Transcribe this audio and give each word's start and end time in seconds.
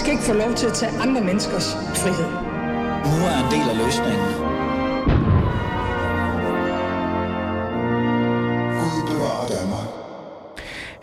skal 0.00 0.12
ikke 0.12 0.24
få 0.24 0.32
lov 0.32 0.54
til 0.54 0.66
at 0.66 0.72
tage 0.72 0.92
andre 1.00 1.20
menneskers 1.20 1.74
frihed. 1.74 2.30
Nu 3.10 3.16
er 3.30 3.36
en 3.44 3.50
del 3.54 3.66
af 3.72 3.76
løsningen. 3.84 4.30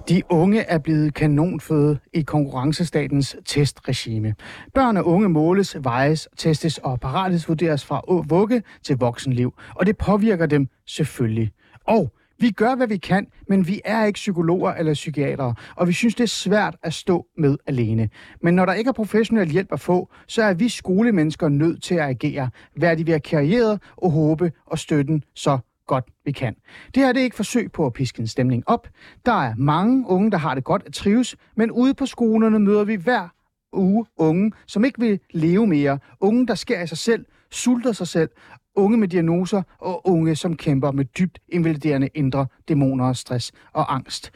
De 0.09 0.21
unge 0.29 0.59
er 0.59 0.77
blevet 0.77 1.13
kanonføde 1.13 1.99
i 2.13 2.21
konkurrencestatens 2.21 3.35
testregime. 3.45 4.35
Børn 4.73 4.97
og 4.97 5.07
unge 5.07 5.29
måles, 5.29 5.77
vejes, 5.79 6.29
testes 6.37 6.77
og 6.77 6.99
parathedsvurderes 6.99 7.85
fra 7.85 8.01
vugge 8.29 8.63
til 8.83 8.97
voksenliv, 8.97 9.53
og 9.75 9.85
det 9.85 9.97
påvirker 9.97 10.45
dem 10.45 10.67
selvfølgelig. 10.85 11.51
Og 11.87 12.11
vi 12.39 12.51
gør, 12.51 12.75
hvad 12.75 12.87
vi 12.87 12.97
kan, 12.97 13.27
men 13.47 13.67
vi 13.67 13.81
er 13.85 14.05
ikke 14.05 14.17
psykologer 14.17 14.73
eller 14.73 14.93
psykiatere, 14.93 15.55
og 15.75 15.87
vi 15.87 15.93
synes, 15.93 16.15
det 16.15 16.23
er 16.23 16.27
svært 16.27 16.75
at 16.83 16.93
stå 16.93 17.25
med 17.37 17.57
alene. 17.67 18.09
Men 18.41 18.53
når 18.53 18.65
der 18.65 18.73
ikke 18.73 18.87
er 18.87 18.93
professionel 18.93 19.49
hjælp 19.49 19.73
at 19.73 19.79
få, 19.79 20.09
så 20.27 20.43
er 20.43 20.53
vi 20.53 20.69
skolemennesker 20.69 21.49
nødt 21.49 21.83
til 21.83 21.95
at 21.95 22.09
agere, 22.09 22.49
hvad 22.75 22.97
de 22.97 23.07
ved 23.07 23.19
karriere 23.19 23.79
og 23.97 24.11
håbe 24.11 24.51
og 24.65 24.79
støtten 24.79 25.23
så 25.35 25.57
godt 25.87 26.05
vi 26.25 26.31
kan. 26.31 26.55
Det 26.95 27.03
her 27.03 27.13
det 27.13 27.19
er 27.19 27.23
ikke 27.23 27.35
forsøg 27.35 27.71
på 27.71 27.85
at 27.85 27.93
piske 27.93 28.19
en 28.19 28.27
stemning 28.27 28.63
op. 28.67 28.87
Der 29.25 29.43
er 29.43 29.53
mange 29.57 30.07
unge, 30.07 30.31
der 30.31 30.37
har 30.37 30.55
det 30.55 30.63
godt 30.63 30.83
at 30.85 30.93
trives, 30.93 31.35
men 31.55 31.71
ude 31.71 31.93
på 31.93 32.05
skolerne 32.05 32.59
møder 32.59 32.83
vi 32.83 32.95
hver 32.95 33.27
uge 33.73 34.05
unge, 34.17 34.51
som 34.67 34.85
ikke 34.85 34.99
vil 34.99 35.19
leve 35.31 35.67
mere. 35.67 35.99
Unge, 36.19 36.47
der 36.47 36.55
skærer 36.55 36.81
af 36.81 36.89
sig 36.89 36.97
selv, 36.97 37.25
sulter 37.51 37.91
sig 37.91 38.07
selv, 38.07 38.29
unge 38.77 38.97
med 38.97 39.07
diagnoser 39.07 39.61
og 39.79 40.07
unge, 40.07 40.35
som 40.35 40.55
kæmper 40.55 40.91
med 40.91 41.05
dybt 41.05 41.39
invaliderende 41.49 42.09
indre 42.13 42.47
dæmoner, 42.67 43.13
stress 43.13 43.51
og 43.73 43.93
angst. 43.93 44.31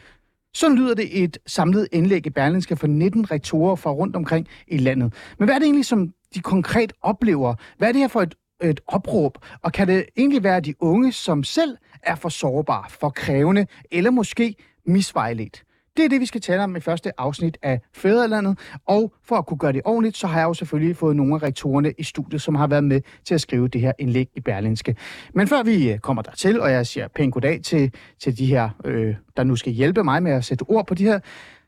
Så 0.54 0.70
lyder 0.70 0.96
det 0.96 1.24
et 1.24 1.38
samlet 1.48 1.88
indlæg 1.92 2.26
i 2.26 2.30
Berlinske 2.30 2.76
for 2.76 2.88
19 2.88 3.32
rektorer 3.32 3.76
fra 3.76 3.92
rundt 3.92 4.16
omkring 4.16 4.48
i 4.68 4.78
landet. 4.78 5.14
Men 5.40 5.46
hvad 5.46 5.56
er 5.56 5.60
det 5.60 5.66
egentlig, 5.66 5.86
som 5.86 6.14
de 6.36 6.40
konkret 6.40 6.94
oplever? 7.02 7.56
Hvad 7.78 7.88
er 7.88 7.92
det 7.92 8.02
her 8.02 8.08
for 8.08 8.22
et 8.22 8.36
et 8.64 8.82
opråb? 8.88 9.38
Og 9.62 9.72
kan 9.72 9.88
det 9.88 10.06
egentlig 10.18 10.44
være 10.44 10.60
de 10.60 10.74
unge, 10.80 11.12
som 11.12 11.44
selv 11.44 11.78
er 12.04 12.16
for 12.16 12.30
sårbare, 12.30 12.90
for 12.90 13.10
krævende, 13.10 13.68
eller 13.92 14.12
måske 14.12 14.56
misvejledt? 14.86 15.64
Det 15.98 16.06
er 16.06 16.10
det, 16.10 16.22
vi 16.22 16.26
skal 16.26 16.42
tale 16.42 16.64
om 16.64 16.76
i 16.76 16.80
første 16.80 17.12
afsnit 17.18 17.58
af 17.62 17.80
Fædrelandet. 17.94 18.60
Og 18.86 19.14
for 19.24 19.36
at 19.36 19.46
kunne 19.46 19.58
gøre 19.58 19.74
det 19.74 19.82
ordentligt, 19.86 20.18
så 20.18 20.28
har 20.28 20.40
jeg 20.40 20.48
jo 20.48 20.54
selvfølgelig 20.54 20.98
fået 20.98 21.16
nogle 21.16 21.36
af 21.36 21.44
rektorerne 21.44 21.94
i 21.98 22.04
studiet, 22.04 22.42
som 22.42 22.56
har 22.56 22.68
været 22.68 22.84
med 22.84 23.02
til 23.26 23.34
at 23.34 23.42
skrive 23.42 23.68
det 23.68 23.82
her 23.82 23.92
indlæg 24.00 24.30
i 24.36 24.40
Berlinske. 24.40 24.96
Men 25.34 25.48
før 25.48 25.64
vi 25.64 25.92
øh, 25.92 26.00
kommer 26.00 26.22
dertil, 26.22 26.62
og 26.62 26.72
jeg 26.72 26.88
siger 26.88 27.08
pænt 27.08 27.34
goddag 27.34 27.62
til, 27.64 27.94
til 28.20 28.38
de 28.38 28.46
her, 28.46 28.70
øh, 28.86 29.16
der 29.38 29.44
nu 29.44 29.56
skal 29.56 29.74
hjælpe 29.74 30.04
mig 30.04 30.24
med 30.24 30.32
at 30.32 30.46
sætte 30.46 30.64
ord 30.64 30.88
på 30.88 30.94
de 30.94 31.04
her, 31.04 31.20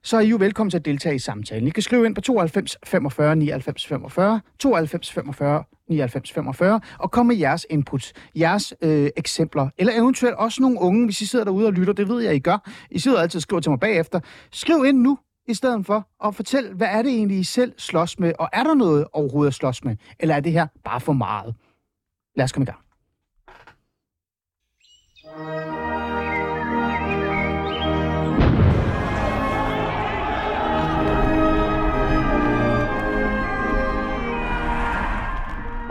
så 0.03 0.17
er 0.17 0.21
I 0.21 0.27
jo 0.27 0.38
velkommen 0.38 0.69
til 0.69 0.77
at 0.77 0.85
deltage 0.85 1.16
i 1.16 1.19
samtalen. 1.19 1.67
I 1.67 1.71
kan 1.71 1.83
skrive 1.83 2.05
ind 2.05 2.16
på 2.16 2.21
92 2.21 2.77
45 2.83 3.35
99 3.35 3.88
45, 3.88 4.41
92 4.59 5.11
45 5.11 5.63
99 5.89 6.31
45, 6.31 6.81
og 6.99 7.11
kom 7.11 7.25
med 7.25 7.35
jeres 7.35 7.65
inputs, 7.69 8.13
jeres 8.35 8.73
øh, 8.81 9.09
eksempler, 9.17 9.69
eller 9.77 9.93
eventuelt 9.93 10.35
også 10.35 10.61
nogle 10.61 10.79
unge, 10.79 11.05
hvis 11.05 11.21
I 11.21 11.25
sidder 11.25 11.45
derude 11.45 11.67
og 11.67 11.73
lytter, 11.73 11.93
det 11.93 12.09
ved 12.09 12.21
jeg, 12.21 12.35
I 12.35 12.39
gør. 12.39 12.69
I 12.91 12.99
sidder 12.99 13.21
altid 13.21 13.37
og 13.37 13.41
skriver 13.41 13.61
til 13.61 13.69
mig 13.69 13.79
bagefter. 13.79 14.19
Skriv 14.51 14.85
ind 14.85 14.97
nu, 14.97 15.17
i 15.47 15.53
stedet 15.53 15.85
for, 15.85 16.07
og 16.19 16.35
fortæl, 16.35 16.73
hvad 16.73 16.87
er 16.87 17.01
det 17.01 17.11
egentlig, 17.11 17.39
I 17.39 17.43
selv 17.43 17.73
slås 17.77 18.19
med, 18.19 18.33
og 18.39 18.49
er 18.53 18.63
der 18.63 18.73
noget 18.73 19.07
overhovedet 19.13 19.51
at 19.51 19.55
slås 19.55 19.83
med, 19.83 19.95
eller 20.19 20.35
er 20.35 20.39
det 20.39 20.51
her 20.51 20.67
bare 20.83 20.99
for 20.99 21.13
meget? 21.13 21.55
Lad 22.35 22.43
os 22.43 22.51
komme 22.51 22.63
i 22.63 22.71
gang. 22.71 22.79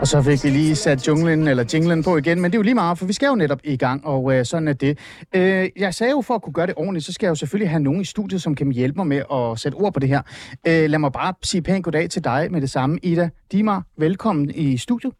Og 0.03 0.07
så 0.07 0.21
fik 0.21 0.43
vi 0.43 0.49
lige 0.49 0.75
sat 0.75 1.07
junglen 1.07 1.47
eller 1.47 1.63
jinglen 1.73 2.03
på 2.03 2.17
igen, 2.17 2.41
men 2.41 2.51
det 2.51 2.55
er 2.55 2.59
jo 2.59 2.63
lige 2.63 2.75
meget, 2.75 2.97
for 2.97 3.05
vi 3.05 3.13
skal 3.13 3.27
jo 3.27 3.35
netop 3.35 3.59
i 3.63 3.77
gang, 3.77 4.05
og 4.05 4.33
øh, 4.33 4.45
sådan 4.45 4.67
er 4.67 4.73
det. 4.73 4.99
Øh, 5.35 5.69
jeg 5.77 5.93
sagde 5.93 6.11
jo, 6.11 6.21
for 6.21 6.35
at 6.35 6.41
kunne 6.41 6.53
gøre 6.53 6.67
det 6.67 6.75
ordentligt, 6.77 7.05
så 7.05 7.13
skal 7.13 7.25
jeg 7.27 7.29
jo 7.29 7.35
selvfølgelig 7.35 7.69
have 7.69 7.79
nogen 7.79 8.01
i 8.01 8.05
studiet, 8.05 8.41
som 8.41 8.55
kan 8.55 8.71
hjælpe 8.71 8.95
mig 8.95 9.07
med 9.07 9.21
at 9.31 9.59
sætte 9.59 9.75
ord 9.75 9.93
på 9.93 9.99
det 9.99 10.09
her. 10.09 10.21
Øh, 10.67 10.89
lad 10.89 10.99
mig 10.99 11.11
bare 11.11 11.33
sige 11.43 11.61
pænt 11.61 11.83
goddag 11.83 12.09
til 12.09 12.23
dig 12.23 12.47
med 12.51 12.61
det 12.61 12.69
samme. 12.69 12.99
Ida 13.03 13.29
Dimar, 13.51 13.83
velkommen 13.97 14.51
i 14.55 14.77
studiet. 14.77 15.13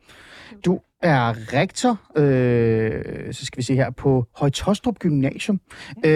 Du 0.66 0.80
er 1.04 1.54
rektor, 1.54 2.00
øh, 2.16 3.34
så 3.34 3.46
skal 3.46 3.58
vi 3.58 3.64
se 3.64 3.76
her, 3.76 3.90
på 3.90 4.26
Højtostrup 4.36 5.00
Gymnasium. 5.00 5.60
Øh, 6.06 6.12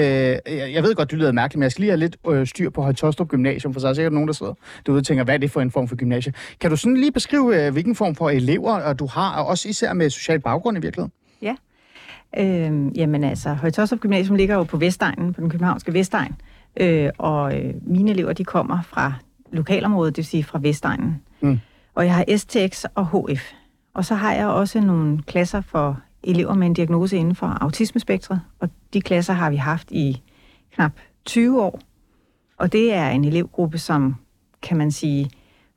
jeg 0.47 0.83
ved 0.83 0.95
godt, 0.95 1.11
det 1.11 1.19
lyder 1.19 1.31
mærkeligt, 1.31 1.59
men 1.59 1.63
jeg 1.63 1.71
skal 1.71 1.81
lige 1.81 1.91
have 1.91 1.99
lidt 1.99 2.17
øh, 2.29 2.47
styr 2.47 2.69
på 2.69 2.81
Højtostrup 2.81 3.27
Gymnasium, 3.27 3.73
for 3.73 3.79
så 3.79 3.87
er 3.87 3.89
der 3.89 3.95
sikkert 3.95 4.13
nogen, 4.13 4.27
der 4.27 4.33
sidder 4.33 4.53
derude 4.85 4.99
og 4.99 5.05
tænker, 5.05 5.23
hvad 5.23 5.33
er 5.33 5.37
det 5.37 5.51
for 5.51 5.61
en 5.61 5.71
form 5.71 5.87
for 5.87 5.95
gymnasie? 5.95 6.33
Kan 6.59 6.69
du 6.69 6.75
sådan 6.75 6.97
lige 6.97 7.11
beskrive, 7.11 7.65
øh, 7.65 7.73
hvilken 7.73 7.95
form 7.95 8.15
for 8.15 8.29
elever 8.29 8.93
du 8.93 9.05
har, 9.05 9.39
og 9.39 9.47
også 9.47 9.69
især 9.69 9.93
med 9.93 10.09
social 10.09 10.39
baggrund 10.39 10.77
i 10.77 10.81
virkeligheden? 10.81 11.11
Ja. 11.41 11.55
Øh, 12.37 12.97
jamen 12.97 13.23
altså, 13.23 13.53
Højtostrup 13.53 13.99
Gymnasium 13.99 14.35
ligger 14.35 14.55
jo 14.55 14.63
på 14.63 14.77
Vestegnen, 14.77 15.33
på 15.33 15.41
den 15.41 15.49
københavnske 15.49 15.93
Vestegn, 15.93 16.35
øh, 16.79 17.09
og 17.17 17.59
øh, 17.59 17.73
mine 17.81 18.11
elever, 18.11 18.33
de 18.33 18.43
kommer 18.43 18.81
fra 18.81 19.13
lokalområdet, 19.51 20.15
det 20.15 20.17
vil 20.17 20.25
sige 20.25 20.43
fra 20.43 20.59
Vestegnen. 20.61 21.21
Mm. 21.41 21.59
Og 21.95 22.05
jeg 22.05 22.15
har 22.15 22.37
STX 22.37 22.85
og 22.95 23.07
HF. 23.07 23.53
Og 23.97 24.05
så 24.05 24.15
har 24.15 24.33
jeg 24.33 24.47
også 24.47 24.81
nogle 24.81 25.21
klasser 25.21 25.61
for 25.61 25.99
elever 26.23 26.53
med 26.53 26.67
en 26.67 26.73
diagnose 26.73 27.17
inden 27.17 27.35
for 27.35 27.47
autismespektret, 27.47 28.41
og 28.59 28.69
de 28.93 29.01
klasser 29.01 29.33
har 29.33 29.49
vi 29.49 29.55
haft 29.55 29.91
i 29.91 30.21
knap 30.73 30.91
20 31.25 31.61
år. 31.61 31.79
Og 32.57 32.71
det 32.71 32.93
er 32.93 33.09
en 33.09 33.25
elevgruppe, 33.25 33.77
som 33.77 34.15
kan 34.61 34.77
man 34.77 34.91
sige, 34.91 35.29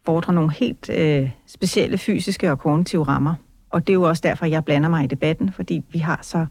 fordrer 0.06 0.34
nogle 0.34 0.52
helt 0.52 0.90
øh, 0.90 1.30
specielle 1.46 1.98
fysiske 1.98 2.50
og 2.50 2.58
kognitive 2.58 3.04
rammer. 3.04 3.34
Og 3.70 3.86
det 3.86 3.92
er 3.92 3.94
jo 3.94 4.02
også 4.02 4.20
derfor, 4.24 4.46
jeg 4.46 4.64
blander 4.64 4.88
mig 4.88 5.04
i 5.04 5.06
debatten, 5.06 5.52
fordi 5.52 5.84
vi 5.92 5.98
har 5.98 6.18
så 6.22 6.46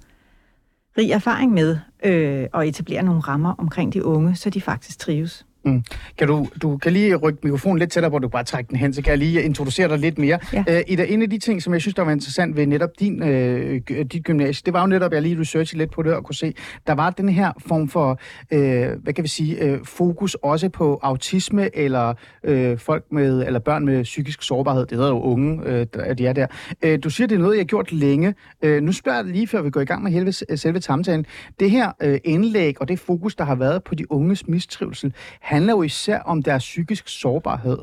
rig 0.98 1.12
erfaring 1.12 1.52
med 1.52 1.78
øh, 2.04 2.48
at 2.54 2.68
etablere 2.68 3.04
nogle 3.04 3.22
rammer 3.22 3.54
omkring 3.58 3.94
de 3.94 4.06
unge, 4.06 4.36
så 4.36 4.50
de 4.50 4.62
faktisk 4.62 5.00
trives. 5.00 5.46
Mm. 5.66 5.84
Kan 6.18 6.28
du, 6.28 6.48
du 6.62 6.78
kan 6.78 6.94
lige 6.94 7.16
rykke 7.16 7.40
mikrofonen 7.44 7.80
lidt 7.80 7.92
tættere, 7.92 8.10
hvor 8.10 8.20
du 8.20 8.28
bare 8.28 8.44
trækker 8.44 8.70
den 8.70 8.78
hen, 8.78 8.94
så 8.94 9.02
kan 9.02 9.10
jeg 9.10 9.18
lige 9.18 9.44
introducere 9.44 9.88
dig 9.88 9.98
lidt 9.98 10.18
mere. 10.18 10.40
Ja. 10.54 10.64
Uh, 10.68 10.82
Ida, 10.88 11.06
en 11.06 11.22
af 11.22 11.30
de 11.30 11.38
ting, 11.38 11.64
som 11.64 11.74
jeg 11.74 11.82
synes, 11.82 11.96
der 11.96 12.04
var 12.04 12.12
interessant 12.12 12.56
ved 12.56 12.68
netop 12.68 12.90
din, 13.00 13.24
uh, 13.24 13.30
dit 13.90 14.24
gymnasie, 14.24 14.62
det 14.66 14.74
var 14.74 14.82
jo 14.82 14.88
netop, 14.88 15.14
jeg 15.14 15.22
lige 15.22 15.40
researchede 15.40 15.78
lidt 15.78 15.92
på 15.92 16.04
det 16.04 16.14
og 16.14 16.24
kunne 16.24 16.36
se, 16.36 16.54
der 16.88 16.94
var 16.94 17.10
den 17.10 17.30
her 17.30 17.52
form 17.68 17.90
for, 17.90 18.20
uh, 18.52 18.60
hvad 19.04 19.14
kan 19.14 19.24
vi 19.24 19.30
sige, 19.30 19.74
uh, 19.74 19.80
fokus 19.86 20.36
også 20.36 20.70
på 20.70 21.00
autisme 21.02 21.78
eller 21.78 22.14
uh, 22.48 22.78
folk 22.78 23.04
med, 23.12 23.46
eller 23.46 23.60
børn 23.60 23.86
med 23.86 24.04
psykisk 24.04 24.44
sårbarhed. 24.44 24.86
Det 24.86 24.98
hedder 24.98 25.12
jo 25.12 25.22
unge, 25.22 25.54
uh, 25.54 26.16
de 26.18 26.28
er 26.28 26.34
der. 26.34 26.48
Uh, 26.86 26.94
du 27.04 27.10
siger, 27.10 27.28
det 27.28 27.36
er 27.36 27.40
noget, 27.40 27.56
jeg 27.56 27.62
har 27.62 27.66
gjort 27.66 27.92
længe. 27.92 28.34
Uh, 28.66 28.72
nu 28.72 28.92
spørger 28.92 29.18
jeg 29.18 29.26
lige, 29.26 29.48
før 29.48 29.62
vi 29.62 29.70
går 29.70 29.82
i 29.82 29.86
gang 29.86 30.04
med 30.04 30.12
helve, 30.12 30.32
selve 30.32 30.82
samtalen. 30.82 31.26
Det 31.60 31.72
her 31.72 31.92
uh, 32.06 32.16
indlæg 32.24 32.82
og 32.82 32.88
det 32.88 33.00
fokus, 33.00 33.36
der 33.36 33.44
har 33.44 33.56
været 33.56 33.84
på 33.84 33.96
de 33.96 34.12
unges 34.12 34.48
mistrivsel, 34.48 35.14
handler 35.50 35.74
jo 35.74 35.84
især 35.84 36.20
om 36.20 36.44
deres 36.44 36.64
psykisk 36.64 37.08
sårbarhed. 37.08 37.78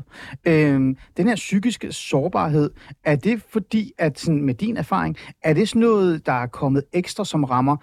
Øhm, 0.45 0.97
den 1.17 1.27
her 1.27 1.35
psykiske 1.35 1.91
sårbarhed, 1.91 2.69
er 3.03 3.15
det 3.15 3.41
fordi, 3.49 3.91
at 3.97 4.19
sådan, 4.19 4.41
med 4.41 4.53
din 4.53 4.77
erfaring, 4.77 5.17
er 5.43 5.53
det 5.53 5.69
sådan 5.69 5.79
noget, 5.79 6.25
der 6.25 6.31
er 6.31 6.47
kommet 6.47 6.83
ekstra, 6.93 7.25
som 7.25 7.43
rammer 7.43 7.77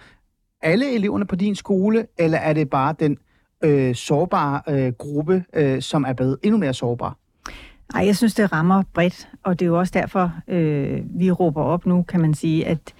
alle 0.62 0.94
eleverne 0.94 1.24
på 1.24 1.36
din 1.36 1.54
skole, 1.54 2.06
eller 2.18 2.38
er 2.38 2.52
det 2.52 2.70
bare 2.70 2.94
den 2.98 3.18
øh, 3.64 3.94
sårbare 3.94 4.60
øh, 4.68 4.92
gruppe, 4.92 5.44
øh, 5.54 5.82
som 5.82 6.04
er 6.04 6.12
blevet 6.12 6.38
endnu 6.42 6.58
mere 6.58 6.74
sårbar? 6.74 7.16
Nej, 7.94 8.06
jeg 8.06 8.16
synes, 8.16 8.34
det 8.34 8.52
rammer 8.52 8.82
bredt, 8.94 9.28
og 9.42 9.58
det 9.58 9.64
er 9.64 9.68
jo 9.68 9.78
også 9.78 9.92
derfor, 9.94 10.32
øh, 10.48 11.00
vi 11.20 11.30
råber 11.30 11.62
op 11.62 11.86
nu, 11.86 12.02
kan 12.02 12.20
man 12.20 12.34
sige, 12.34 12.66
at 12.66 12.94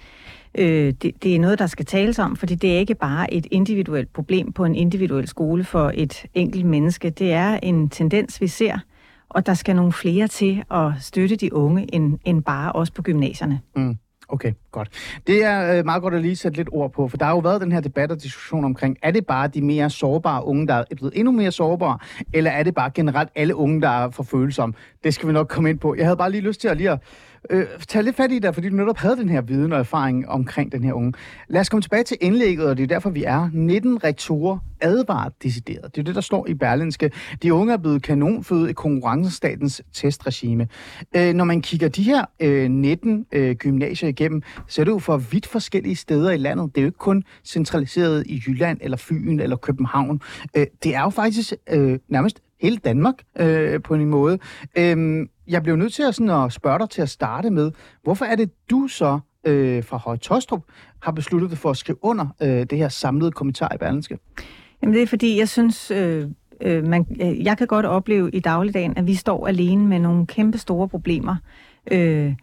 Øh, 0.57 0.93
det, 1.01 1.23
det 1.23 1.35
er 1.35 1.39
noget, 1.39 1.59
der 1.59 1.67
skal 1.67 1.85
tales 1.85 2.19
om, 2.19 2.35
fordi 2.35 2.55
det 2.55 2.73
er 2.73 2.77
ikke 2.77 2.95
bare 2.95 3.33
et 3.33 3.47
individuelt 3.51 4.13
problem 4.13 4.51
på 4.51 4.65
en 4.65 4.75
individuel 4.75 5.27
skole 5.27 5.63
for 5.63 5.91
et 5.93 6.25
enkelt 6.33 6.65
menneske. 6.65 7.09
Det 7.09 7.33
er 7.33 7.59
en 7.63 7.89
tendens, 7.89 8.41
vi 8.41 8.47
ser, 8.47 8.77
og 9.29 9.45
der 9.45 9.53
skal 9.53 9.75
nogle 9.75 9.91
flere 9.91 10.27
til 10.27 10.63
at 10.71 10.91
støtte 10.99 11.35
de 11.35 11.53
unge, 11.53 11.95
end, 11.95 12.19
end 12.25 12.43
bare 12.43 12.71
os 12.71 12.91
på 12.91 13.01
gymnasierne. 13.01 13.59
Mm. 13.75 13.97
Okay, 14.27 14.53
godt. 14.71 14.89
Det 15.27 15.43
er 15.43 15.77
øh, 15.77 15.85
meget 15.85 16.01
godt 16.01 16.13
at 16.13 16.21
lige 16.21 16.35
sætte 16.35 16.57
lidt 16.57 16.69
ord 16.71 16.91
på, 16.91 17.07
for 17.07 17.17
der 17.17 17.25
har 17.25 17.31
jo 17.31 17.39
været 17.39 17.61
den 17.61 17.71
her 17.71 17.79
debat 17.81 18.11
og 18.11 18.23
diskussion 18.23 18.65
omkring, 18.65 18.97
er 19.01 19.11
det 19.11 19.25
bare 19.25 19.47
de 19.47 19.61
mere 19.61 19.89
sårbare 19.89 20.45
unge, 20.45 20.67
der 20.67 20.73
er 20.73 20.83
blevet 20.95 21.13
endnu 21.15 21.31
mere 21.31 21.51
sårbare, 21.51 21.97
eller 22.33 22.51
er 22.51 22.63
det 22.63 22.75
bare 22.75 22.91
generelt 22.95 23.29
alle 23.35 23.55
unge, 23.55 23.81
der 23.81 23.89
er 23.89 24.09
for 24.09 24.23
følsomme? 24.23 24.75
Det 25.03 25.13
skal 25.13 25.27
vi 25.27 25.33
nok 25.33 25.47
komme 25.47 25.69
ind 25.69 25.79
på. 25.79 25.95
Jeg 25.95 26.05
havde 26.05 26.17
bare 26.17 26.31
lige 26.31 26.41
lyst 26.41 26.61
til 26.61 26.67
at 26.67 26.77
lige 26.77 26.91
at 26.91 26.99
øh, 27.49 27.65
tag 27.87 28.03
lidt 28.03 28.15
fat 28.15 28.31
i 28.31 28.39
dig, 28.39 28.53
fordi 28.53 28.69
du 28.69 28.75
netop 28.75 28.97
havde 28.97 29.17
den 29.17 29.29
her 29.29 29.41
viden 29.41 29.73
og 29.73 29.79
erfaring 29.79 30.29
omkring 30.29 30.71
den 30.71 30.83
her 30.83 30.93
unge. 30.93 31.13
Lad 31.47 31.61
os 31.61 31.69
komme 31.69 31.81
tilbage 31.81 32.03
til 32.03 32.17
indlægget, 32.21 32.67
og 32.67 32.77
det 32.77 32.83
er 32.83 32.87
derfor, 32.87 33.09
vi 33.09 33.23
er. 33.23 33.49
19 33.53 34.03
rektorer 34.03 34.57
advaret 34.81 35.33
decideret. 35.43 35.95
Det 35.95 36.01
er 36.01 36.03
det, 36.03 36.15
der 36.15 36.21
står 36.21 36.47
i 36.47 36.53
Berlinske. 36.53 37.11
De 37.43 37.53
unge 37.53 37.73
er 37.73 37.77
blevet 37.77 38.01
kanonføde 38.01 38.69
i 38.69 38.73
konkurrencestatens 38.73 39.81
testregime. 39.93 40.67
Øh, 41.15 41.33
når 41.33 41.45
man 41.45 41.61
kigger 41.61 41.87
de 41.87 42.03
her 42.03 42.25
øh, 42.39 42.69
19 42.69 43.25
øh, 43.31 43.55
gymnasier 43.55 44.09
igennem, 44.09 44.41
så 44.67 44.81
er 44.81 44.83
det 44.83 44.91
jo 44.91 44.99
for 44.99 45.17
vidt 45.17 45.47
forskellige 45.47 45.95
steder 45.95 46.31
i 46.31 46.37
landet. 46.37 46.75
Det 46.75 46.81
er 46.81 46.83
jo 46.83 46.87
ikke 46.87 46.97
kun 46.97 47.23
centraliseret 47.43 48.23
i 48.27 48.41
Jylland, 48.47 48.77
eller 48.81 48.97
Fyn, 48.97 49.39
eller 49.39 49.55
København. 49.55 50.21
Øh, 50.57 50.65
det 50.83 50.95
er 50.95 51.01
jo 51.01 51.09
faktisk 51.09 51.53
øh, 51.69 51.99
nærmest 52.07 52.41
hele 52.61 52.77
Danmark 52.77 53.15
øh, 53.39 53.81
på 53.81 53.93
en 53.93 54.05
måde. 54.05 54.39
Øh, 54.77 55.27
jeg 55.47 55.63
blev 55.63 55.75
nødt 55.75 55.93
til 55.93 56.03
at, 56.03 56.15
sådan, 56.15 56.29
at 56.29 56.53
spørge 56.53 56.79
dig 56.79 56.89
til 56.89 57.01
at 57.01 57.09
starte 57.09 57.49
med, 57.49 57.71
hvorfor 58.03 58.25
er 58.25 58.35
det 58.35 58.51
du 58.69 58.87
så 58.87 59.19
øh, 59.45 59.83
fra 59.83 59.97
Høje 59.97 60.17
Tostrup 60.17 60.63
har 60.99 61.11
besluttet 61.11 61.49
dig 61.49 61.57
for 61.57 61.69
at 61.69 61.77
skrive 61.77 61.97
under 62.01 62.27
øh, 62.41 62.49
det 62.49 62.77
her 62.77 62.89
samlede 62.89 63.31
kommentar 63.31 63.73
i 63.75 63.77
Berlingske? 63.77 64.17
Jamen 64.81 64.93
det 64.93 65.01
er 65.01 65.07
fordi, 65.07 65.39
jeg 65.39 65.49
synes, 65.49 65.91
øh, 65.91 66.27
øh, 66.61 66.87
man, 66.87 67.05
øh, 67.21 67.45
jeg 67.45 67.57
kan 67.57 67.67
godt 67.67 67.85
opleve 67.85 68.31
i 68.31 68.39
dagligdagen, 68.39 68.97
at 68.97 69.07
vi 69.07 69.15
står 69.15 69.47
alene 69.47 69.87
med 69.87 69.99
nogle 69.99 70.27
kæmpe 70.27 70.57
store 70.57 70.89
problemer. 70.89 71.35
Øh, 71.91 72.33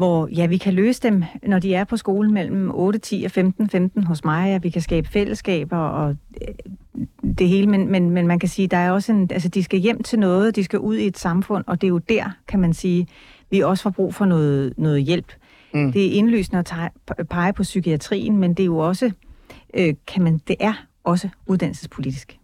hvor 0.00 0.28
ja, 0.32 0.46
vi 0.46 0.56
kan 0.56 0.74
løse 0.74 1.02
dem, 1.02 1.24
når 1.42 1.58
de 1.58 1.74
er 1.74 1.84
på 1.84 1.96
skole 1.96 2.32
mellem 2.32 2.70
8, 2.74 2.98
10 2.98 3.22
og 3.24 3.30
15, 3.30 3.68
15 3.68 4.04
hos 4.04 4.24
mig, 4.24 4.50
at 4.50 4.64
vi 4.64 4.70
kan 4.70 4.82
skabe 4.82 5.08
fællesskaber 5.08 5.76
og 5.76 6.16
øh, 6.42 6.54
det 7.38 7.48
hele, 7.48 7.66
men, 7.66 7.88
men, 7.88 8.10
men 8.10 8.26
man 8.26 8.38
kan 8.38 8.48
sige, 8.48 8.68
der 8.68 8.76
er 8.76 8.90
også 8.90 9.12
en, 9.12 9.28
altså 9.32 9.48
de 9.48 9.62
skal 9.62 9.78
hjem 9.78 10.02
til 10.02 10.18
noget, 10.18 10.56
de 10.56 10.64
skal 10.64 10.78
ud 10.78 10.96
i 10.96 11.06
et 11.06 11.18
samfund, 11.18 11.64
og 11.66 11.80
det 11.80 11.86
er 11.86 11.88
jo 11.88 11.98
der, 11.98 12.30
kan 12.48 12.60
man 12.60 12.72
sige, 12.72 13.06
vi 13.50 13.60
også 13.60 13.82
får 13.82 13.90
brug 13.90 14.14
for 14.14 14.24
noget, 14.24 14.74
noget 14.76 15.02
hjælp. 15.02 15.32
Mm. 15.74 15.92
Det 15.92 16.06
er 16.06 16.10
indlysende 16.10 16.58
at 16.58 17.26
pege 17.30 17.52
på 17.52 17.62
psykiatrien, 17.62 18.36
men 18.36 18.54
det 18.54 18.62
er 18.62 18.66
jo 18.66 18.78
også, 18.78 19.10
øh, 19.74 19.94
kan 20.06 20.22
man, 20.22 20.40
det 20.48 20.56
er 20.60 20.86
også 21.04 21.28
uddannelsespolitisk 21.46 22.39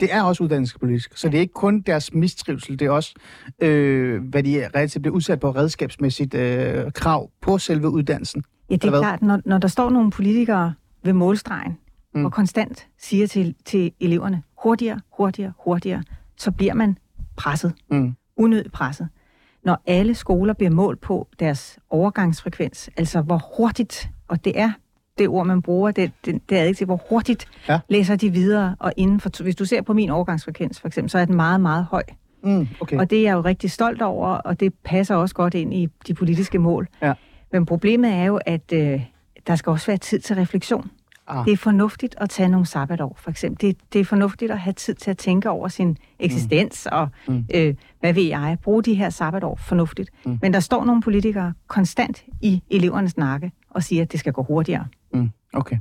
det 0.00 0.14
er 0.14 0.22
også 0.22 0.44
uddannelsespolitisk. 0.44 1.16
Så 1.16 1.28
det 1.28 1.36
er 1.36 1.40
ikke 1.40 1.54
kun 1.54 1.80
deres 1.80 2.14
mistrivsel, 2.14 2.78
det 2.78 2.86
er 2.86 2.90
også, 2.90 3.14
øh, 3.60 4.22
hvad 4.22 4.42
de 4.42 4.68
relativt 4.74 5.02
bliver 5.02 5.14
udsat 5.14 5.40
på 5.40 5.50
redskabsmæssigt 5.50 6.34
øh, 6.34 6.92
krav 6.92 7.30
på 7.40 7.58
selve 7.58 7.88
uddannelsen. 7.88 8.44
Ja, 8.70 8.74
det 8.74 8.84
er 8.84 8.98
klart, 8.98 9.22
når, 9.22 9.40
når 9.44 9.58
der 9.58 9.68
står 9.68 9.90
nogle 9.90 10.10
politikere 10.10 10.74
ved 11.04 11.12
målstregen, 11.12 11.78
mm. 12.14 12.24
og 12.24 12.32
konstant 12.32 12.86
siger 12.98 13.26
til, 13.26 13.54
til 13.64 13.92
eleverne, 14.00 14.42
hurtigere, 14.62 15.00
hurtigere, 15.12 15.52
hurtigere, 15.58 16.02
så 16.36 16.50
bliver 16.50 16.74
man 16.74 16.98
presset. 17.36 17.72
Mm. 17.90 18.14
Unødigt 18.36 18.72
presset. 18.72 19.08
Når 19.64 19.82
alle 19.86 20.14
skoler 20.14 20.54
bliver 20.54 20.70
målt 20.70 21.00
på 21.00 21.28
deres 21.38 21.78
overgangsfrekvens, 21.90 22.90
altså 22.96 23.20
hvor 23.20 23.56
hurtigt, 23.56 24.10
og 24.28 24.44
det 24.44 24.60
er 24.60 24.72
det 25.20 25.28
ord, 25.28 25.46
man 25.46 25.62
bruger, 25.62 25.90
det, 25.90 26.12
det, 26.24 26.40
det 26.48 26.58
er 26.58 26.62
ikke 26.62 26.78
til, 26.78 26.84
hvor 26.84 27.00
hurtigt 27.10 27.46
ja. 27.68 27.80
læser 27.88 28.16
de 28.16 28.30
videre. 28.30 28.76
Og 28.78 28.92
inden 28.96 29.20
for, 29.20 29.42
hvis 29.42 29.56
du 29.56 29.64
ser 29.64 29.82
på 29.82 29.92
min 29.92 30.10
overgangsfrekvens, 30.10 30.80
for 30.80 30.88
eksempel, 30.88 31.10
så 31.10 31.18
er 31.18 31.24
den 31.24 31.34
meget, 31.34 31.60
meget 31.60 31.84
høj. 31.84 32.02
Mm, 32.42 32.68
okay. 32.80 32.98
Og 32.98 33.10
det 33.10 33.18
er 33.18 33.22
jeg 33.22 33.32
jo 33.32 33.40
rigtig 33.40 33.70
stolt 33.70 34.02
over, 34.02 34.28
og 34.28 34.60
det 34.60 34.74
passer 34.84 35.14
også 35.14 35.34
godt 35.34 35.54
ind 35.54 35.74
i 35.74 35.88
de 36.06 36.14
politiske 36.14 36.58
mål. 36.58 36.88
Ja. 37.02 37.12
Men 37.52 37.66
problemet 37.66 38.12
er 38.12 38.24
jo, 38.24 38.40
at 38.46 38.72
øh, 38.72 39.02
der 39.46 39.56
skal 39.56 39.70
også 39.70 39.86
være 39.86 39.96
tid 39.96 40.20
til 40.20 40.36
refleksion. 40.36 40.90
Ah. 41.28 41.44
Det 41.44 41.52
er 41.52 41.56
fornuftigt 41.56 42.14
at 42.18 42.30
tage 42.30 42.48
nogle 42.48 42.66
sabbatår, 42.66 43.16
for 43.20 43.30
eksempel. 43.30 43.68
Det, 43.68 43.76
det 43.92 44.00
er 44.00 44.04
fornuftigt 44.04 44.50
at 44.50 44.58
have 44.58 44.72
tid 44.72 44.94
til 44.94 45.10
at 45.10 45.18
tænke 45.18 45.50
over 45.50 45.68
sin 45.68 45.96
eksistens, 46.18 46.88
mm. 46.92 46.98
og 46.98 47.08
mm. 47.28 47.44
Øh, 47.54 47.74
hvad 48.00 48.12
ved 48.12 48.22
jeg, 48.22 48.56
bruge 48.62 48.82
de 48.82 48.94
her 48.94 49.10
sabbatår 49.10 49.58
fornuftigt. 49.66 50.10
Mm. 50.24 50.38
Men 50.42 50.52
der 50.52 50.60
står 50.60 50.84
nogle 50.84 51.02
politikere 51.02 51.52
konstant 51.66 52.24
i 52.40 52.62
elevernes 52.70 53.16
nakke 53.16 53.52
og 53.70 53.82
siger, 53.82 54.02
at 54.02 54.12
det 54.12 54.20
skal 54.20 54.32
gå 54.32 54.42
hurtigere. 54.42 54.86
Okay. 55.54 55.76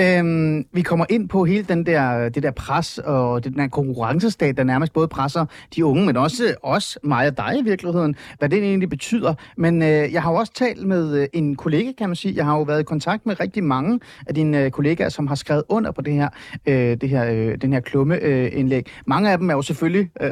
Øhm, 0.00 0.64
vi 0.72 0.82
kommer 0.82 1.06
ind 1.10 1.28
på 1.28 1.44
hele 1.44 1.64
den 1.64 1.86
der, 1.86 2.28
det 2.28 2.42
der 2.42 2.50
pres 2.50 2.98
og 2.98 3.44
den 3.44 3.54
der 3.54 3.68
konkurrencestat, 3.68 4.56
der 4.56 4.64
nærmest 4.64 4.92
både 4.92 5.08
presser 5.08 5.46
de 5.76 5.84
unge, 5.84 6.06
men 6.06 6.16
også 6.16 6.54
os, 6.62 6.98
mig 7.02 7.26
og 7.26 7.36
dig 7.36 7.58
i 7.60 7.62
virkeligheden, 7.62 8.16
hvad 8.38 8.48
det 8.48 8.58
egentlig 8.58 8.88
betyder. 8.88 9.34
Men 9.56 9.82
øh, 9.82 10.12
jeg 10.12 10.22
har 10.22 10.30
jo 10.30 10.36
også 10.36 10.52
talt 10.52 10.86
med 10.86 11.20
øh, 11.20 11.26
en 11.32 11.56
kollega, 11.56 11.92
kan 11.98 12.08
man 12.08 12.16
sige. 12.16 12.36
Jeg 12.36 12.44
har 12.44 12.56
jo 12.56 12.62
været 12.62 12.80
i 12.80 12.84
kontakt 12.84 13.26
med 13.26 13.40
rigtig 13.40 13.64
mange 13.64 14.00
af 14.26 14.34
dine 14.34 14.64
øh, 14.64 14.70
kollegaer, 14.70 15.08
som 15.08 15.26
har 15.26 15.34
skrevet 15.34 15.62
under 15.68 15.90
på 15.90 16.02
det 16.02 16.12
her, 16.12 16.28
øh, 16.66 16.96
det 17.00 17.08
her, 17.08 17.32
øh, 17.32 17.58
den 17.62 17.72
her 17.72 17.80
klumme-indlæg. 17.80 18.84
Øh, 18.88 19.02
mange 19.06 19.30
af 19.30 19.38
dem 19.38 19.50
er 19.50 19.54
jo 19.54 19.62
selvfølgelig 19.62 20.10
øh, 20.20 20.30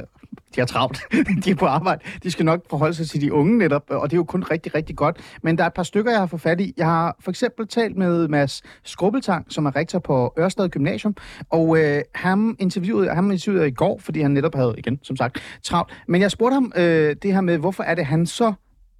de 0.54 0.60
har 0.60 0.66
travlt, 0.66 1.00
de 1.44 1.50
er 1.50 1.54
på 1.54 1.66
arbejde, 1.66 2.00
de 2.22 2.30
skal 2.30 2.44
nok 2.44 2.60
forholde 2.70 2.94
sig 2.94 3.08
til 3.08 3.20
de 3.20 3.32
unge 3.32 3.58
netop, 3.58 3.82
og 3.90 4.10
det 4.10 4.16
er 4.16 4.18
jo 4.18 4.24
kun 4.24 4.42
rigtig, 4.42 4.74
rigtig 4.74 4.96
godt. 4.96 5.20
Men 5.42 5.58
der 5.58 5.64
er 5.64 5.68
et 5.68 5.74
par 5.74 5.82
stykker, 5.82 6.10
jeg 6.10 6.20
har 6.20 6.26
fået 6.26 6.42
fat 6.42 6.60
i. 6.60 6.74
Jeg 6.76 6.86
har 6.86 7.16
for 7.20 7.30
eksempel 7.30 7.68
talt 7.68 7.96
med 7.96 8.28
Mads 8.28 8.62
Skrubbeltang, 8.84 9.52
som 9.52 9.66
er 9.66 9.76
rektor 9.76 9.98
på 9.98 10.34
Ørsted 10.38 10.68
Gymnasium, 10.68 11.16
og 11.50 11.78
øh, 11.78 12.02
ham, 12.14 12.56
interviewede, 12.58 13.14
ham 13.14 13.30
interviewede 13.30 13.62
jeg 13.62 13.72
i 13.72 13.74
går, 13.74 13.98
fordi 13.98 14.20
han 14.20 14.30
netop 14.30 14.54
havde, 14.54 14.74
igen, 14.78 14.98
som 15.02 15.16
sagt, 15.16 15.42
travlt. 15.62 15.92
Men 16.08 16.20
jeg 16.20 16.30
spurgte 16.30 16.54
ham 16.54 16.72
øh, 16.76 17.16
det 17.22 17.34
her 17.34 17.40
med, 17.40 17.58
hvorfor 17.58 17.82
er 17.82 17.94
det, 17.94 18.06
han 18.06 18.26
så 18.26 18.52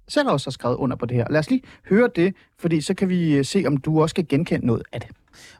selv 0.07 0.29
også 0.29 0.47
har 0.47 0.51
skrevet 0.51 0.75
under 0.75 0.95
på 0.95 1.05
det 1.05 1.17
her. 1.17 1.25
Lad 1.29 1.39
os 1.39 1.49
lige 1.49 1.61
høre 1.89 2.09
det, 2.15 2.35
fordi 2.59 2.81
så 2.81 2.93
kan 2.93 3.09
vi 3.09 3.37
øh, 3.37 3.45
se, 3.45 3.63
om 3.67 3.77
du 3.77 4.01
også 4.01 4.15
kan 4.15 4.25
genkende 4.29 4.65
noget 4.65 4.83
af 4.93 5.01
det. 5.01 5.09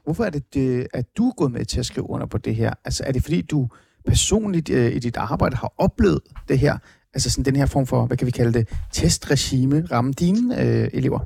Hvorfor 0.04 0.24
er 0.24 0.30
det, 0.30 0.54
det 0.54 0.86
at 0.94 1.16
du 1.16 1.28
er 1.28 1.32
gået 1.36 1.52
med 1.52 1.64
til 1.64 1.78
at 1.78 1.86
skrive 1.86 2.10
under 2.10 2.26
på 2.26 2.38
det 2.38 2.54
her? 2.56 2.72
Altså 2.84 3.04
er 3.06 3.12
det 3.12 3.22
fordi, 3.22 3.42
du 3.42 3.68
personligt 4.08 4.70
øh, 4.70 4.96
i 4.96 4.98
dit 4.98 5.16
arbejde 5.16 5.56
har 5.56 5.72
oplevet 5.78 6.20
det 6.48 6.58
her, 6.58 6.78
altså 7.14 7.30
sådan 7.30 7.44
den 7.44 7.56
her 7.56 7.66
form 7.66 7.86
for, 7.86 8.06
hvad 8.06 8.16
kan 8.16 8.26
vi 8.26 8.30
kalde 8.30 8.52
det, 8.52 8.68
testregime, 8.92 9.86
ramme 9.92 10.12
dine 10.12 10.62
øh, 10.62 10.88
elever? 10.92 11.20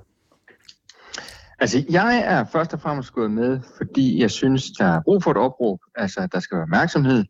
Altså, 1.59 1.85
jeg 1.91 2.23
er 2.25 2.45
først 2.45 2.73
og 2.73 2.81
fremmest 2.81 3.13
gået 3.13 3.31
med, 3.31 3.61
fordi 3.77 4.21
jeg 4.21 4.31
synes, 4.31 4.71
der 4.79 4.85
er 4.85 5.01
brug 5.05 5.23
for 5.23 5.31
et 5.31 5.37
opråb. 5.37 5.81
Altså, 5.95 6.29
der 6.33 6.41
skal 6.41 6.57
være 6.57 6.63
opmærksomhed, 6.63 7.25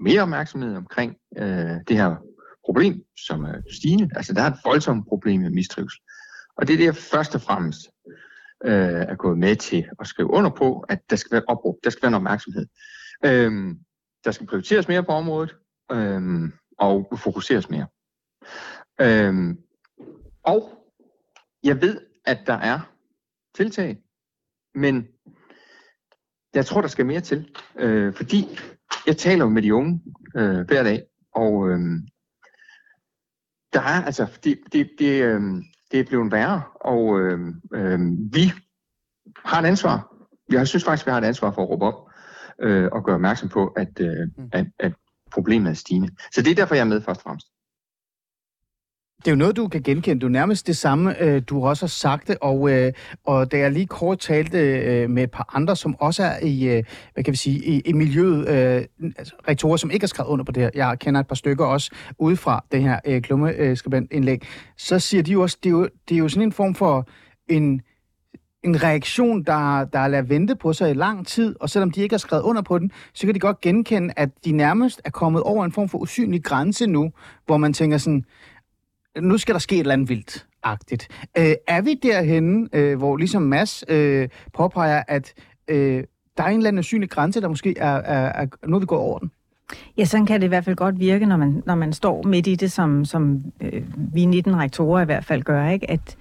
mere 0.00 0.22
opmærksomhed 0.22 0.76
omkring 0.76 1.16
øh, 1.38 1.76
det 1.88 1.96
her 1.96 2.16
problem, 2.66 3.02
som 3.26 3.44
er 3.44 3.54
stigende. 3.78 4.10
Altså, 4.16 4.32
der 4.32 4.42
er 4.42 4.50
et 4.50 4.58
voldsomt 4.64 5.08
problem 5.08 5.40
med 5.40 5.50
mistrivsel. 5.50 6.00
Og 6.56 6.66
det 6.66 6.72
er 6.72 6.76
det, 6.76 6.84
jeg 6.84 6.96
først 6.96 7.34
og 7.34 7.40
fremmest 7.40 7.80
øh, 8.64 9.02
er 9.12 9.14
gået 9.14 9.38
med 9.38 9.56
til 9.56 9.84
at 10.00 10.06
skrive 10.06 10.30
under 10.30 10.50
på, 10.50 10.84
at 10.88 10.98
der 11.10 11.16
skal 11.16 11.30
være 11.32 11.38
et 11.38 11.48
opråb, 11.48 11.76
der 11.84 11.90
skal 11.90 12.02
være 12.02 12.08
en 12.08 12.14
opmærksomhed. 12.14 12.66
Øh, 13.24 13.74
der 14.24 14.30
skal 14.30 14.46
prioriteres 14.46 14.88
mere 14.88 15.04
på 15.04 15.12
området, 15.12 15.56
øh, 15.92 16.50
og 16.78 17.18
fokuseres 17.18 17.70
mere. 17.70 17.86
Øh, 19.00 19.56
og 20.42 20.70
jeg 21.64 21.80
ved, 21.80 22.00
at 22.24 22.38
der 22.46 22.54
er 22.54 22.80
tiltag, 23.54 23.98
men 24.74 25.08
jeg 26.54 26.66
tror, 26.66 26.80
der 26.80 26.88
skal 26.88 27.06
mere 27.06 27.20
til, 27.20 27.56
øh, 27.76 28.14
fordi 28.14 28.58
jeg 29.06 29.16
taler 29.16 29.48
med 29.48 29.62
de 29.62 29.74
unge 29.74 30.02
øh, 30.36 30.60
hver 30.60 30.82
dag, 30.82 31.02
og 31.34 31.68
øh, 31.68 31.78
der 33.72 33.80
er 33.80 34.04
altså, 34.04 34.38
det, 34.44 34.58
det, 34.72 34.90
det, 34.98 35.22
øh, 35.22 35.40
det 35.92 36.00
er 36.00 36.04
blevet 36.04 36.32
værre, 36.32 36.62
og 36.80 37.20
øh, 37.20 37.40
øh, 37.74 38.00
vi 38.32 38.52
har 39.44 39.62
et 39.62 39.66
ansvar. 39.66 40.14
Jeg 40.50 40.68
synes 40.68 40.84
faktisk, 40.84 41.06
vi 41.06 41.10
har 41.10 41.18
et 41.18 41.24
ansvar 41.24 41.50
for 41.50 41.62
at 41.62 41.68
råbe 41.68 41.84
op 41.84 42.11
øh, 42.62 42.88
og 42.92 43.04
gøre 43.04 43.14
opmærksom 43.14 43.48
på, 43.48 43.66
at, 43.66 44.00
øh, 44.00 44.28
mm. 44.38 44.48
at, 44.52 44.66
at 44.78 44.92
problemet 45.32 45.70
er 45.70 45.74
stigende. 45.74 46.08
Så 46.32 46.42
det 46.42 46.50
er 46.50 46.54
derfor, 46.54 46.74
jeg 46.74 46.80
er 46.80 46.86
med 46.86 47.00
først 47.00 47.18
og 47.18 47.22
fremmest. 47.22 47.46
Det 49.18 49.28
er 49.28 49.32
jo 49.32 49.38
noget, 49.38 49.56
du 49.56 49.68
kan 49.68 49.82
genkende. 49.82 50.20
Du 50.20 50.26
er 50.26 50.30
nærmest 50.30 50.66
det 50.66 50.76
samme, 50.76 51.22
øh, 51.22 51.42
du 51.46 51.64
også 51.66 51.82
har 51.84 51.88
sagt 51.88 52.28
det, 52.28 52.36
og, 52.40 52.72
øh, 52.72 52.92
og 53.24 53.52
da 53.52 53.58
jeg 53.58 53.72
lige 53.72 53.86
kort 53.86 54.18
talte 54.18 54.58
øh, 54.58 55.10
med 55.10 55.22
et 55.22 55.30
par 55.30 55.50
andre, 55.56 55.76
som 55.76 55.96
også 56.00 56.22
er 56.22 56.38
i, 56.42 56.82
hvad 57.14 57.24
kan 57.24 57.32
vi 57.32 57.36
sige, 57.36 57.64
i, 57.64 57.80
i 57.80 57.92
miljøet, 57.92 58.46
altså 59.18 59.34
rektorer, 59.48 59.76
som 59.76 59.90
ikke 59.90 60.02
har 60.02 60.08
skrevet 60.08 60.28
under 60.28 60.44
på 60.44 60.52
det 60.52 60.62
her, 60.62 60.70
jeg 60.74 60.98
kender 60.98 61.20
et 61.20 61.26
par 61.26 61.34
stykker 61.34 61.64
også 61.64 61.90
udefra 62.18 62.64
det 62.72 62.82
her 62.82 63.20
klummeskribentindlæg, 63.20 64.46
så 64.76 64.98
siger 64.98 65.22
de 65.22 65.32
jo 65.32 65.42
også, 65.42 65.58
det 65.62 65.68
er 65.68 65.72
jo, 65.72 65.88
det 66.08 66.14
er 66.14 66.18
jo 66.18 66.28
sådan 66.28 66.48
en 66.48 66.52
form 66.52 66.74
for 66.74 67.08
en 67.48 67.80
en 68.62 68.82
reaktion, 68.82 69.42
der, 69.42 69.84
der 69.84 70.06
lader 70.06 70.22
vente 70.22 70.56
på 70.56 70.72
sig 70.72 70.90
i 70.90 70.94
lang 70.94 71.26
tid, 71.26 71.56
og 71.60 71.70
selvom 71.70 71.90
de 71.90 72.00
ikke 72.00 72.12
har 72.12 72.18
skrevet 72.18 72.42
under 72.42 72.62
på 72.62 72.78
den, 72.78 72.90
så 73.12 73.26
kan 73.26 73.34
de 73.34 73.40
godt 73.40 73.60
genkende, 73.60 74.14
at 74.16 74.30
de 74.44 74.52
nærmest 74.52 75.00
er 75.04 75.10
kommet 75.10 75.42
over 75.42 75.64
en 75.64 75.72
form 75.72 75.88
for 75.88 75.98
usynlig 75.98 76.44
grænse 76.44 76.86
nu, 76.86 77.12
hvor 77.46 77.56
man 77.56 77.72
tænker 77.72 77.98
sådan, 77.98 78.24
nu 79.20 79.38
skal 79.38 79.54
der 79.54 79.58
ske 79.58 79.74
et 79.74 79.80
eller 79.80 79.92
andet 79.92 80.08
vildt. 80.08 80.46
Agtigt. 80.62 81.08
Øh, 81.38 81.54
er 81.68 81.80
vi 81.80 81.94
derhenne, 82.02 82.68
øh, 82.72 82.98
hvor 82.98 83.16
ligesom 83.16 83.42
Mads 83.42 83.84
øh, 83.88 84.28
påpeger, 84.52 85.02
at 85.08 85.34
øh, 85.68 86.04
der 86.36 86.42
er 86.42 86.48
en 86.48 86.56
eller 86.56 86.68
anden 86.68 86.82
synlig 86.82 87.10
grænse, 87.10 87.40
der 87.40 87.48
måske 87.48 87.78
er, 87.78 87.94
er, 87.94 88.42
er 88.42 88.46
nu 88.66 88.76
er 88.76 88.80
vi 88.80 88.86
gået 88.86 89.00
over 89.00 89.18
den? 89.18 89.30
Ja, 89.98 90.04
sådan 90.04 90.26
kan 90.26 90.40
det 90.40 90.46
i 90.46 90.48
hvert 90.48 90.64
fald 90.64 90.76
godt 90.76 91.00
virke, 91.00 91.26
når 91.26 91.36
man, 91.36 91.62
når 91.66 91.74
man 91.74 91.92
står 91.92 92.22
midt 92.22 92.46
i 92.46 92.54
det, 92.54 92.72
som, 92.72 93.04
som 93.04 93.42
øh, 93.60 93.82
vi 94.14 94.24
19 94.24 94.56
rektorer 94.56 95.02
i 95.02 95.04
hvert 95.04 95.24
fald 95.24 95.42
gør, 95.42 95.68
ikke? 95.68 95.90
at 95.90 96.16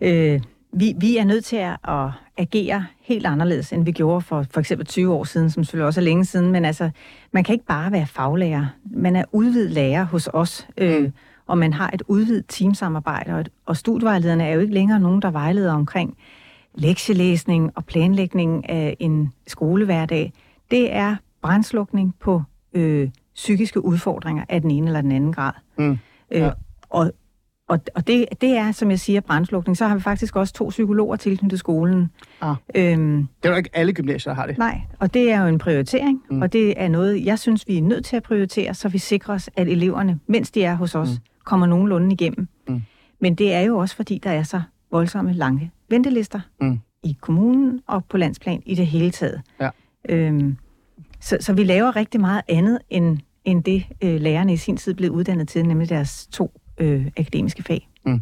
øh, 0.00 0.40
vi, 0.72 0.94
vi 0.98 1.16
er 1.16 1.24
nødt 1.24 1.44
til 1.44 1.56
at, 1.56 2.10
agere 2.38 2.86
helt 3.00 3.26
anderledes, 3.26 3.72
end 3.72 3.84
vi 3.84 3.92
gjorde 3.92 4.20
for 4.20 4.44
for 4.50 4.60
eksempel 4.60 4.86
20 4.86 5.14
år 5.14 5.24
siden, 5.24 5.50
som 5.50 5.64
selvfølgelig 5.64 5.86
også 5.86 6.00
er 6.00 6.04
længe 6.04 6.24
siden, 6.24 6.52
men 6.52 6.64
altså, 6.64 6.90
man 7.32 7.44
kan 7.44 7.52
ikke 7.52 7.66
bare 7.66 7.92
være 7.92 8.06
faglærer. 8.06 8.66
Man 8.90 9.16
er 9.16 9.24
udvidet 9.32 9.70
lærer 9.70 10.04
hos 10.04 10.28
os, 10.32 10.68
øh, 10.78 11.02
mm. 11.02 11.12
og 11.46 11.58
man 11.58 11.72
har 11.72 11.90
et 11.94 12.02
udvidet 12.06 12.44
teamsamarbejde, 12.48 13.34
og, 13.34 13.44
og 13.66 13.76
studievejlederne 13.76 14.44
er 14.44 14.54
jo 14.54 14.60
ikke 14.60 14.74
længere 14.74 15.00
nogen, 15.00 15.22
der 15.22 15.30
vejleder 15.30 15.72
omkring 15.72 16.16
lektielæsning 16.74 17.72
og 17.74 17.84
planlægning 17.84 18.70
af 18.70 18.96
en 19.00 19.32
skolehverdag. 19.46 20.32
Det 20.70 20.94
er 20.94 21.16
brændslukning 21.42 22.14
på 22.20 22.42
øh, 22.72 23.10
psykiske 23.34 23.84
udfordringer 23.84 24.44
af 24.48 24.60
den 24.62 24.70
ene 24.70 24.86
eller 24.86 25.00
den 25.00 25.12
anden 25.12 25.32
grad. 25.32 25.52
Mm. 25.78 25.98
Øh, 26.30 26.40
ja. 26.40 26.46
Øh, 26.46 26.52
og 26.90 27.12
og, 27.68 27.80
og 27.94 28.06
det, 28.06 28.26
det 28.40 28.56
er, 28.56 28.72
som 28.72 28.90
jeg 28.90 29.00
siger, 29.00 29.20
brandslukning. 29.20 29.76
Så 29.76 29.86
har 29.86 29.94
vi 29.94 30.00
faktisk 30.00 30.36
også 30.36 30.54
to 30.54 30.68
psykologer 30.68 31.16
tilknyttet 31.16 31.58
skolen. 31.58 32.10
Ah. 32.40 32.56
Øhm, 32.74 33.28
Det 33.42 33.48
er 33.48 33.52
jo 33.52 33.56
ikke 33.56 33.70
alle 33.72 33.92
gymnasier, 33.92 34.32
der 34.34 34.40
har 34.40 34.46
det. 34.46 34.58
nej, 34.58 34.80
og 34.98 35.14
det 35.14 35.32
er 35.32 35.42
jo 35.42 35.48
en 35.48 35.58
prioritering, 35.58 36.22
mm. 36.30 36.42
og 36.42 36.52
det 36.52 36.82
er 36.82 36.88
noget, 36.88 37.24
jeg 37.24 37.38
synes, 37.38 37.68
vi 37.68 37.78
er 37.78 37.82
nødt 37.82 38.04
til 38.04 38.16
at 38.16 38.22
prioritere, 38.22 38.74
så 38.74 38.88
vi 38.88 38.98
sikrer 38.98 39.34
os, 39.34 39.50
at 39.56 39.68
eleverne, 39.68 40.20
mens 40.26 40.50
de 40.50 40.62
er 40.64 40.74
hos 40.74 40.94
os, 40.94 41.08
mm. 41.10 41.16
kommer 41.44 41.66
nogenlunde 41.66 42.12
igennem. 42.12 42.48
Mm. 42.68 42.82
Men 43.20 43.34
det 43.34 43.54
er 43.54 43.60
jo 43.60 43.78
også, 43.78 43.96
fordi 43.96 44.18
der 44.24 44.30
er 44.30 44.42
så 44.42 44.60
voldsomme 44.90 45.32
lange 45.32 45.70
ventelister 45.90 46.40
Mm. 46.60 46.78
i 47.02 47.16
kommunen 47.20 47.80
og 47.86 48.04
på 48.04 48.16
landsplan 48.16 48.62
i 48.66 48.74
det 48.74 48.86
hele 48.86 49.10
taget. 49.10 49.42
Ja. 49.60 49.70
Øhm, 50.08 50.56
så, 51.20 51.36
så 51.40 51.52
vi 51.52 51.64
laver 51.64 51.96
rigtig 51.96 52.20
meget 52.20 52.42
andet, 52.48 52.78
end, 52.90 53.18
end 53.44 53.64
det 53.64 53.84
øh, 54.04 54.20
lærerne 54.20 54.52
i 54.52 54.56
sin 54.56 54.76
tid 54.76 54.94
blev 54.94 55.10
uddannet 55.10 55.48
til, 55.48 55.66
nemlig 55.66 55.88
deres 55.88 56.26
to 56.26 56.60
øh, 56.80 57.06
akademiske 57.16 57.62
fag. 57.62 57.88
Uh, 58.06 58.14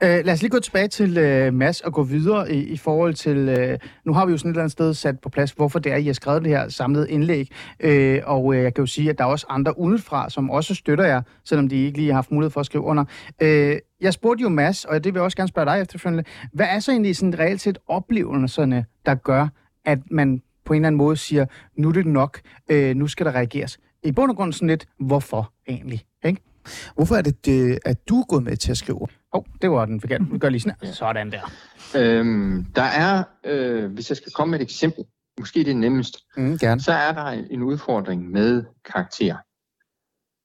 lad 0.00 0.32
os 0.32 0.42
lige 0.42 0.50
gå 0.50 0.58
tilbage 0.58 0.88
til 0.88 1.18
øh, 1.18 1.54
Mads 1.54 1.80
og 1.80 1.92
gå 1.92 2.02
videre 2.02 2.52
i, 2.52 2.58
i 2.58 2.76
forhold 2.76 3.14
til... 3.14 3.36
øh, 3.36 3.78
nu 4.04 4.12
har 4.12 4.26
vi 4.26 4.32
jo 4.32 4.38
sådan 4.38 4.50
et 4.50 4.52
eller 4.52 4.62
andet 4.62 4.72
sted 4.72 4.94
sat 4.94 5.20
på 5.20 5.28
plads, 5.28 5.50
hvorfor 5.50 5.78
det 5.78 5.92
er, 5.92 5.96
I 5.96 6.06
har 6.06 6.12
skrevet 6.12 6.42
det 6.42 6.50
her 6.50 6.68
samlede 6.68 7.10
indlæg. 7.10 7.50
øh, 7.80 8.20
og 8.24 8.54
øh, 8.54 8.62
jeg 8.62 8.74
kan 8.74 8.82
jo 8.82 8.86
sige, 8.86 9.10
at 9.10 9.18
der 9.18 9.24
er 9.24 9.28
også 9.28 9.46
andre 9.48 9.78
udefra, 9.78 10.30
som 10.30 10.50
også 10.50 10.74
støtter 10.74 11.04
jer, 11.04 11.22
selvom 11.44 11.68
de 11.68 11.76
ikke 11.76 11.98
lige 11.98 12.08
har 12.08 12.14
haft 12.14 12.32
mulighed 12.32 12.50
for 12.50 12.60
at 12.60 12.66
skrive 12.66 12.84
under. 12.84 13.04
Øh, 13.42 13.76
jeg 14.00 14.12
spurgte 14.12 14.42
jo 14.42 14.48
Mads, 14.48 14.84
og 14.84 15.04
det 15.04 15.14
vil 15.14 15.18
jeg 15.18 15.24
også 15.24 15.36
gerne 15.36 15.48
spørge 15.48 15.66
dig 15.66 15.80
efterfølgende. 15.80 16.24
Hvad 16.52 16.66
er 16.66 16.78
så 16.78 16.90
egentlig 16.90 17.16
sådan 17.16 17.38
reelt 17.38 17.60
set 17.60 17.78
oplevelserne, 17.88 18.84
der 19.06 19.14
gør, 19.14 19.48
at 19.84 19.98
man 20.10 20.42
på 20.64 20.72
en 20.72 20.76
eller 20.76 20.86
anden 20.86 20.98
måde 20.98 21.16
siger, 21.16 21.46
nu 21.78 21.88
er 21.88 21.92
det 21.92 22.06
nok, 22.06 22.40
øh, 22.70 22.96
nu 22.96 23.06
skal 23.06 23.26
der 23.26 23.32
reageres? 23.34 23.78
I 24.04 24.12
bund 24.12 24.30
og 24.30 24.36
grund 24.36 24.52
sådan 24.52 24.68
lidt, 24.68 24.86
hvorfor 25.00 25.52
egentlig? 25.68 26.02
Ikke? 26.24 26.40
Hvorfor 26.94 27.14
er 27.16 27.22
det, 27.22 27.46
det, 27.46 27.78
at 27.84 28.08
du 28.08 28.20
er 28.20 28.24
gået 28.28 28.42
med 28.42 28.56
til 28.56 28.70
at 28.70 28.76
skrive? 28.78 29.00
Åh, 29.02 29.08
oh, 29.32 29.44
det 29.62 29.70
var 29.70 29.86
den 29.86 30.00
forkerte. 30.00 30.24
Vi 30.32 30.38
gør 30.38 30.48
lige 30.48 30.60
sådan, 30.60 30.92
sådan 30.94 31.32
der. 31.32 31.40
Øhm, 31.96 32.64
der 32.76 32.82
er, 32.82 33.24
øh, 33.44 33.92
hvis 33.92 34.08
jeg 34.10 34.16
skal 34.16 34.32
komme 34.32 34.50
med 34.50 34.60
et 34.60 34.64
eksempel, 34.64 35.04
måske 35.38 35.64
det 35.64 35.76
nemmest, 35.76 36.16
Mm, 36.36 36.58
gerne. 36.58 36.80
så 36.80 36.92
er 36.92 37.12
der 37.12 37.24
en 37.24 37.62
udfordring 37.62 38.30
med 38.30 38.64
karakter. 38.84 39.36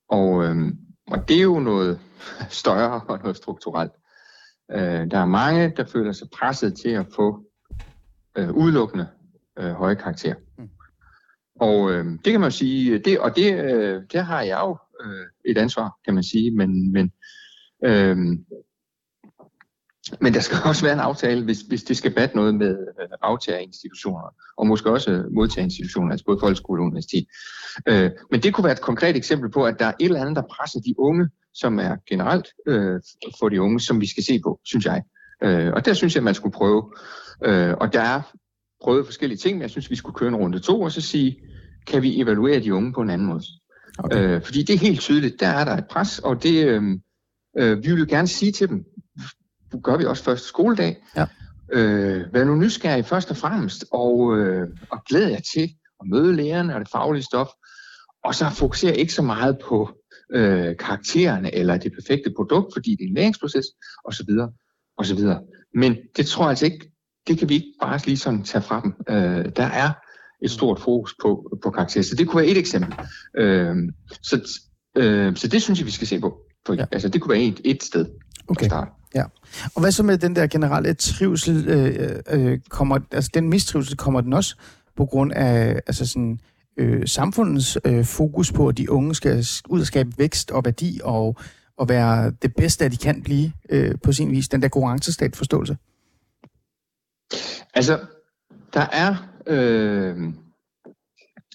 Og, 0.09 0.43
øhm, 0.43 0.77
og 1.07 1.27
det 1.29 1.37
er 1.37 1.41
jo 1.41 1.59
noget 1.59 1.99
større 2.61 3.01
og 3.07 3.19
noget 3.19 3.37
strukturelt. 3.37 3.91
Øh, 4.71 5.11
der 5.11 5.17
er 5.17 5.25
mange, 5.25 5.73
der 5.77 5.85
føler 5.85 6.11
sig 6.11 6.27
presset 6.39 6.77
til 6.77 6.89
at 6.89 7.05
få 7.15 7.43
øh, 8.37 8.51
udelukkende 8.51 9.07
øh, 9.59 9.71
høje 9.71 9.95
karakterer. 9.95 10.35
Mm. 10.57 10.69
Og 11.61 11.91
øh, 11.91 12.05
det 12.05 12.31
kan 12.31 12.39
man 12.39 12.47
jo 12.49 12.55
sige, 12.57 12.99
det, 12.99 13.19
og 13.19 13.35
det, 13.35 13.53
øh, 13.53 14.01
det 14.11 14.25
har 14.25 14.41
jeg 14.41 14.59
jo 14.59 14.77
øh, 15.05 15.51
et 15.51 15.57
ansvar, 15.57 15.97
kan 16.05 16.13
man 16.13 16.23
sige, 16.23 16.51
men, 16.51 16.91
men, 16.91 17.11
øh, 17.85 18.17
men 20.21 20.33
der 20.33 20.39
skal 20.39 20.57
også 20.69 20.85
være 20.85 20.93
en 20.93 20.99
aftale, 20.99 21.43
hvis, 21.43 21.61
hvis 21.61 21.83
det 21.83 21.97
skal 21.97 22.13
batte 22.15 22.35
noget 22.35 22.55
med 22.55 22.69
øh, 23.01 23.07
aftagerinstitutioner, 23.21 24.35
og 24.57 24.67
måske 24.67 24.91
også 24.91 25.11
øh, 25.11 25.31
modtagerinstitutioner, 25.33 26.11
altså 26.11 26.25
både 26.25 26.39
folkeskole 26.39 26.81
og 26.81 26.85
universitet. 26.85 27.25
Øh, 27.87 28.11
men 28.31 28.43
det 28.43 28.53
kunne 28.53 28.63
være 28.63 28.73
et 28.73 28.81
konkret 28.81 29.15
eksempel 29.15 29.51
på, 29.51 29.65
at 29.65 29.79
der 29.79 29.85
er 29.85 29.93
et 29.99 30.05
eller 30.05 30.21
andet, 30.21 30.35
der 30.35 30.41
presser 30.41 30.79
de 30.79 30.99
unge, 30.99 31.29
som 31.53 31.79
er 31.79 31.95
generelt 32.09 32.47
øh, 32.67 33.01
for 33.39 33.49
de 33.49 33.61
unge, 33.61 33.79
som 33.79 34.01
vi 34.01 34.09
skal 34.09 34.23
se 34.23 34.39
på, 34.43 34.59
synes 34.65 34.85
jeg. 34.85 35.03
Øh, 35.43 35.73
og 35.73 35.85
der 35.85 35.93
synes 35.93 36.15
jeg, 36.15 36.23
man 36.23 36.35
skulle 36.35 36.53
prøve. 36.53 36.93
Øh, 37.45 37.73
og 37.73 37.93
der 37.93 38.01
er 38.01 38.21
prøvet 38.83 39.05
forskellige 39.05 39.37
ting, 39.37 39.57
men 39.57 39.61
jeg 39.61 39.69
synes, 39.69 39.89
vi 39.89 39.95
skulle 39.95 40.15
køre 40.15 40.29
en 40.29 40.35
runde 40.35 40.59
to, 40.59 40.81
og 40.81 40.91
så 40.91 41.01
sige, 41.01 41.37
kan 41.87 42.01
vi 42.01 42.21
evaluere 42.21 42.59
de 42.59 42.73
unge 42.73 42.93
på 42.93 43.01
en 43.01 43.09
anden 43.09 43.27
måde? 43.27 43.43
Okay. 43.97 44.35
Øh, 44.35 44.41
fordi 44.43 44.63
det 44.63 44.73
er 44.75 44.79
helt 44.79 44.99
tydeligt, 44.99 45.39
der 45.39 45.47
er 45.47 45.65
der 45.65 45.77
et 45.77 45.87
pres, 45.89 46.19
og 46.19 46.43
det, 46.43 46.65
øh, 46.67 46.83
øh, 47.57 47.83
vi 47.83 47.91
vil 47.95 48.07
gerne 48.07 48.27
sige 48.27 48.51
til 48.51 48.69
dem, 48.69 48.83
det 49.71 49.83
gør 49.83 49.97
vi 49.97 50.05
også 50.05 50.23
første 50.23 50.47
skoledag, 50.47 50.97
Ja. 51.15 51.25
øh, 51.73 52.33
vær 52.33 52.43
nu 52.43 52.55
nysgerrig 52.55 53.05
først 53.05 53.29
og 53.31 53.37
fremmest, 53.37 53.85
og, 53.91 54.37
øh, 54.37 54.67
og 54.89 55.03
glæd 55.09 55.27
jer 55.29 55.39
til 55.53 55.69
at 56.01 56.07
møde 56.07 56.35
lærerne 56.35 56.75
og 56.75 56.79
det 56.81 56.89
faglige 56.91 57.23
stof, 57.23 57.47
og 58.23 58.35
så 58.35 58.49
fokusere 58.49 58.97
ikke 58.97 59.13
så 59.13 59.21
meget 59.21 59.57
på 59.59 59.89
øh, 60.33 60.77
karaktererne 60.77 61.55
eller 61.55 61.77
det 61.77 61.91
perfekte 61.93 62.33
produkt, 62.35 62.73
fordi 62.75 62.91
det 62.91 63.03
er 63.03 63.07
en 63.07 63.13
læringsproces, 63.13 63.65
osv. 64.05 64.29
osv. 64.97 65.19
Men 65.75 65.97
det 66.17 66.25
tror 66.25 66.43
jeg 66.43 66.49
altså 66.49 66.65
ikke, 66.65 66.91
det 67.27 67.37
kan 67.39 67.49
vi 67.49 67.53
ikke 67.53 67.73
bare 67.81 67.99
lige 68.05 68.17
sådan 68.17 68.43
tage 68.43 68.61
fra 68.61 68.81
dem. 68.81 68.93
Øh, 69.09 69.51
der 69.55 69.63
er 69.63 69.91
et 70.41 70.51
stort 70.51 70.79
fokus 70.79 71.15
på, 71.21 71.57
på 71.63 71.69
karakterer, 71.69 72.03
så 72.03 72.15
det 72.15 72.27
kunne 72.27 72.41
være 72.41 72.51
et 72.51 72.57
eksempel. 72.57 72.93
Øh, 73.37 73.75
så, 74.21 74.59
øh, 74.97 75.35
så 75.35 75.47
det 75.47 75.61
synes 75.61 75.79
jeg, 75.79 75.85
vi 75.85 75.91
skal 75.91 76.07
se 76.07 76.19
på. 76.19 76.37
For, 76.65 76.73
Ja. 76.73 76.79
ja. 76.79 76.85
Altså, 76.91 77.09
det 77.09 77.21
kunne 77.21 77.33
være 77.33 77.43
et, 77.43 77.61
et 77.65 77.83
sted 77.83 78.05
Okay. 78.47 78.65
at 78.65 78.71
starte. 78.71 78.91
Og 79.75 79.81
hvad 79.81 79.91
så 79.91 80.03
med 80.03 80.17
den 80.17 80.35
der 80.35 80.47
generelle 80.47 80.93
trivsel? 80.93 81.67
Øh, 81.69 82.19
øh, 82.29 82.59
kommer, 82.69 82.99
altså 83.11 83.31
den 83.33 83.49
mistrivsel, 83.49 83.97
kommer 83.97 84.21
den 84.21 84.33
også 84.33 84.55
på 84.97 85.05
grund 85.05 85.33
af 85.33 85.81
altså 85.87 86.05
sådan, 86.07 86.39
øh, 86.77 87.07
samfundets 87.07 87.77
øh, 87.85 88.05
fokus 88.05 88.51
på, 88.51 88.67
at 88.67 88.77
de 88.77 88.91
unge 88.91 89.15
skal 89.15 89.45
ud 89.69 89.79
og 89.79 89.85
skabe 89.85 90.11
vækst 90.17 90.51
og 90.51 90.65
værdi 90.65 90.99
og, 91.03 91.35
og 91.77 91.89
være 91.89 92.31
det 92.41 92.55
bedste, 92.55 92.85
at 92.85 92.91
de 92.91 92.97
kan 92.97 93.23
blive 93.23 93.51
øh, 93.69 93.95
på 94.03 94.11
sin 94.11 94.31
vis? 94.31 94.47
Den 94.49 94.61
der 94.61 94.67
konkurrencestat 94.67 95.35
forståelse. 95.35 95.77
Altså, 97.73 97.99
der 98.73 98.85
er, 98.91 99.15
øh, 99.47 100.17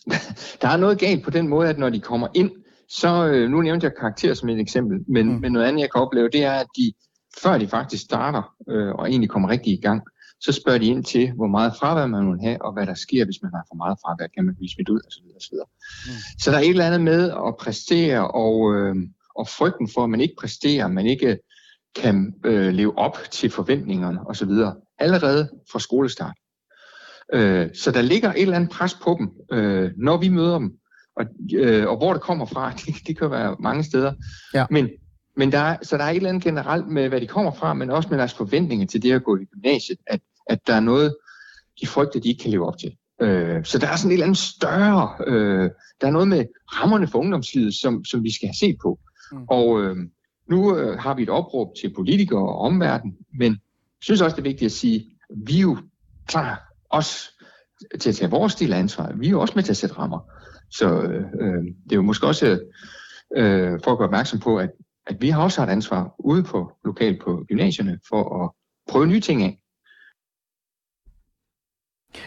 der 0.62 0.68
er 0.68 0.76
noget 0.76 0.98
galt 0.98 1.24
på 1.24 1.30
den 1.30 1.48
måde, 1.48 1.68
at 1.68 1.78
når 1.78 1.90
de 1.90 2.00
kommer 2.00 2.28
ind, 2.34 2.50
så, 2.88 3.26
øh, 3.26 3.50
nu 3.50 3.60
nævnte 3.62 3.84
jeg 3.84 3.92
karakter 4.00 4.34
som 4.34 4.48
et 4.48 4.60
eksempel, 4.60 4.98
men, 5.08 5.26
Mm. 5.32 5.40
men 5.40 5.52
noget 5.52 5.66
andet, 5.66 5.80
jeg 5.80 5.90
kan 5.92 6.00
opleve, 6.00 6.28
det 6.28 6.44
er, 6.44 6.52
at 6.52 6.66
de, 6.76 6.92
før 7.42 7.58
de 7.58 7.68
faktisk 7.68 8.02
starter 8.04 8.54
øh, 8.70 8.94
og 8.94 9.10
egentlig 9.10 9.30
kommer 9.30 9.48
rigtig 9.48 9.72
i 9.72 9.80
gang, 9.80 10.02
så 10.40 10.52
spørger 10.52 10.78
de 10.78 10.86
ind 10.86 11.04
til, 11.04 11.32
hvor 11.32 11.46
meget 11.46 11.72
fravær 11.78 12.06
man 12.06 12.30
vil 12.32 12.40
have, 12.40 12.64
og 12.64 12.72
hvad 12.72 12.86
der 12.86 12.94
sker, 12.94 13.24
hvis 13.24 13.42
man 13.42 13.52
har 13.54 13.64
for 13.68 13.74
meget 13.74 13.98
fravær, 14.02 14.26
kan 14.34 14.44
man 14.44 14.54
blive 14.54 14.70
smidt 14.74 14.88
ud, 14.88 15.00
osv. 15.06 15.24
osv. 15.36 15.54
Mm. 16.06 16.12
Så 16.42 16.50
der 16.50 16.56
er 16.56 16.60
et 16.60 16.68
eller 16.68 16.86
andet 16.86 17.00
med 17.00 17.30
at 17.30 17.56
præstere, 17.60 18.30
og, 18.30 18.74
øh, 18.74 18.96
og 19.34 19.48
frygten 19.48 19.88
for, 19.94 20.04
at 20.04 20.10
man 20.10 20.20
ikke 20.20 20.34
præsterer, 20.40 20.88
man 20.88 21.06
ikke 21.06 21.38
kan 21.94 22.34
øh, 22.44 22.72
leve 22.74 22.98
op 22.98 23.18
til 23.30 23.50
forventningerne 23.50 24.18
osv. 24.26 24.50
allerede 24.98 25.50
fra 25.72 25.78
skolestart. 25.78 26.36
Øh, 27.32 27.68
så 27.74 27.90
der 27.90 28.02
ligger 28.02 28.32
et 28.32 28.42
eller 28.42 28.56
andet 28.56 28.70
pres 28.70 28.94
på 28.94 29.16
dem, 29.18 29.58
øh, 29.58 29.90
når 29.96 30.16
vi 30.16 30.28
møder 30.28 30.58
dem. 30.58 30.72
Og, 31.16 31.26
øh, 31.54 31.88
og 31.88 31.96
hvor 31.96 32.12
det 32.12 32.22
kommer 32.22 32.46
fra, 32.46 32.72
det, 32.86 32.94
det 33.06 33.18
kan 33.18 33.30
være 33.30 33.56
mange 33.60 33.84
steder. 33.84 34.12
Ja. 34.54 34.66
Men, 34.70 34.88
men 35.36 35.52
der 35.52 35.58
er, 35.58 35.76
så 35.82 35.96
der 35.96 36.04
er 36.04 36.10
et 36.10 36.16
eller 36.16 36.28
andet 36.28 36.44
generelt 36.44 36.88
med, 36.88 37.08
hvad 37.08 37.20
de 37.20 37.26
kommer 37.26 37.52
fra, 37.52 37.74
men 37.74 37.90
også 37.90 38.08
med 38.08 38.18
deres 38.18 38.34
forventninger 38.34 38.86
til 38.86 39.02
det 39.02 39.12
at 39.12 39.24
gå 39.24 39.36
i 39.36 39.44
gymnasiet, 39.44 39.98
at, 40.06 40.20
at 40.46 40.66
der 40.66 40.74
er 40.74 40.80
noget, 40.80 41.16
de 41.80 41.86
frygter, 41.86 42.20
de 42.20 42.28
ikke 42.28 42.42
kan 42.42 42.50
leve 42.50 42.66
op 42.66 42.78
til. 42.78 42.96
Øh, 43.20 43.64
så 43.64 43.78
der 43.78 43.88
er 43.88 43.96
sådan 43.96 44.10
et 44.10 44.12
eller 44.12 44.26
andet 44.26 44.38
større, 44.38 45.14
øh, 45.26 45.70
der 46.00 46.06
er 46.06 46.10
noget 46.10 46.28
med 46.28 46.44
rammerne 46.66 47.08
for 47.08 47.18
ungdomslivet, 47.18 47.74
som, 47.74 48.04
som 48.04 48.22
vi 48.22 48.34
skal 48.34 48.48
have 48.48 48.54
set 48.54 48.76
på. 48.82 48.98
Mm. 49.32 49.44
Og 49.48 49.82
øh, 49.82 49.96
nu 50.50 50.76
øh, 50.76 50.98
har 50.98 51.14
vi 51.14 51.22
et 51.22 51.28
opråb 51.28 51.68
til 51.80 51.94
politikere 51.94 52.48
og 52.48 52.58
omverden, 52.58 53.16
men 53.38 53.52
jeg 53.52 54.02
synes 54.02 54.20
også, 54.20 54.36
det 54.36 54.42
er 54.42 54.50
vigtigt 54.50 54.66
at 54.66 54.72
sige, 54.72 54.96
at 55.30 55.36
vi 55.46 55.56
er 55.56 55.62
jo 55.62 55.76
klar 56.26 56.65
os 56.90 57.30
til 58.00 58.08
at 58.08 58.14
tage 58.14 58.30
vores 58.30 58.54
del 58.54 58.72
af 58.72 58.78
ansvaret. 58.78 59.20
Vi 59.20 59.26
er 59.26 59.30
jo 59.30 59.40
også 59.40 59.52
med 59.56 59.62
til 59.62 59.72
at 59.72 59.76
sætte 59.76 59.98
rammer. 59.98 60.30
Så 60.70 61.02
øh, 61.02 61.24
øh, 61.40 61.64
det 61.84 61.92
er 61.92 61.96
jo 61.96 62.02
måske 62.02 62.26
også 62.26 62.60
øh, 63.36 63.80
for 63.84 63.92
at 63.92 63.98
gøre 63.98 64.08
opmærksom 64.08 64.38
på, 64.38 64.58
at, 64.58 64.70
at 65.06 65.16
vi 65.20 65.28
har 65.28 65.42
også 65.42 65.60
har 65.60 65.66
et 65.68 65.72
ansvar 65.72 66.14
ude 66.18 66.42
på 66.42 66.72
lokalt 66.84 67.22
på 67.22 67.44
gymnasierne 67.48 67.98
for 68.08 68.44
at 68.44 68.50
prøve 68.92 69.06
nye 69.06 69.20
ting 69.20 69.42
af. 69.42 69.58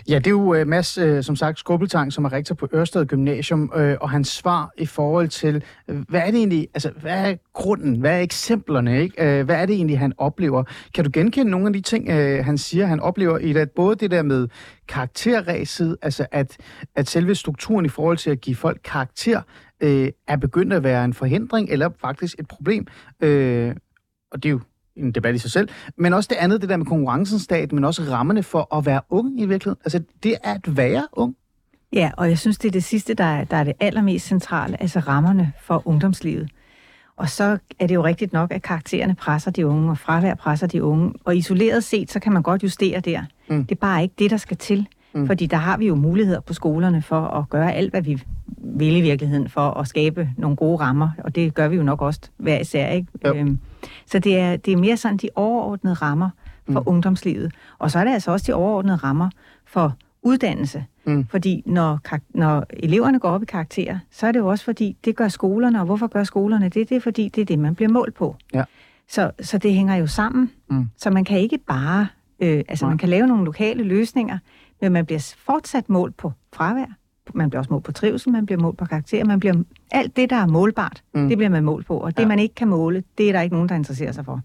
Ja, 0.09 0.15
det 0.17 0.27
er 0.27 0.31
jo 0.31 0.53
øh, 0.53 0.67
Mads, 0.67 0.97
øh, 0.97 1.23
som 1.23 1.35
sagt, 1.35 1.59
Skubbeltang, 1.59 2.13
som 2.13 2.25
er 2.25 2.33
rektor 2.33 2.55
på 2.55 2.67
Ørsted 2.73 3.05
Gymnasium, 3.05 3.71
øh, 3.75 3.97
og 4.01 4.09
hans 4.09 4.27
svar 4.27 4.71
i 4.77 4.85
forhold 4.85 5.27
til, 5.27 5.63
hvad 5.87 6.21
er 6.21 6.25
det 6.25 6.35
egentlig, 6.35 6.67
altså, 6.73 6.91
hvad 7.01 7.31
er 7.31 7.35
grunden, 7.53 7.99
hvad 7.99 8.17
er 8.17 8.21
eksemplerne, 8.21 9.01
ikke? 9.01 9.43
Hvad 9.43 9.55
er 9.55 9.65
det 9.65 9.75
egentlig, 9.75 9.99
han 9.99 10.13
oplever? 10.17 10.63
Kan 10.95 11.03
du 11.03 11.09
genkende 11.13 11.51
nogle 11.51 11.67
af 11.67 11.73
de 11.73 11.81
ting, 11.81 12.13
han 12.45 12.57
siger, 12.57 12.85
han 12.85 12.99
oplever 12.99 13.37
i 13.37 13.53
det, 13.53 13.71
både 13.71 13.95
det 13.95 14.11
der 14.11 14.23
med 14.23 14.47
karakterræset, 14.87 15.97
altså 16.01 16.25
at, 16.31 16.57
at 16.95 17.09
selve 17.09 17.35
strukturen 17.35 17.85
i 17.85 17.89
forhold 17.89 18.17
til 18.17 18.29
at 18.29 18.41
give 18.41 18.55
folk 18.55 18.79
karakter, 18.83 19.41
uh, 19.83 20.07
er 20.27 20.37
begyndt 20.41 20.73
at 20.73 20.83
være 20.83 21.05
en 21.05 21.13
forhindring, 21.13 21.69
eller 21.69 21.89
faktisk 22.01 22.39
et 22.39 22.47
problem, 22.47 22.87
uh, 23.23 23.71
og 24.31 24.43
det 24.43 24.45
er 24.45 24.49
jo 24.49 24.59
en 24.99 25.11
debat 25.11 25.35
i 25.35 25.37
sig 25.37 25.51
selv, 25.51 25.69
men 25.97 26.13
også 26.13 26.27
det 26.29 26.35
andet, 26.35 26.61
det 26.61 26.69
der 26.69 26.77
med 26.77 26.85
konkurrencens 26.85 27.41
stat, 27.41 27.71
men 27.71 27.83
også 27.83 28.01
rammerne 28.01 28.43
for 28.43 28.75
at 28.75 28.85
være 28.85 29.01
ung 29.09 29.41
i 29.41 29.45
virkeligheden. 29.45 29.81
Altså, 29.85 30.01
det 30.23 30.35
er 30.43 30.53
at 30.53 30.77
være 30.77 31.07
ung. 31.11 31.35
Ja, 31.93 32.11
og 32.17 32.29
jeg 32.29 32.39
synes, 32.39 32.57
det 32.57 32.67
er 32.67 32.71
det 32.71 32.83
sidste, 32.83 33.13
der 33.13 33.23
er, 33.23 33.43
der 33.43 33.57
er 33.57 33.63
det 33.63 33.73
allermest 33.79 34.25
centrale, 34.25 34.81
altså 34.81 34.99
rammerne 34.99 35.53
for 35.61 35.87
ungdomslivet. 35.87 36.49
Og 37.17 37.29
så 37.29 37.57
er 37.79 37.87
det 37.87 37.95
jo 37.95 38.03
rigtigt 38.03 38.33
nok, 38.33 38.51
at 38.51 38.61
karaktererne 38.61 39.15
presser 39.15 39.51
de 39.51 39.67
unge, 39.67 39.91
og 39.91 39.97
fravær 39.97 40.35
presser 40.35 40.67
de 40.67 40.83
unge. 40.83 41.13
Og 41.25 41.37
isoleret 41.37 41.83
set, 41.83 42.11
så 42.11 42.19
kan 42.19 42.33
man 42.33 42.43
godt 42.43 42.63
justere 42.63 42.99
der. 42.99 43.21
Mm. 43.49 43.65
Det 43.65 43.71
er 43.75 43.79
bare 43.79 44.03
ikke 44.03 44.15
det, 44.19 44.31
der 44.31 44.37
skal 44.37 44.57
til. 44.57 44.87
Mm. 45.13 45.27
Fordi 45.27 45.45
der 45.45 45.57
har 45.57 45.77
vi 45.77 45.87
jo 45.87 45.95
muligheder 45.95 46.39
på 46.39 46.53
skolerne 46.53 47.01
for 47.01 47.21
at 47.21 47.49
gøre 47.49 47.73
alt, 47.73 47.91
hvad 47.91 48.01
vi 48.01 48.23
vil 48.61 48.95
i 48.97 49.01
virkeligheden, 49.01 49.49
for 49.49 49.61
at 49.61 49.87
skabe 49.87 50.29
nogle 50.37 50.55
gode 50.57 50.77
rammer. 50.79 51.09
Og 51.23 51.35
det 51.35 51.53
gør 51.53 51.67
vi 51.67 51.75
jo 51.75 51.83
nok 51.83 52.01
også 52.01 52.19
hver 52.37 52.59
især, 52.59 52.89
ikke? 52.89 53.07
Jo. 53.25 53.35
Øhm, 53.35 53.59
Så 54.05 54.19
det 54.19 54.39
er, 54.39 54.57
det 54.57 54.73
er 54.73 54.77
mere 54.77 54.97
sådan 54.97 55.17
de 55.17 55.29
overordnede 55.35 55.93
rammer 55.93 56.29
for 56.71 56.79
mm. 56.79 56.85
ungdomslivet. 56.87 57.51
Og 57.79 57.91
så 57.91 57.99
er 57.99 58.03
det 58.03 58.11
altså 58.11 58.31
også 58.31 58.45
de 58.47 58.53
overordnede 58.53 58.95
rammer 58.95 59.29
for 59.65 59.93
uddannelse. 60.21 60.85
Mm. 61.05 61.25
Fordi 61.27 61.63
når, 61.65 61.99
når 62.29 62.65
eleverne 62.69 63.19
går 63.19 63.29
op 63.29 63.43
i 63.43 63.45
karakterer, 63.45 63.99
så 64.11 64.27
er 64.27 64.31
det 64.31 64.39
jo 64.39 64.47
også 64.47 64.65
fordi, 64.65 64.97
det 65.05 65.15
gør 65.15 65.27
skolerne. 65.27 65.79
Og 65.79 65.85
hvorfor 65.85 66.07
gør 66.07 66.23
skolerne 66.23 66.69
det? 66.69 66.89
Det 66.89 66.91
er 66.91 67.01
fordi, 67.01 67.29
det 67.29 67.41
er 67.41 67.45
det, 67.45 67.59
man 67.59 67.75
bliver 67.75 67.89
målt 67.89 68.15
på. 68.15 68.35
Ja. 68.53 68.63
Så, 69.07 69.31
så 69.41 69.57
det 69.57 69.73
hænger 69.73 69.95
jo 69.95 70.07
sammen. 70.07 70.51
Mm. 70.69 70.89
Så 70.97 71.09
man 71.09 71.23
kan 71.25 71.39
ikke 71.39 71.57
bare... 71.57 72.07
Øh, 72.39 72.63
altså, 72.67 72.85
Nej. 72.85 72.91
man 72.91 72.97
kan 72.97 73.09
lave 73.09 73.27
nogle 73.27 73.45
lokale 73.45 73.83
løsninger, 73.83 74.37
men 74.81 74.91
man 74.91 75.05
bliver 75.05 75.33
fortsat 75.37 75.89
målt 75.89 76.17
på 76.17 76.31
fravær, 76.53 76.85
man 77.33 77.49
bliver 77.49 77.59
også 77.59 77.73
målt 77.73 77.83
på 77.83 77.91
trivsel, 77.91 78.31
man 78.31 78.45
bliver 78.45 78.61
målt 78.61 78.77
på 78.77 78.85
karakter, 78.85 79.25
man 79.25 79.39
bliver 79.39 79.63
alt 79.91 80.15
det, 80.15 80.29
der 80.29 80.35
er 80.35 80.47
målbart, 80.47 81.03
mm. 81.13 81.27
det 81.29 81.37
bliver 81.37 81.49
man 81.49 81.63
målt 81.63 81.85
på. 81.85 81.97
Og 81.97 82.17
det, 82.17 82.23
ja. 82.23 82.27
man 82.27 82.39
ikke 82.39 82.55
kan 82.55 82.67
måle, 82.67 83.03
det 83.17 83.29
er 83.29 83.33
der 83.33 83.41
ikke 83.41 83.55
nogen, 83.55 83.69
der 83.69 83.75
interesserer 83.75 84.11
sig 84.11 84.25
for. 84.25 84.41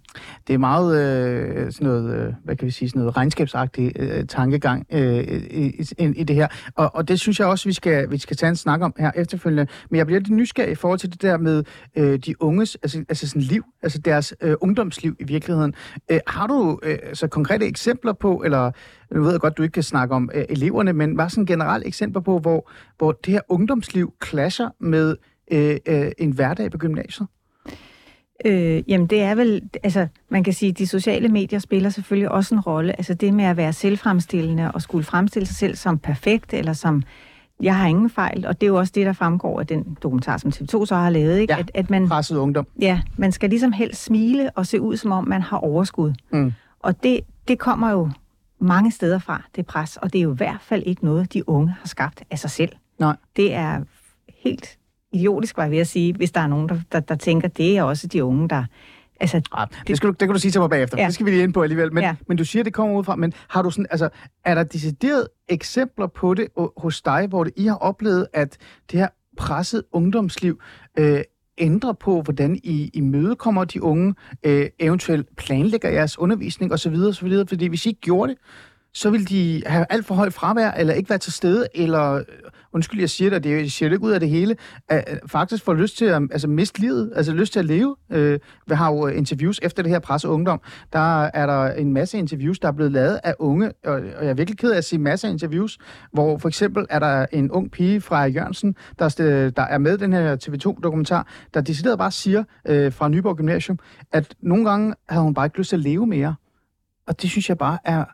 Det 0.47 0.55
er 0.55 0.59
meget 0.59 1.03
øh, 1.03 1.73
sådan 1.73 1.87
noget, 1.87 2.17
øh, 2.17 2.33
hvad 2.45 2.57
kan 2.57 2.67
vi 2.67 2.71
sige, 2.71 2.89
sådan 2.89 3.01
noget 3.01 3.17
regnskabsagtig 3.17 3.93
øh, 3.97 4.27
tankegang 4.27 4.87
øh, 4.93 5.25
i, 5.51 5.85
i, 5.99 6.07
i, 6.17 6.25
det 6.25 6.37
her. 6.37 6.49
Og, 6.75 6.95
og 6.95 7.09
det 7.09 7.21
synes 7.21 7.41
jeg 7.41 7.47
også, 7.47 7.69
vi 7.69 7.73
skal, 7.73 8.11
vi 8.11 8.19
skal 8.19 8.37
tage 8.37 8.51
en 8.51 8.57
snak 8.57 8.81
om 8.81 8.95
her 8.99 9.11
efterfølgende. 9.15 9.67
Men 9.91 9.99
jeg 9.99 10.07
bliver 10.07 10.21
lidt 10.21 10.31
nysgerrig 10.31 10.73
i 10.73 10.75
forhold 10.75 10.99
til 10.99 11.13
det 11.13 11.23
der 11.23 11.39
med 11.39 11.65
øh, 11.97 12.19
de 12.19 12.43
unges, 12.43 12.77
altså, 12.83 13.05
altså 13.09 13.29
sådan 13.29 13.43
liv, 13.43 13.65
altså 13.83 13.99
deres 13.99 14.35
øh, 14.41 14.55
ungdomsliv 14.61 15.17
i 15.21 15.25
virkeligheden. 15.25 15.75
Øh, 16.11 16.21
har 16.27 16.47
du 16.47 16.79
øh, 16.83 16.99
altså 17.03 17.29
konkrete 17.29 17.67
eksempler 17.67 18.13
på, 18.13 18.43
eller 18.45 18.71
nu 19.15 19.23
ved 19.23 19.31
jeg 19.31 19.41
godt, 19.41 19.59
du 19.59 19.63
ikke 19.63 19.73
kan 19.73 19.83
snakke 19.83 20.15
om 20.15 20.31
øh, 20.35 20.45
eleverne, 20.49 20.93
men 20.93 21.15
hvad 21.15 21.29
sådan 21.29 21.47
generelt 21.47 21.87
eksempler 21.87 22.21
på, 22.21 22.39
hvor, 22.39 22.71
hvor 22.99 23.13
det 23.13 23.33
her 23.33 23.41
ungdomsliv 23.49 24.13
clasher 24.25 24.69
med 24.81 25.17
øh, 25.51 25.77
øh, 25.87 26.13
en 26.19 26.31
hverdag 26.31 26.71
på 26.71 26.79
gymnasiet? 26.79 27.29
Øh, 28.45 28.83
jamen 28.91 29.07
det 29.07 29.21
er 29.21 29.35
vel, 29.35 29.63
altså 29.83 30.07
man 30.29 30.45
kan 30.45 30.53
sige, 30.53 30.71
at 30.71 30.79
de 30.79 30.87
sociale 30.87 31.29
medier 31.29 31.59
spiller 31.59 31.91
selvfølgelig 31.91 32.31
også 32.31 32.55
en 32.55 32.61
rolle. 32.61 32.97
Altså 32.97 33.15
det 33.15 33.35
med 33.35 33.45
at 33.45 33.57
være 33.57 33.73
selvfremstillende 33.73 34.73
og 34.73 34.83
skulle 34.83 35.05
fremstille 35.05 35.47
sig 35.47 35.57
selv 35.57 35.77
som 35.77 35.99
perfekt, 35.99 36.55
eller 36.55 36.73
som, 36.73 37.03
jeg 37.61 37.77
har 37.77 37.87
ingen 37.87 38.11
fejl, 38.11 38.47
og 38.47 38.61
det 38.61 38.67
er 38.67 38.69
jo 38.69 38.79
også 38.79 38.93
det, 38.95 39.07
der 39.07 39.13
fremgår 39.13 39.61
af 39.61 39.67
den 39.67 39.97
dokumentar, 40.03 40.37
som 40.37 40.53
TV2 40.55 40.87
så 40.87 40.95
har 40.95 41.11
lavet. 41.11 41.39
Ikke? 41.39 41.53
Ja, 41.53 41.59
at, 41.59 41.71
at 41.75 41.91
man, 41.91 42.09
presset 42.09 42.37
ungdom. 42.37 42.67
Ja, 42.81 43.01
man 43.17 43.33
skal 43.33 43.51
ligesom 43.51 43.73
helst 43.73 44.05
smile 44.05 44.51
og 44.55 44.67
se 44.67 44.81
ud, 44.81 44.97
som 44.97 45.13
om 45.13 45.29
man 45.29 45.43
har 45.43 45.57
overskud. 45.57 46.13
Mm. 46.33 46.53
Og 46.81 47.03
det, 47.03 47.21
det 47.49 47.59
kommer 47.59 47.91
jo 47.91 48.11
mange 48.59 48.91
steder 48.91 49.19
fra, 49.19 49.43
det 49.57 49.67
pres, 49.67 49.97
og 49.97 50.13
det 50.13 50.19
er 50.19 50.23
jo 50.23 50.33
i 50.33 50.37
hvert 50.37 50.61
fald 50.61 50.83
ikke 50.87 51.05
noget, 51.05 51.33
de 51.33 51.49
unge 51.49 51.69
har 51.81 51.89
skabt 51.89 52.23
af 52.31 52.39
sig 52.39 52.51
selv. 52.51 52.73
Nej. 52.99 53.17
Det 53.37 53.55
er 53.55 53.81
helt 54.45 54.79
idiotisk, 55.15 55.57
var 55.57 55.63
jeg 55.63 55.71
ved 55.71 55.79
at 55.79 55.87
sige, 55.87 56.13
hvis 56.13 56.33
der 56.33 56.41
er 56.41 56.47
nogen, 56.47 56.69
der, 56.69 56.81
der, 56.93 57.01
der 57.01 57.15
tænker, 57.15 57.49
det 57.49 57.79
er 57.79 57.83
også 57.83 58.07
de 58.07 58.25
unge, 58.25 58.49
der... 58.49 58.65
Altså, 59.21 59.41
ah, 59.53 59.69
det, 59.69 59.89
det, 59.89 59.97
skal 59.97 60.09
du, 60.09 60.13
det 60.13 60.29
kan 60.29 60.33
du 60.33 60.39
sige 60.39 60.51
til 60.51 60.61
mig 60.61 60.71
bagefter. 60.71 61.01
Ja. 61.01 61.07
Det 61.07 61.15
skal 61.15 61.27
vi 61.27 61.31
lige 61.31 61.43
ind 61.43 61.53
på 61.53 61.63
alligevel. 61.63 61.93
Men, 61.93 62.03
ja. 62.03 62.15
men 62.29 62.37
du 62.37 62.45
siger, 62.45 62.63
det 62.63 62.75
kommer 62.75 62.99
ud 62.99 63.05
fra. 63.05 63.17
Men 63.17 63.33
har 63.49 63.63
du 63.63 63.71
sådan, 63.71 63.87
altså, 63.91 64.09
er 64.45 64.55
der 64.55 64.63
decideret 64.63 65.29
eksempler 65.49 66.07
på 66.07 66.35
det 66.35 66.49
hos 66.77 67.03
dig, 67.03 67.27
hvor 67.27 67.45
det, 67.45 67.53
I 67.57 67.67
har 67.67 67.77
oplevet, 67.77 68.27
at 68.33 68.57
det 68.91 68.99
her 68.99 69.09
presset 69.37 69.83
ungdomsliv 69.93 70.61
øh, 70.99 71.21
ændrer 71.59 71.93
på, 71.93 72.23
hvordan 72.23 72.61
I, 72.63 72.91
I 72.95 73.01
mødekommer 73.01 73.65
de 73.65 73.83
unge, 73.83 74.15
øh, 74.45 74.67
eventuelt 74.79 75.37
planlægger 75.37 75.91
jeres 75.91 76.19
undervisning 76.19 76.73
osv., 76.73 76.95
osv., 76.95 77.33
fordi 77.49 77.67
hvis 77.67 77.87
I 77.87 77.89
ikke 77.89 78.01
gjorde 78.01 78.33
det, 78.33 78.39
så 78.95 79.11
vil 79.11 79.29
de 79.29 79.63
have 79.67 79.87
alt 79.91 80.07
for 80.07 80.15
højt 80.15 80.33
fravær, 80.33 80.71
eller 80.71 80.95
ikke 80.95 81.11
være 81.11 81.19
til 81.19 81.33
stede, 81.33 81.67
eller, 81.75 82.13
øh, 82.13 82.25
undskyld, 82.75 83.01
jeg 83.01 83.11
siger 83.11 83.31
det, 83.31 83.45
det 83.45 83.51
jeg 83.51 83.71
siger 83.71 83.89
det 83.89 83.97
ikke 83.97 84.07
ud 84.07 84.11
af 84.11 84.21
det 84.21 84.29
hele, 84.29 84.57
at, 84.89 85.05
øh, 85.11 85.19
faktisk 85.27 85.65
får 85.65 85.75
lyst 85.75 85.97
til 85.97 86.05
at 86.05 86.23
altså, 86.33 86.49
miste 86.49 86.81
livet, 86.81 87.13
altså 87.17 87.33
lyst 87.33 87.53
til 87.53 87.59
at 87.59 87.65
leve. 87.65 87.97
Øh, 88.11 88.39
vi 88.67 88.75
har 88.75 88.93
jo 88.93 89.09
øh, 89.09 89.19
interviews 89.19 89.61
efter 89.63 89.83
det 89.83 89.93
her 89.93 89.99
presse 89.99 90.29
ungdom, 90.29 90.61
der 90.93 91.25
er 91.25 91.47
der 91.47 91.73
en 91.73 91.93
masse 91.93 92.19
interviews, 92.19 92.59
der 92.59 92.69
er 92.69 92.73
blevet 92.73 92.93
lavet 92.93 93.21
af 93.25 93.35
unge, 93.39 93.73
og, 93.85 93.93
og 93.93 94.25
jeg 94.25 94.31
er 94.31 94.35
virkelig 94.35 94.59
ked 94.59 94.71
af 94.73 94.77
at 94.77 94.85
sige 94.85 94.99
masse 94.99 95.29
interviews, 95.29 95.79
hvor 96.13 96.39
for 96.39 96.49
eksempel 96.49 96.87
er 96.91 96.99
der 96.99 97.27
en 97.33 97.51
ung 97.51 97.71
pige 97.71 98.01
fra 98.01 98.25
Jørgensen, 98.25 98.77
der, 98.99 99.09
der 99.57 99.63
er 99.63 99.79
med 99.79 99.99
den 99.99 100.13
her 100.13 100.37
TV2-dokumentar, 100.37 101.27
der 101.55 101.61
decideret 101.61 101.99
bare 101.99 102.11
siger 102.11 102.45
øh, 102.69 102.93
fra 102.93 103.09
Nyborg 103.09 103.37
Gymnasium, 103.37 103.79
at 104.13 104.35
nogle 104.41 104.71
gange 104.71 104.95
havde 105.09 105.25
hun 105.25 105.35
bare 105.35 105.47
ikke 105.47 105.59
lyst 105.59 105.69
til 105.69 105.77
at 105.77 105.83
leve 105.83 106.07
mere. 106.07 106.35
Og 107.07 107.23
det 107.23 107.31
synes 107.31 107.49
jeg 107.49 107.59
bare 107.59 107.79
er 107.85 108.05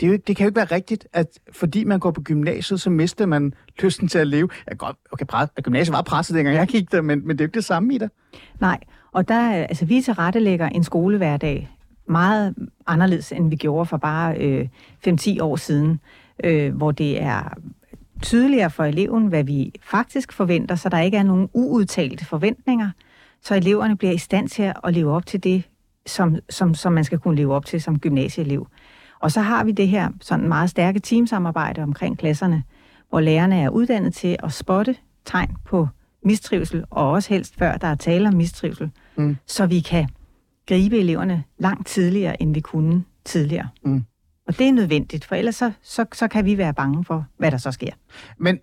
det, 0.00 0.06
er 0.06 0.08
jo 0.08 0.12
ikke, 0.12 0.24
det 0.26 0.36
kan 0.36 0.44
jo 0.44 0.48
ikke 0.48 0.56
være 0.56 0.64
rigtigt, 0.64 1.06
at 1.12 1.26
fordi 1.52 1.84
man 1.84 2.00
går 2.00 2.10
på 2.10 2.22
gymnasiet, 2.22 2.80
så 2.80 2.90
mister 2.90 3.26
man 3.26 3.54
lysten 3.82 4.08
til 4.08 4.18
at 4.18 4.26
leve. 4.26 4.48
Jeg 4.68 4.78
godt, 4.78 4.96
okay, 5.12 5.26
pres, 5.26 5.48
gymnasiet 5.62 5.92
var 5.92 6.02
presset, 6.02 6.36
dengang 6.36 6.56
jeg 6.56 6.66
gik 6.66 6.92
der, 6.92 7.00
men, 7.00 7.26
men 7.26 7.38
det 7.38 7.40
er 7.40 7.44
jo 7.44 7.48
ikke 7.48 7.56
det 7.56 7.64
samme 7.64 7.94
i 7.94 7.98
det. 7.98 8.10
Nej, 8.60 8.78
og 9.12 9.28
der, 9.28 9.50
altså, 9.52 9.84
vi 9.84 10.00
tilrettelægger 10.00 10.68
en 10.68 10.84
skolehverdag 10.84 11.68
meget 12.06 12.54
anderledes, 12.86 13.32
end 13.32 13.50
vi 13.50 13.56
gjorde 13.56 13.86
for 13.86 13.96
bare 13.96 14.36
øh, 14.36 14.68
5-10 15.08 15.42
år 15.42 15.56
siden, 15.56 16.00
øh, 16.44 16.76
hvor 16.76 16.90
det 16.90 17.22
er 17.22 17.54
tydeligere 18.22 18.70
for 18.70 18.84
eleven, 18.84 19.26
hvad 19.26 19.44
vi 19.44 19.72
faktisk 19.82 20.32
forventer, 20.32 20.74
så 20.74 20.88
der 20.88 21.00
ikke 21.00 21.16
er 21.16 21.22
nogen 21.22 21.48
uudtalte 21.54 22.24
forventninger, 22.24 22.90
så 23.42 23.54
eleverne 23.54 23.96
bliver 23.96 24.12
i 24.12 24.18
stand 24.18 24.48
til 24.48 24.72
at 24.84 24.94
leve 24.94 25.12
op 25.12 25.26
til 25.26 25.44
det, 25.44 25.62
som, 26.06 26.36
som, 26.50 26.74
som 26.74 26.92
man 26.92 27.04
skal 27.04 27.18
kunne 27.18 27.36
leve 27.36 27.54
op 27.54 27.66
til 27.66 27.82
som 27.82 27.98
gymnasieelev. 27.98 28.66
Og 29.20 29.32
så 29.32 29.40
har 29.40 29.64
vi 29.64 29.72
det 29.72 29.88
her 29.88 30.08
sådan 30.20 30.48
meget 30.48 30.70
stærke 30.70 30.98
teamsamarbejde 30.98 31.82
omkring 31.82 32.18
klasserne, 32.18 32.62
hvor 33.08 33.20
lærerne 33.20 33.60
er 33.60 33.68
uddannet 33.68 34.14
til 34.14 34.36
at 34.42 34.52
spotte 34.52 34.96
tegn 35.24 35.56
på 35.64 35.88
mistrivsel, 36.24 36.84
og 36.90 37.10
også 37.10 37.28
helst 37.28 37.58
før 37.58 37.76
der 37.76 37.88
er 37.88 37.94
tale 37.94 38.28
om 38.28 38.34
mistrivsel, 38.34 38.90
mm. 39.16 39.36
så 39.46 39.66
vi 39.66 39.80
kan 39.80 40.08
gribe 40.68 40.98
eleverne 40.98 41.44
langt 41.58 41.86
tidligere, 41.86 42.42
end 42.42 42.54
vi 42.54 42.60
kunne 42.60 43.04
tidligere. 43.24 43.68
Mm. 43.82 44.04
Og 44.46 44.58
det 44.58 44.68
er 44.68 44.72
nødvendigt, 44.72 45.24
for 45.24 45.34
ellers 45.34 45.56
så, 45.56 45.72
så, 45.82 46.04
så 46.12 46.28
kan 46.28 46.44
vi 46.44 46.58
være 46.58 46.74
bange 46.74 47.04
for, 47.04 47.26
hvad 47.36 47.50
der 47.50 47.56
så 47.56 47.72
sker. 47.72 47.92
Men 48.38 48.58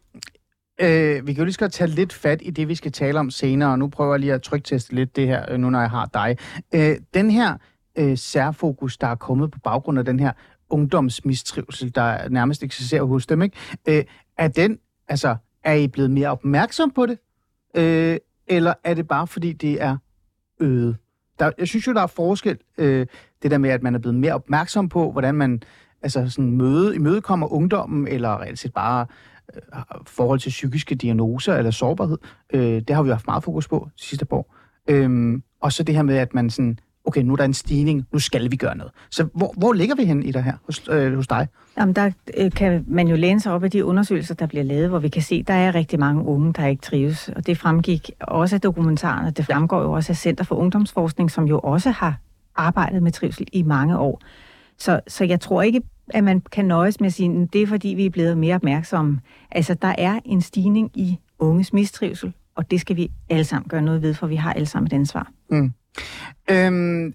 øh, 0.82 1.28
vi 1.28 1.34
kan 1.34 1.42
jo 1.42 1.44
lige 1.44 1.54
skal 1.54 1.72
tage 1.72 1.90
lidt 1.90 2.14
fat 2.14 2.40
i 2.42 2.50
det, 2.50 2.68
vi 2.68 2.76
skal 2.76 2.92
tale 2.92 3.20
om 3.20 3.30
senere, 3.32 3.72
og 3.72 3.80
nu 3.80 3.88
prøver 3.88 4.14
jeg 4.14 4.20
lige 4.20 4.34
at 4.34 4.42
trykteste 4.42 4.96
lidt 4.96 5.16
det 5.16 5.28
her, 5.28 5.52
øh, 5.52 5.60
nu 5.60 5.70
når 5.70 5.80
jeg 5.80 5.90
har 5.90 6.10
dig. 6.14 6.38
Øh, 6.76 6.96
den 7.14 7.32
her 7.32 7.58
øh, 7.98 8.18
særfokus, 8.18 8.98
der 8.98 9.08
er 9.08 9.16
kommet 9.16 9.52
på 9.52 9.60
baggrund 9.60 10.00
af 10.00 10.06
den 10.06 10.20
her 10.20 10.32
ungdomsmistrivsel, 10.70 11.96
der 11.96 12.30
nærmest 12.30 12.64
eksisterer 12.64 13.04
hos 13.04 13.28
dem, 13.28 13.42
ikke? 13.42 13.58
Øh, 13.88 14.04
er 14.38 14.48
den, 14.48 14.80
altså, 15.08 15.36
er 15.64 15.74
I 15.74 15.88
blevet 15.88 16.12
mere 16.12 16.30
opmærksom 16.30 16.92
på 16.92 17.06
det? 17.06 17.20
Øh, 17.76 18.18
eller 18.48 18.74
er 18.84 18.94
det 18.94 19.08
bare, 19.08 19.28
fordi 19.28 19.54
det 19.54 19.82
er 19.82 19.98
øget? 20.60 20.98
Der, 21.40 21.52
jeg 21.58 21.68
synes 21.68 21.88
jo, 21.88 21.94
der 21.94 22.02
er 22.02 22.08
forskel, 22.08 22.58
øh, 22.78 23.08
det 23.44 23.52
der 23.52 23.58
med, 23.58 23.70
at 23.70 23.84
man 23.84 23.96
er 23.96 24.00
blevet 24.00 24.16
mere 24.16 24.34
opmærksom 24.34 24.90
på, 24.90 25.12
hvordan 25.12 25.36
man 25.36 25.62
altså 26.02 26.30
sådan 26.30 26.52
møde, 26.52 26.96
imødekommer 26.96 27.54
ungdommen, 27.54 28.08
eller 28.08 28.42
reelt 28.42 28.60
set 28.60 28.74
bare 28.74 29.06
øh, 29.56 29.62
forhold 30.06 30.40
til 30.40 30.50
psykiske 30.50 30.96
diagnoser 30.96 31.56
eller 31.56 31.72
sårbarhed. 31.72 32.18
Øh, 32.54 32.62
det 32.62 32.90
har 32.90 33.04
vi 33.04 33.10
haft 33.10 33.28
meget 33.28 33.44
fokus 33.44 33.68
på 33.68 33.90
de 33.98 34.04
sidste 34.04 34.26
år. 34.32 34.56
Øh, 34.88 35.40
og 35.62 35.72
så 35.72 35.84
det 35.84 35.96
her 35.96 36.02
med, 36.02 36.18
at 36.18 36.34
man 36.34 36.50
sådan 36.50 36.80
okay, 37.08 37.22
nu 37.22 37.34
er 37.34 37.38
der 37.38 37.46
en 37.46 37.54
stigning, 37.54 38.08
nu 38.12 38.20
skal 38.20 38.52
vi 38.52 38.56
gøre 38.56 38.78
noget. 38.78 38.94
Så 39.10 39.28
hvor, 39.34 39.54
hvor 39.58 39.74
ligger 39.74 39.96
vi 39.96 40.06
hen 40.06 40.24
i 40.24 40.32
det 40.32 40.44
her 40.44 40.54
hos, 40.66 40.88
øh, 40.92 41.16
hos 41.16 41.28
dig? 41.28 41.48
Jamen, 41.78 41.96
der 41.96 42.12
øh, 42.38 42.52
kan 42.52 42.86
man 42.88 43.08
jo 43.08 43.16
læne 43.16 43.40
sig 43.40 43.52
op 43.52 43.64
af 43.64 43.72
de 43.72 43.86
undersøgelser, 43.86 44.36
der 44.36 44.46
bliver 44.46 44.64
lavet, 44.64 44.90
hvor 44.90 45.00
vi 45.00 45.10
kan 45.10 45.22
se, 45.22 45.36
at 45.36 45.48
der 45.48 45.54
er 45.54 45.76
rigtig 45.76 46.00
mange 46.00 46.24
unge, 46.24 46.54
der 46.54 46.68
ikke 46.68 46.82
trives. 46.82 47.30
Og 47.30 47.48
det 47.48 47.58
fremgik 47.58 48.12
også 48.20 48.56
af 48.56 48.62
dokumentaren, 48.62 49.26
og 49.26 49.38
det 49.38 49.46
fremgår 49.46 49.82
jo 49.82 49.92
også 49.92 50.12
af 50.12 50.18
Center 50.18 50.44
for 50.44 50.56
Ungdomsforskning, 50.56 51.32
som 51.32 51.46
jo 51.46 51.60
også 51.60 51.90
har 51.90 52.20
arbejdet 52.56 53.04
med 53.04 53.12
trivsel 53.12 53.48
i 53.54 53.64
mange 53.64 53.98
år. 53.98 54.22
Så, 54.78 55.00
så 55.08 55.26
jeg 55.26 55.40
tror 55.40 55.62
ikke, 55.62 55.82
at 56.10 56.24
man 56.24 56.42
kan 56.52 56.66
nøjes 56.66 57.00
med 57.00 57.08
at 57.08 57.14
sige, 57.14 57.42
at 57.42 57.54
det 57.54 57.62
er 57.62 57.68
fordi, 57.68 57.88
vi 57.88 58.06
er 58.06 58.10
blevet 58.10 58.38
mere 58.38 58.56
opmærksomme. 58.56 59.20
Altså, 59.52 59.74
der 59.74 59.96
er 59.98 60.20
en 60.26 60.42
stigning 60.42 60.92
i 60.96 61.20
unges 61.40 61.74
mistrivsel, 61.74 62.34
og 62.56 62.72
det 62.72 62.82
skal 62.82 62.96
vi 62.96 63.12
alle 63.30 63.44
sammen 63.44 63.70
gøre 63.70 63.82
noget 63.82 64.02
ved, 64.02 64.14
for 64.14 64.28
vi 64.28 64.36
har 64.36 64.54
alle 64.54 64.66
sammen 64.66 64.88
et 64.88 64.94
ansvar. 64.94 65.32
Mm. 65.50 65.72
Øhm, 66.52 67.14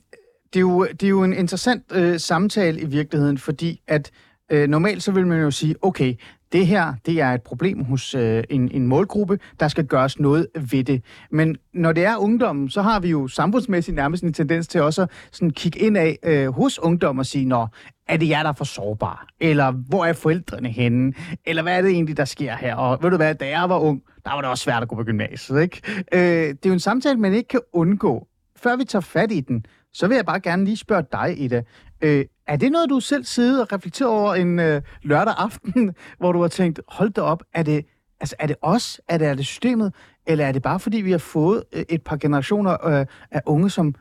det, 0.53 0.57
er 0.57 0.61
jo, 0.61 0.87
det 0.87 1.03
er 1.03 1.09
jo 1.11 1.25
en 1.25 1.33
interessant 1.33 1.85
øh, 1.93 2.21
samtale 2.21 2.81
i 2.81 2.85
virkeligheden, 2.85 3.39
fordi 3.39 3.81
at 3.89 4.11
øh, 4.53 4.69
normalt 4.69 5.03
så 5.03 5.13
vil 5.13 5.27
man 5.27 5.41
jo 5.41 5.51
sige, 5.51 5.75
okay, 5.83 6.15
det 6.53 6.67
her 6.67 6.95
det 7.07 7.21
er 7.21 7.29
et 7.33 7.43
problem 7.43 7.85
hos 7.85 8.15
øh, 8.15 8.45
en, 8.51 8.71
en 8.73 8.87
målgruppe, 8.87 9.39
der 9.61 9.69
skal 9.69 9.87
gøres 9.87 10.19
noget 10.19 10.47
ved 10.71 10.85
det. 10.85 11.05
Men 11.31 11.57
når 11.75 11.93
det 11.93 12.05
er 12.05 12.17
ungdommen, 12.17 12.71
så 12.71 12.83
har 12.83 13.01
vi 13.01 13.09
jo 13.09 13.29
samfundsmæssigt 13.29 13.95
nærmest 13.95 14.25
en 14.25 14.33
tendens 14.33 14.69
til 14.69 14.83
også 14.83 15.03
at 15.03 15.09
sådan 15.33 15.51
kigge 15.51 15.79
ind 15.79 15.97
af 15.97 16.19
øh, 16.23 16.49
hos 16.49 16.79
ungdom 16.79 17.19
og 17.19 17.27
sige, 17.27 17.45
nå, 17.45 17.67
er 18.09 18.17
det 18.17 18.29
jer, 18.29 18.43
der 18.43 18.51
er 18.51 18.55
for 18.55 18.65
sårbare? 18.65 19.19
Eller 19.41 19.71
hvor 19.71 20.05
er 20.05 20.13
forældrene 20.13 20.69
henne? 20.69 21.13
Eller 21.47 21.63
hvad 21.63 21.79
er 21.79 21.83
det 21.83 21.91
egentlig, 21.91 22.17
der 22.17 22.25
sker 22.25 22.57
her? 22.57 22.75
Og 22.75 23.03
ved 23.03 23.11
du 23.11 23.17
hvad, 23.17 23.35
da 23.35 23.49
jeg 23.49 23.69
var 23.69 23.79
ung, 23.79 24.03
der 24.25 24.33
var 24.33 24.41
det 24.41 24.51
også 24.51 24.65
svært 24.65 24.83
at 24.83 24.89
gå 24.89 24.97
på 24.97 25.05
gymnasiet, 25.05 25.63
ikke? 25.63 25.81
Øh, 26.13 26.21
det 26.21 26.51
er 26.51 26.69
jo 26.69 26.73
en 26.73 26.81
samtale, 26.81 27.19
man 27.19 27.35
ikke 27.35 27.49
kan 27.49 27.61
undgå 27.73 28.27
før 28.63 28.77
vi 28.77 28.85
tager 28.85 29.01
fat 29.01 29.33
i 29.33 29.41
den, 29.41 29.67
så 29.93 30.09
vil 30.09 30.15
jeg 30.15 30.27
bare 30.27 30.41
gerne 30.41 30.65
lige 30.65 30.77
spørge 30.77 31.05
dig, 31.13 31.41
Ida. 31.41 31.63
Øh, 32.03 32.25
er 32.47 32.57
det 32.57 32.73
noget, 32.73 32.91
du 32.91 33.01
selv 33.01 33.25
sidder 33.25 33.63
og 33.63 33.73
reflekterer 33.73 34.09
over 34.09 34.35
en 34.35 34.59
øh, 34.59 34.83
lørdag 35.03 35.35
aften, 35.39 35.95
hvor 36.19 36.33
du 36.33 36.41
har 36.41 36.49
tænkt, 36.49 36.81
hold 36.89 37.11
da 37.11 37.21
op, 37.21 37.43
er 37.55 37.63
det, 37.63 37.87
altså, 38.21 38.37
er 38.39 38.47
det 38.47 38.57
os, 38.63 39.01
er 39.09 39.19
det, 39.19 39.27
er 39.27 39.35
det 39.35 39.47
systemet, 39.47 39.95
eller 40.27 40.47
er 40.47 40.53
det 40.53 40.63
bare 40.63 40.81
fordi, 40.81 41.01
vi 41.01 41.11
har 41.11 41.19
fået 41.19 41.65
øh, 41.73 41.85
et 41.89 42.03
par 42.03 42.17
generationer 42.17 42.87
øh, 42.87 43.07
af 43.31 43.41
unge, 43.47 43.71
som 43.71 43.95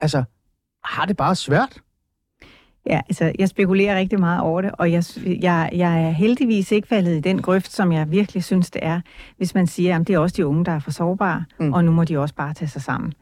altså, 0.00 0.24
har 0.84 1.06
det 1.06 1.16
bare 1.16 1.34
svært. 1.34 1.80
Ja, 2.86 3.00
altså, 3.08 3.32
jeg 3.38 3.48
spekulerer 3.48 3.96
rigtig 3.96 4.20
meget 4.20 4.40
over 4.40 4.62
det, 4.62 4.70
og 4.78 4.92
jeg, 4.92 5.04
jeg, 5.24 5.70
jeg 5.72 6.04
er 6.04 6.10
heldigvis 6.10 6.72
ikke 6.72 6.88
faldet 6.88 7.16
i 7.16 7.20
den 7.20 7.42
grøft, 7.42 7.72
som 7.72 7.92
jeg 7.92 8.10
virkelig 8.10 8.44
synes, 8.44 8.70
det 8.70 8.84
er, 8.84 9.00
hvis 9.36 9.54
man 9.54 9.66
siger, 9.66 10.00
at 10.00 10.08
det 10.08 10.14
er 10.14 10.18
også 10.18 10.34
de 10.36 10.46
unge, 10.46 10.64
der 10.64 10.72
er 10.72 10.78
for 10.78 10.90
sårbare, 10.90 11.44
mm. 11.60 11.72
og 11.72 11.84
nu 11.84 11.92
må 11.92 12.04
de 12.04 12.18
også 12.18 12.34
bare 12.34 12.54
tage 12.54 12.68
sig 12.68 12.82
sammen. 12.82 13.12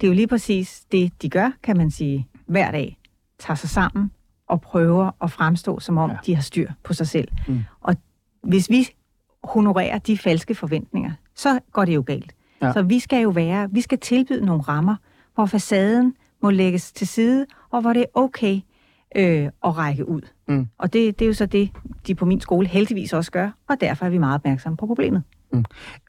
Det 0.00 0.06
er 0.06 0.08
jo 0.08 0.14
lige 0.14 0.26
præcis 0.26 0.84
det, 0.92 1.22
de 1.22 1.30
gør, 1.30 1.50
kan 1.62 1.76
man 1.76 1.90
sige, 1.90 2.28
hver 2.46 2.70
dag. 2.70 2.98
Tager 3.38 3.54
sig 3.54 3.70
sammen 3.70 4.10
og 4.46 4.60
prøver 4.60 5.10
at 5.22 5.30
fremstå, 5.30 5.80
som 5.80 5.98
om 5.98 6.10
ja. 6.10 6.16
de 6.26 6.34
har 6.34 6.42
styr 6.42 6.70
på 6.82 6.92
sig 6.92 7.08
selv. 7.08 7.28
Mm. 7.48 7.60
Og 7.80 7.96
hvis 8.42 8.70
vi 8.70 8.88
honorerer 9.44 9.98
de 9.98 10.18
falske 10.18 10.54
forventninger, 10.54 11.12
så 11.34 11.60
går 11.72 11.84
det 11.84 11.94
jo 11.94 12.04
galt. 12.06 12.34
Ja. 12.62 12.72
Så 12.72 12.82
vi 12.82 12.98
skal 12.98 13.22
jo 13.22 13.28
være, 13.28 13.70
vi 13.70 13.80
skal 13.80 13.98
tilbyde 13.98 14.46
nogle 14.46 14.62
rammer, 14.62 14.96
hvor 15.34 15.46
facaden 15.46 16.14
må 16.42 16.50
lægges 16.50 16.92
til 16.92 17.06
side, 17.06 17.46
og 17.70 17.80
hvor 17.80 17.92
det 17.92 18.02
er 18.02 18.06
okay 18.14 18.60
øh, 19.16 19.50
at 19.64 19.76
række 19.76 20.08
ud. 20.08 20.20
Mm. 20.48 20.68
Og 20.78 20.92
det, 20.92 21.18
det 21.18 21.24
er 21.24 21.26
jo 21.26 21.34
så 21.34 21.46
det, 21.46 21.70
de 22.06 22.14
på 22.14 22.24
min 22.24 22.40
skole 22.40 22.66
heldigvis 22.66 23.12
også 23.12 23.30
gør, 23.30 23.50
og 23.68 23.80
derfor 23.80 24.06
er 24.06 24.10
vi 24.10 24.18
meget 24.18 24.34
opmærksomme 24.34 24.76
på 24.76 24.86
problemet. 24.86 25.22
Mm. 25.54 25.64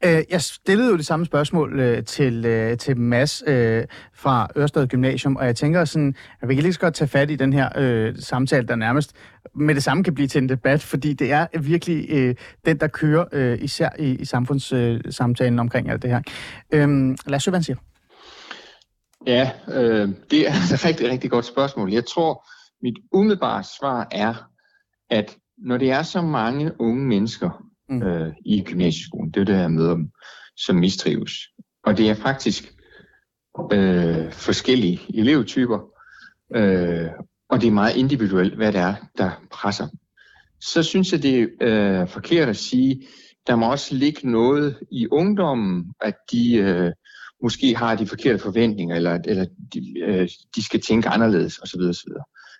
Øh, 0.06 0.24
jeg 0.30 0.42
stillede 0.42 0.90
jo 0.90 0.98
det 0.98 1.06
samme 1.06 1.26
spørgsmål 1.26 1.80
øh, 1.80 2.04
til, 2.04 2.46
øh, 2.46 2.78
til 2.78 2.98
Mads 2.98 3.44
øh, 3.48 3.84
fra 4.14 4.48
Ørsted 4.58 4.88
Gymnasium, 4.88 5.36
og 5.36 5.46
jeg 5.46 5.56
tænker 5.56 5.86
sådan, 5.86 6.16
at 6.42 6.50
vi 6.50 6.56
kan 6.56 6.64
lige 6.64 6.74
så 6.74 6.80
godt 6.80 6.94
tage 6.94 7.08
fat 7.08 7.32
i 7.32 7.36
den 7.36 7.54
her 7.54 7.70
øh, 7.78 8.16
samtale, 8.20 8.68
der 8.68 8.76
nærmest 8.76 9.16
med 9.56 9.76
det 9.76 9.84
samme 9.84 10.04
kan 10.04 10.16
blive 10.16 10.28
til 10.28 10.42
en 10.42 10.50
debat, 10.50 10.82
fordi 10.84 11.14
det 11.14 11.32
er 11.32 11.48
virkelig 11.60 12.06
øh, 12.10 12.36
den, 12.66 12.80
der 12.80 12.88
kører 12.88 13.26
øh, 13.32 13.58
især 13.62 13.90
i, 14.00 14.16
i 14.16 14.26
samfundssamtalen 14.26 15.60
øh, 15.60 15.62
omkring 15.62 15.90
alt 15.90 16.02
det 16.02 16.10
her. 16.10 16.22
Øh, 16.72 17.16
lad 17.28 17.36
os 17.36 17.44
se, 17.44 17.52
hvad 17.52 17.60
han 17.60 17.64
siger. 17.64 17.78
Ja, 19.28 19.52
øh, 19.68 20.10
det 20.32 20.48
er 20.48 20.54
et 20.74 20.86
rigtig, 20.86 21.10
rigtig 21.10 21.32
godt 21.32 21.46
spørgsmål. 21.46 21.94
Jeg 21.94 22.06
tror, 22.06 22.46
mit 22.84 22.98
umiddelbare 23.12 23.64
svar 23.80 24.08
er, 24.12 24.34
at 25.10 25.38
når 25.58 25.78
det 25.78 25.92
er 25.92 26.04
så 26.04 26.22
mange 26.22 26.72
unge 26.80 27.06
mennesker 27.06 27.65
mm. 27.90 28.04
øh, 28.04 28.34
i 28.46 28.64
gymnasieskolen, 28.64 29.32
det 29.32 29.42
er 29.42 29.46
det, 29.46 29.54
jeg 29.54 29.72
møder 29.72 29.96
dem, 29.96 30.12
som 30.58 30.76
mistrives, 30.76 31.32
og 31.84 31.98
det 31.98 32.10
er 32.10 32.14
faktisk 32.14 32.74
øh, 33.74 34.32
forskellige 34.32 35.02
elevtyper, 35.14 35.80
øh, 36.56 37.10
og 37.50 37.62
det 37.62 37.68
er 37.68 37.72
meget 37.72 37.96
individuelt, 37.96 38.56
hvad 38.56 38.72
det 38.72 38.82
er, 38.82 38.96
der 39.18 39.32
presser. 39.52 39.88
Så 40.62 40.84
synes 40.84 41.12
jeg, 41.12 41.24
det 41.24 41.50
er 41.62 42.02
øh, 42.02 42.08
forkert 42.08 42.50
at 42.50 42.58
sige, 42.58 43.08
der 43.48 43.56
må 43.56 43.72
også 43.72 43.96
ligge 43.96 44.32
noget 44.32 44.78
i 44.92 45.08
ungdommen, 45.08 45.94
at 46.02 46.16
de 46.32 46.56
øh, 46.56 46.92
måske 47.44 47.76
har 47.76 47.96
de 47.96 48.08
forkerte 48.08 48.40
forventninger, 48.40 48.96
eller, 48.96 49.20
eller 49.26 49.46
de, 49.74 50.00
øh, 50.00 50.30
de 50.56 50.64
skal 50.64 50.82
tænke 50.82 51.10
anderledes 51.10 51.60
osv. 51.60 51.80
osv. 51.80 52.10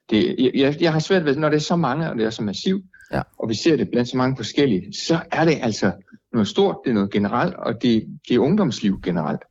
Det, 0.10 0.52
jeg, 0.56 0.78
jeg 0.82 0.94
har 0.94 1.00
svært 1.00 1.26
ved, 1.26 1.36
når 1.36 1.50
det 1.50 1.56
er 1.56 1.62
så 1.62 1.76
mange, 1.76 2.10
og 2.10 2.16
det 2.16 2.26
er 2.26 2.30
så 2.30 2.44
massivt, 2.44 2.86
ja. 3.12 3.22
og 3.40 3.50
vi 3.50 3.54
ser 3.54 3.76
det 3.76 3.90
blandt 3.92 4.10
så 4.10 4.18
mange 4.18 4.38
forskellige, 4.38 4.94
så 4.94 5.20
er 5.32 5.46
det 5.46 5.58
altså 5.62 5.92
noget 6.34 6.48
stort, 6.48 6.78
det 6.84 6.90
er 6.90 6.94
noget 6.94 7.12
generelt, 7.12 7.56
og 7.56 7.82
det, 7.82 8.06
det 8.30 8.36
er 8.36 8.40
ungdomsliv 8.40 9.02
generelt. 9.04 9.42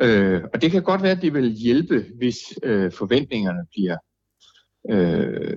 Øh, 0.00 0.42
og 0.54 0.62
det 0.62 0.70
kan 0.70 0.82
godt 0.82 1.02
være, 1.02 1.12
at 1.12 1.22
det 1.22 1.34
vil 1.34 1.50
hjælpe, 1.50 2.06
hvis 2.18 2.36
øh, 2.62 2.92
forventningerne 2.92 3.66
bliver 3.70 3.96
øh, 4.90 5.56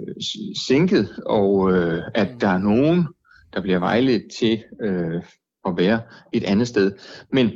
sænket, 0.68 1.10
og 1.26 1.72
øh, 1.72 2.04
at 2.16 2.42
der 2.42 2.48
er 2.48 2.58
nogen, 2.58 3.08
der 3.54 3.62
bliver 3.62 3.80
vejledt 3.80 4.24
til 4.40 4.64
øh, 4.82 5.24
at 5.66 5.78
være 5.78 6.02
et 6.34 6.44
andet 6.44 6.68
sted. 6.68 6.92
Men 7.32 7.52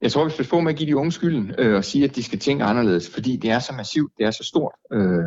jeg 0.00 0.12
tror, 0.12 0.24
vi 0.24 0.30
skal 0.30 0.44
få 0.44 0.60
med 0.60 0.72
at 0.72 0.78
give 0.78 0.88
de 0.88 0.96
unge 0.96 1.12
skylden 1.12 1.54
øh, 1.58 1.76
og 1.76 1.84
sige, 1.84 2.04
at 2.04 2.16
de 2.16 2.22
skal 2.22 2.38
tænke 2.38 2.64
anderledes, 2.64 3.10
fordi 3.10 3.36
det 3.36 3.50
er 3.50 3.58
så 3.58 3.72
massivt, 3.72 4.12
det 4.18 4.26
er 4.26 4.30
så 4.30 4.44
stort, 4.44 4.72
øh, 4.92 5.24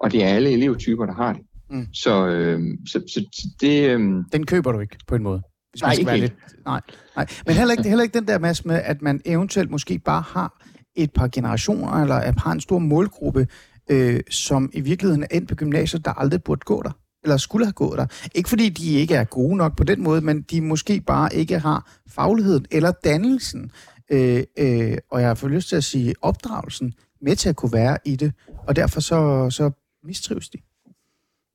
og 0.00 0.12
det 0.12 0.24
er 0.24 0.28
alle 0.28 0.50
elevtyper, 0.50 1.06
der 1.06 1.14
har 1.14 1.32
det. 1.32 1.42
Mm. 1.70 1.86
Så, 1.92 2.26
øh, 2.26 2.60
så, 2.86 3.02
så 3.08 3.24
det... 3.60 3.90
Øh... 3.90 4.00
Den 4.32 4.46
køber 4.46 4.72
du 4.72 4.80
ikke 4.80 4.96
på 5.06 5.14
en 5.14 5.22
måde? 5.22 5.42
Hvis 5.70 5.82
nej, 5.82 5.92
ikke 5.92 6.16
lidt... 6.16 6.36
nej, 6.64 6.80
nej. 7.16 7.26
Men 7.46 7.54
heller 7.54 7.72
ikke, 7.72 7.88
heller 7.88 8.02
ikke 8.02 8.18
den 8.18 8.28
der 8.28 8.38
masse 8.38 8.68
med, 8.68 8.80
at 8.84 9.02
man 9.02 9.20
eventuelt 9.24 9.70
måske 9.70 9.98
bare 9.98 10.22
har 10.22 10.66
et 10.96 11.12
par 11.12 11.28
generationer, 11.28 11.92
eller 11.92 12.32
har 12.38 12.52
en 12.52 12.60
stor 12.60 12.78
målgruppe, 12.78 13.46
øh, 13.90 14.20
som 14.30 14.70
i 14.72 14.80
virkeligheden 14.80 15.22
er 15.22 15.36
endt 15.36 15.48
på 15.48 15.54
gymnasiet, 15.54 16.04
der 16.04 16.12
aldrig 16.12 16.42
burde 16.42 16.60
gå 16.64 16.82
der 16.82 16.90
eller 17.24 17.36
skulle 17.36 17.66
have 17.66 17.72
gået 17.72 17.98
der. 17.98 18.06
Ikke 18.34 18.48
fordi 18.48 18.68
de 18.68 18.94
ikke 18.94 19.14
er 19.14 19.24
gode 19.24 19.56
nok 19.56 19.76
på 19.76 19.84
den 19.84 20.02
måde, 20.02 20.20
men 20.20 20.42
de 20.42 20.60
måske 20.60 21.00
bare 21.00 21.34
ikke 21.34 21.58
har 21.58 21.92
fagligheden 22.08 22.66
eller 22.70 22.92
dannelsen 23.04 23.70
øh, 24.10 24.42
øh, 24.58 24.98
og 25.10 25.20
jeg 25.20 25.28
har 25.28 25.34
fået 25.34 25.52
lyst 25.52 25.68
til 25.68 25.76
at 25.76 25.84
sige 25.84 26.14
opdragelsen 26.22 26.94
med 27.22 27.36
til 27.36 27.48
at 27.48 27.56
kunne 27.56 27.72
være 27.72 27.98
i 28.04 28.16
det, 28.16 28.32
og 28.66 28.76
derfor 28.76 29.00
så, 29.00 29.50
så 29.50 29.70
mistrives 30.04 30.48
de. 30.48 30.58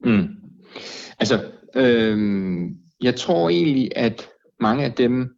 Mm. 0.05 0.27
Altså, 1.19 1.51
øh, 1.75 2.17
jeg 3.01 3.15
tror 3.15 3.49
egentlig, 3.49 3.91
at 3.95 4.29
mange 4.59 4.85
af 4.85 4.93
dem, 4.93 5.35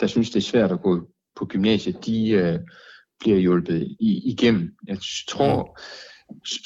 der 0.00 0.06
synes, 0.06 0.30
det 0.30 0.36
er 0.36 0.50
svært 0.50 0.72
at 0.72 0.82
gå 0.82 1.08
på 1.36 1.46
gymnasiet, 1.46 2.06
de 2.06 2.30
øh, 2.30 2.58
bliver 3.20 3.38
hjulpet 3.38 3.96
i, 4.00 4.30
igennem. 4.30 4.76
Jeg 4.86 4.98
tror, 5.28 5.78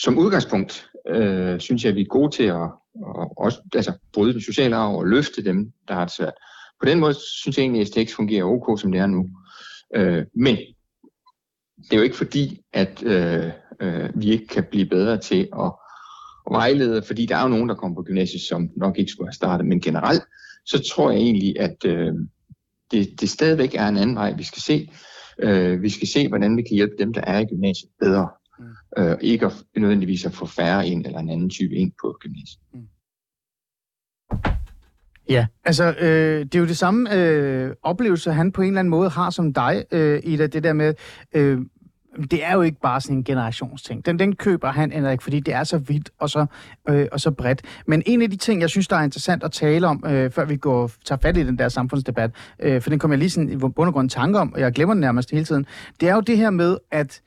som 0.03 0.19
udgangspunkt, 0.19 0.87
øh, 1.09 1.61
synes 1.61 1.85
jeg, 1.85 1.91
at 1.91 1.97
vi 1.97 2.01
er 2.01 2.07
gode 2.07 2.31
til 2.31 2.45
at 2.45 2.71
og 3.03 3.39
også, 3.39 3.61
altså, 3.75 3.93
bryde 4.13 4.33
den 4.33 4.41
sociale 4.41 4.77
arv 4.77 4.97
og 4.97 5.07
løfte 5.07 5.45
dem, 5.45 5.73
der 5.89 5.95
har 5.95 6.05
det 6.05 6.15
svært. 6.15 6.35
På 6.81 6.87
den 6.87 7.01
måde 7.01 7.15
synes 7.15 7.57
jeg 7.57 7.63
egentlig, 7.63 7.81
at 7.81 7.89
STX 7.89 8.15
fungerer 8.15 8.45
ok, 8.45 8.81
som 8.81 8.93
det 8.93 9.01
er 9.01 9.07
nu. 9.07 9.29
Øh, 9.95 10.25
men 10.35 10.57
det 11.77 11.93
er 11.93 11.97
jo 11.97 12.03
ikke 12.03 12.17
fordi, 12.17 12.61
at 12.73 13.03
øh, 13.03 13.51
øh, 13.81 14.11
vi 14.15 14.31
ikke 14.31 14.47
kan 14.47 14.65
blive 14.71 14.87
bedre 14.87 15.19
til 15.19 15.49
at, 15.59 15.73
at 16.47 16.53
vejlede, 16.53 17.03
fordi 17.03 17.27
der 17.27 17.37
er 17.37 17.43
jo 17.43 17.49
nogen, 17.49 17.69
der 17.69 17.75
kommer 17.75 17.95
på 17.95 18.03
gymnasiet, 18.03 18.43
som 18.43 18.71
nok 18.77 18.99
ikke 18.99 19.11
skulle 19.11 19.29
have 19.29 19.35
startet. 19.35 19.67
Men 19.67 19.81
generelt, 19.81 20.23
så 20.67 20.83
tror 20.95 21.11
jeg 21.11 21.21
egentlig, 21.21 21.61
at 21.61 21.77
øh, 21.87 22.13
det, 22.91 23.21
det 23.21 23.31
stadigvæk 23.31 23.75
er 23.75 23.89
en 23.89 23.97
anden 23.97 24.17
vej, 24.17 24.33
vi 24.37 24.43
skal 24.43 24.63
se. 24.63 24.91
Øh, 25.39 25.83
vi 25.83 25.89
skal 25.89 26.09
se, 26.09 26.29
hvordan 26.29 26.57
vi 26.57 26.63
kan 26.63 26.75
hjælpe 26.77 26.95
dem, 26.99 27.13
der 27.13 27.21
er 27.21 27.39
i 27.39 27.45
gymnasiet 27.45 27.91
bedre. 28.01 28.29
Mm. 28.59 28.65
Øh, 29.03 29.19
ikke 29.21 29.47
at, 29.47 29.53
nødvendigvis 29.77 30.27
at 30.27 30.33
få 30.33 30.47
færre 30.47 30.87
en 30.87 31.07
eller 31.07 31.19
en 31.19 31.31
anden 31.31 31.51
type 31.51 31.75
ind 31.75 31.93
på 32.03 32.17
gymnasiet. 32.21 32.61
Mm. 32.75 32.89
Ja, 35.29 35.47
altså 35.65 35.95
øh, 36.01 36.45
det 36.45 36.55
er 36.55 36.59
jo 36.59 36.67
det 36.67 36.77
samme 36.77 37.15
øh, 37.15 37.75
oplevelse, 37.83 38.33
han 38.33 38.53
på 38.53 38.63
en 38.63 38.69
eller 38.69 38.81
anden 38.81 38.91
måde 38.91 39.11
har 39.11 39.31
som 39.31 39.53
dig, 39.53 39.85
øh, 39.93 40.21
Ida, 40.25 40.47
det 40.47 40.65
der 40.65 40.73
med, 40.73 40.95
øh, 41.35 41.59
det 42.31 42.45
er 42.45 42.53
jo 42.55 42.63
ikke 42.63 42.81
bare 42.81 43.01
sådan 43.01 43.17
en 43.17 43.25
generationsting. 43.25 44.07
Den, 44.07 44.19
den 44.19 44.37
køber 44.37 44.71
han 44.71 44.93
eller 44.93 45.11
ikke, 45.11 45.23
fordi 45.25 45.41
det 45.41 45.55
er 45.55 45.65
så 45.65 45.79
vidt 45.79 46.11
og 46.19 46.31
så, 46.31 46.47
øh, 46.89 47.07
og 47.13 47.21
så 47.21 47.31
bredt. 47.31 47.63
Men 47.87 48.03
en 48.07 48.23
af 48.23 48.31
de 48.31 48.37
ting, 48.37 48.61
jeg 48.61 48.71
synes, 48.71 48.89
der 48.89 48.97
er 48.97 49.03
interessant 49.03 49.43
at 49.43 49.53
tale 49.53 49.87
om, 49.87 50.05
øh, 50.07 50.31
før 50.31 50.45
vi 50.45 50.57
går 50.57 50.91
tager 51.05 51.19
fat 51.23 51.37
i 51.37 51.47
den 51.47 51.59
der 51.59 51.69
samfundsdebat, 51.69 52.31
øh, 52.59 52.83
for 52.83 52.91
den 52.91 52.99
kommer 52.99 53.15
jeg 53.15 53.19
lige 53.19 53.31
sådan 53.31 53.49
i 53.49 53.57
bund 53.57 53.75
og 53.77 53.93
grund 53.93 54.11
tanke 54.11 54.39
om, 54.39 54.53
og 54.53 54.61
jeg 54.61 54.73
glemmer 54.73 54.95
den 54.95 55.01
nærmest 55.01 55.31
hele 55.31 55.45
tiden, 55.45 55.67
det 56.01 56.09
er 56.09 56.15
jo 56.15 56.21
det 56.21 56.37
her 56.37 56.51
med, 56.51 56.79
at 56.91 57.21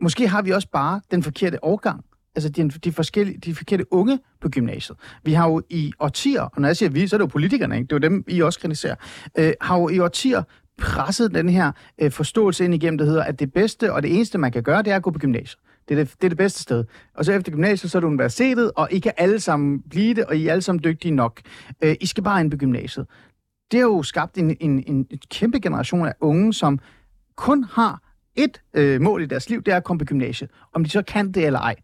måske 0.00 0.28
har 0.28 0.42
vi 0.42 0.50
også 0.50 0.68
bare 0.72 1.00
den 1.10 1.22
forkerte 1.22 1.64
overgang 1.64 2.04
altså 2.36 2.48
de, 2.48 2.68
de, 2.68 2.92
forskellige, 2.92 3.38
de 3.38 3.54
forkerte 3.54 3.92
unge 3.92 4.18
på 4.40 4.48
gymnasiet. 4.48 4.98
Vi 5.24 5.32
har 5.32 5.48
jo 5.48 5.62
i 5.70 5.92
årtier, 6.00 6.42
og 6.42 6.60
når 6.60 6.68
jeg 6.68 6.76
siger 6.76 6.90
vi, 6.90 7.06
så 7.06 7.16
er 7.16 7.18
det 7.18 7.22
jo 7.22 7.28
politikerne, 7.28 7.76
ikke? 7.76 7.86
det 7.86 7.92
er 7.92 8.08
jo 8.08 8.14
dem, 8.14 8.24
I 8.28 8.42
også 8.42 8.60
kritiserer, 8.60 8.94
øh, 9.38 9.52
har 9.60 9.78
jo 9.78 9.88
i 9.88 9.98
årtier 9.98 10.42
presset 10.78 11.34
den 11.34 11.48
her 11.48 11.72
øh, 11.98 12.10
forståelse 12.10 12.64
ind 12.64 12.74
igennem, 12.74 12.98
der 12.98 13.04
hedder, 13.04 13.22
at 13.24 13.40
det 13.40 13.52
bedste 13.52 13.92
og 13.92 14.02
det 14.02 14.14
eneste, 14.14 14.38
man 14.38 14.52
kan 14.52 14.62
gøre, 14.62 14.82
det 14.82 14.92
er 14.92 14.96
at 14.96 15.02
gå 15.02 15.10
på 15.10 15.18
gymnasiet. 15.18 15.60
Det 15.88 15.98
er 15.98 16.04
det, 16.04 16.14
det 16.20 16.24
er 16.24 16.28
det 16.28 16.38
bedste 16.38 16.62
sted. 16.62 16.84
Og 17.14 17.24
så 17.24 17.32
efter 17.32 17.52
gymnasiet, 17.52 17.90
så 17.92 17.98
er 17.98 18.00
det 18.00 18.06
universitetet, 18.06 18.70
og 18.76 18.88
I 18.90 18.98
kan 18.98 19.12
alle 19.16 19.40
sammen 19.40 19.82
blive 19.90 20.14
det, 20.14 20.24
og 20.24 20.36
I 20.36 20.46
er 20.46 20.52
alle 20.52 20.62
sammen 20.62 20.84
dygtige 20.84 21.12
nok. 21.12 21.40
Øh, 21.82 21.96
I 22.00 22.06
skal 22.06 22.24
bare 22.24 22.40
ind 22.40 22.50
på 22.50 22.56
gymnasiet. 22.56 23.06
Det 23.70 23.80
har 23.80 23.86
jo 23.86 24.02
skabt 24.02 24.38
en, 24.38 24.56
en, 24.60 24.84
en, 24.86 25.06
en 25.10 25.18
kæmpe 25.30 25.60
generation 25.60 26.06
af 26.06 26.14
unge, 26.20 26.54
som 26.54 26.78
kun 27.36 27.64
har 27.64 28.00
et 28.36 28.60
øh, 28.74 29.00
mål 29.00 29.22
i 29.22 29.26
deres 29.26 29.50
liv, 29.50 29.62
det 29.62 29.72
er 29.72 29.76
at 29.76 29.84
komme 29.84 29.98
på 29.98 30.04
gymnasiet. 30.04 30.50
Om 30.74 30.84
de 30.84 30.90
så 30.90 31.02
kan 31.02 31.32
det 31.32 31.46
eller 31.46 31.60
ej. 31.60 31.76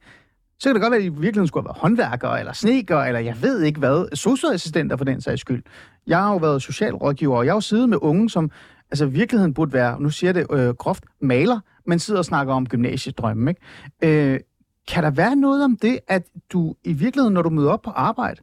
Så 0.59 0.68
kan 0.68 0.74
det 0.74 0.83
godt 0.83 0.90
være, 0.90 0.98
at 0.98 1.03
de 1.03 1.07
i 1.07 1.09
virkeligheden 1.09 1.46
skulle 1.46 1.62
have 1.62 1.68
været 1.68 1.81
håndværkere, 1.81 2.38
eller 2.38 2.53
sneker, 2.53 2.98
eller 2.98 3.20
jeg 3.20 3.42
ved 3.42 3.62
ikke 3.62 3.79
hvad, 3.79 4.16
socioassistenter 4.16 4.96
for 4.96 5.05
den 5.05 5.20
sags 5.20 5.40
skyld. 5.40 5.62
Jeg 6.07 6.18
har 6.18 6.31
jo 6.33 6.37
været 6.37 6.62
socialrådgiver, 6.62 7.37
og 7.37 7.44
jeg 7.44 7.53
har 7.53 7.57
jo 7.57 7.61
siddet 7.61 7.88
med 7.88 7.98
unge, 8.00 8.31
som 8.31 8.50
altså 8.90 9.07
virkeligheden 9.07 9.55
burde 9.55 9.72
være, 9.72 10.00
nu 10.03 10.11
siger 10.11 10.33
det 10.33 10.46
øh, 10.53 10.68
groft, 10.68 11.05
maler, 11.20 11.61
men 11.87 11.98
sidder 11.98 12.18
og 12.18 12.24
snakker 12.24 12.55
om 12.55 12.68
gymnasiedrømme. 12.68 13.50
Ikke? 13.50 14.33
Øh, 14.33 14.40
kan 14.88 15.03
der 15.03 15.11
være 15.11 15.37
noget 15.37 15.64
om 15.64 15.76
det, 15.76 15.98
at 16.09 16.22
du 16.53 16.74
i 16.85 16.92
virkeligheden, 16.92 17.35
når 17.35 17.42
du 17.42 17.50
møder 17.50 17.70
op 17.70 17.83
på 17.83 17.90
arbejde, 17.90 18.40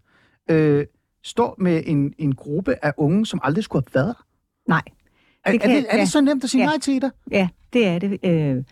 øh, 0.49 0.85
står 1.23 1.55
med 1.57 1.83
en, 1.85 2.13
en 2.17 2.35
gruppe 2.35 2.85
af 2.85 2.93
unge, 2.97 3.25
som 3.25 3.39
aldrig 3.43 3.63
skulle 3.63 3.85
have 3.93 3.95
været 3.95 4.15
der? 4.15 4.23
Nej. 4.67 4.81
Er 5.45 5.51
det, 5.51 5.63
er, 5.63 5.67
det, 5.67 5.85
er 5.89 5.95
ja. 5.95 6.01
det 6.01 6.09
så 6.09 6.21
nemt 6.21 6.43
at 6.43 6.49
sige 6.49 6.61
ja. 6.61 6.67
nej 6.67 6.79
til 6.79 7.01
dig? 7.01 7.11
Ja, 7.31 7.47
det 7.73 7.87
er 7.87 7.99
det. 7.99 8.19
Øh, 8.23 8.63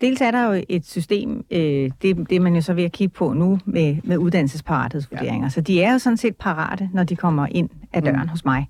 Dels 0.00 0.20
er 0.20 0.30
der 0.30 0.54
jo 0.54 0.64
et 0.68 0.86
system, 0.86 1.44
øh, 1.50 1.90
det, 2.02 2.16
det 2.30 2.32
er 2.32 2.40
man 2.40 2.54
jo 2.54 2.60
så 2.60 2.74
ved 2.74 2.84
at 2.84 2.92
kigge 2.92 3.14
på 3.14 3.32
nu 3.32 3.58
med, 3.64 3.96
med 4.04 4.16
uddannelsesparathedsvurderinger. 4.16 5.44
Ja. 5.44 5.48
Så 5.48 5.60
de 5.60 5.82
er 5.82 5.92
jo 5.92 5.98
sådan 5.98 6.16
set 6.16 6.36
parate, 6.36 6.90
når 6.92 7.04
de 7.04 7.16
kommer 7.16 7.46
ind 7.50 7.70
ad 7.92 8.02
døren 8.02 8.20
mm. 8.22 8.28
hos 8.28 8.44
mig. 8.44 8.68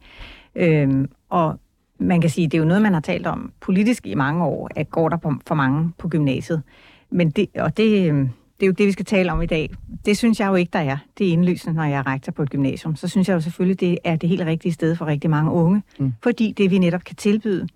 Øhm, 0.54 1.10
og 1.28 1.60
man 1.98 2.20
kan 2.20 2.30
sige, 2.30 2.46
det 2.46 2.54
er 2.54 2.58
jo 2.58 2.64
noget, 2.64 2.82
man 2.82 2.92
har 2.92 3.00
talt 3.00 3.26
om 3.26 3.52
politisk 3.60 4.06
i 4.06 4.14
mange 4.14 4.44
år, 4.44 4.70
at 4.76 4.90
går 4.90 5.08
der 5.08 5.38
for 5.46 5.54
mange 5.54 5.92
på 5.98 6.08
gymnasiet. 6.08 6.62
men 7.10 7.30
det, 7.30 7.48
og 7.58 7.76
det, 7.76 8.12
øh, 8.12 8.28
det 8.60 8.62
er 8.62 8.66
jo 8.66 8.72
det, 8.72 8.86
vi 8.86 8.92
skal 8.92 9.04
tale 9.04 9.32
om 9.32 9.42
i 9.42 9.46
dag. 9.46 9.70
Det 10.04 10.16
synes 10.16 10.40
jeg 10.40 10.48
jo 10.48 10.54
ikke, 10.54 10.70
der 10.72 10.78
er. 10.78 10.96
Det 11.18 11.28
er 11.28 11.32
indlysende, 11.32 11.76
når 11.76 11.84
jeg 11.84 11.98
er 11.98 12.06
rektor 12.06 12.32
på 12.32 12.42
et 12.42 12.50
gymnasium. 12.50 12.96
Så 12.96 13.08
synes 13.08 13.28
jeg 13.28 13.34
jo 13.34 13.40
selvfølgelig, 13.40 13.80
det 13.80 13.98
er 14.04 14.16
det 14.16 14.28
helt 14.28 14.42
rigtige 14.42 14.72
sted 14.72 14.96
for 14.96 15.06
rigtig 15.06 15.30
mange 15.30 15.50
unge. 15.50 15.82
Mm. 15.98 16.12
Fordi 16.22 16.52
det, 16.52 16.70
vi 16.70 16.78
netop 16.78 17.04
kan 17.04 17.16
tilbyde, 17.16 17.68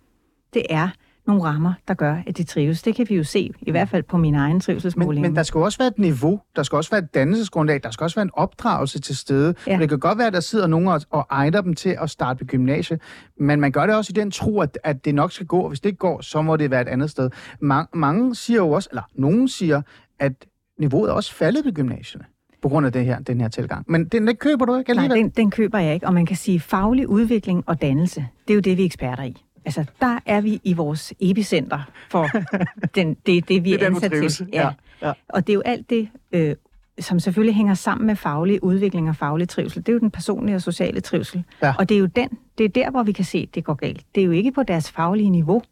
det 0.55 0.63
er 0.71 0.89
nogle 1.29 1.43
rammer, 1.43 1.73
der 1.89 1.95
gør, 1.95 2.17
at 2.27 2.39
de 2.39 2.45
trives. 2.45 2.83
Det 2.83 2.95
kan 2.95 3.07
vi 3.09 3.15
jo 3.15 3.25
se, 3.25 3.51
i 3.61 3.71
hvert 3.71 3.89
fald 3.89 4.03
på 4.03 4.17
min 4.17 4.35
egen 4.35 4.61
trivselsmåling. 4.61 5.23
Men, 5.23 5.31
men 5.31 5.37
der 5.37 5.43
skal 5.43 5.61
også 5.61 5.79
være 5.79 5.89
et 5.89 5.99
niveau, 5.99 6.41
der 6.57 6.63
skal 6.63 6.77
også 6.77 6.91
være 6.91 7.01
et 7.01 7.15
dannelsesgrundlag, 7.15 7.81
der 7.83 7.91
skal 7.91 8.05
også 8.05 8.17
være 8.17 8.23
en 8.23 8.31
opdragelse 8.33 9.01
til 9.01 9.17
stede. 9.17 9.55
Ja. 9.67 9.79
Det 9.79 9.89
kan 9.89 9.99
godt 9.99 10.19
være, 10.19 10.27
at 10.27 10.33
der 10.33 10.41
sidder 10.41 10.67
nogen 10.67 10.89
og, 10.89 11.01
og 11.11 11.27
egner 11.31 11.61
dem 11.61 11.75
til 11.75 11.97
at 12.01 12.11
starte 12.11 12.39
på 12.39 12.45
gymnasiet, 12.45 13.01
men 13.41 13.61
man 13.61 13.73
gør 13.73 13.87
det 13.87 13.95
også 13.95 14.13
i 14.17 14.19
den 14.21 14.31
tro, 14.31 14.61
at, 14.61 14.79
at 14.85 15.05
det 15.05 15.15
nok 15.15 15.33
skal 15.33 15.47
gå, 15.47 15.61
og 15.61 15.69
hvis 15.69 15.81
det 15.81 15.89
ikke 15.89 15.99
går, 15.99 16.21
så 16.21 16.43
må 16.43 16.57
det 16.57 16.71
være 16.71 16.83
et 16.83 16.89
andet 16.89 17.11
sted. 17.11 17.31
Mange, 17.61 17.89
mange 17.93 18.35
siger 18.35 18.59
jo 18.59 18.71
også, 18.71 18.89
eller 18.93 19.03
nogen 19.15 19.49
siger, 19.49 19.83
at 20.19 20.33
niveauet 20.79 21.09
er 21.09 21.13
også 21.13 21.35
faldet 21.35 21.65
på 21.65 21.71
gymnasierne 21.71 22.25
på 22.63 22.69
grund 22.69 22.87
af 22.87 22.93
det 22.93 23.05
her, 23.05 23.19
den 23.19 23.41
her 23.41 23.49
tilgang. 23.49 23.85
Men 23.89 24.05
den, 24.05 24.27
den 24.27 24.37
køber 24.37 24.65
du 24.65 24.77
ikke 24.77 24.91
alligevel? 24.91 25.17
Nej, 25.17 25.23
den, 25.23 25.31
den 25.31 25.51
køber 25.51 25.79
jeg 25.79 25.95
ikke. 25.95 26.07
Og 26.07 26.15
man 26.15 26.27
kan 26.27 26.37
sige, 26.37 26.61
faglig 26.61 27.09
udvikling 27.09 27.65
og 27.67 27.83
dannelse, 27.83 28.27
det 28.49 28.53
er 28.53 28.55
jo 28.55 28.61
det, 28.61 28.77
vi 28.77 28.83
er 28.83 28.87
eksperter 28.87 29.23
i. 29.23 29.37
Altså, 29.69 29.85
der 30.01 30.19
er 30.27 30.41
vi 30.41 30.61
i 30.65 30.73
vores 30.73 31.13
epicenter 31.21 31.91
for 32.11 32.29
den, 32.95 33.15
det, 33.15 33.49
det, 33.49 33.65
vi 33.65 33.73
det 33.73 33.83
er, 33.83 33.87
ansat 33.87 34.11
til. 34.11 34.49
Ja. 34.53 34.63
Ja. 34.63 35.07
ja. 35.09 35.13
Og 35.29 35.47
det 35.47 35.53
er 35.53 35.55
jo 35.55 35.63
alt 35.65 35.91
det, 35.91 36.09
øh, 36.33 36.57
som 36.99 37.21
selvfølgelig 37.21 37.57
hænger 37.57 37.75
sammen 37.75 38.07
med 38.07 38.17
faglig 38.17 38.65
udvikling 38.65 39.09
og 39.09 39.17
faglig 39.17 39.49
trivsel. 39.49 39.81
Det 39.81 39.89
er 39.89 39.93
jo 39.93 39.99
den 39.99 40.11
personlige 40.11 40.57
og 40.57 40.63
sociale 40.63 41.01
trivsel. 41.01 41.45
Ja. 41.63 41.75
Og 41.79 41.89
det 41.89 41.95
er 41.95 41.99
jo 41.99 42.07
den, 42.07 42.29
det 42.59 42.65
er 42.65 42.69
der, 42.69 42.91
hvor 42.91 43.03
vi 43.03 43.13
kan 43.13 43.25
se, 43.25 43.39
at 43.49 43.55
det 43.55 43.65
går 43.65 43.75
galt. 43.75 44.03
Det 44.15 44.21
er 44.21 44.25
jo 44.25 44.31
ikke 44.31 44.53
på 44.53 44.63
deres 44.63 44.91
faglige 44.91 45.31
niveau. 45.31 45.63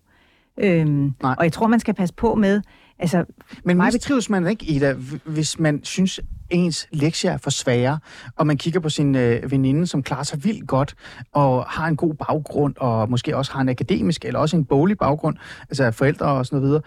Øhm, 0.58 1.14
og 1.22 1.44
jeg 1.44 1.52
tror, 1.52 1.66
man 1.66 1.80
skal 1.80 1.94
passe 1.94 2.14
på 2.14 2.34
med... 2.34 2.62
Altså, 2.98 3.24
Men 3.64 3.76
mig 3.76 4.00
trives 4.00 4.30
man 4.30 4.46
ikke, 4.46 4.64
Ida, 4.64 4.92
hvis 5.24 5.58
man 5.58 5.84
synes, 5.84 6.20
ens 6.50 6.88
lektier 6.92 7.30
er 7.32 7.36
for 7.36 7.50
svære, 7.50 7.98
og 8.36 8.46
man 8.46 8.56
kigger 8.56 8.80
på 8.80 8.88
sin 8.88 9.14
øh, 9.14 9.50
veninde, 9.50 9.86
som 9.86 10.02
klarer 10.02 10.22
sig 10.22 10.44
vildt 10.44 10.66
godt, 10.66 10.94
og 11.32 11.64
har 11.64 11.88
en 11.88 11.96
god 11.96 12.14
baggrund, 12.14 12.74
og 12.76 13.10
måske 13.10 13.36
også 13.36 13.52
har 13.52 13.60
en 13.60 13.68
akademisk, 13.68 14.24
eller 14.24 14.40
også 14.40 14.56
en 14.56 14.64
boglig 14.64 14.98
baggrund, 14.98 15.36
altså 15.70 15.90
forældre 15.90 16.26
og 16.26 16.46
sådan 16.46 16.56
noget 16.56 16.68
videre, 16.68 16.82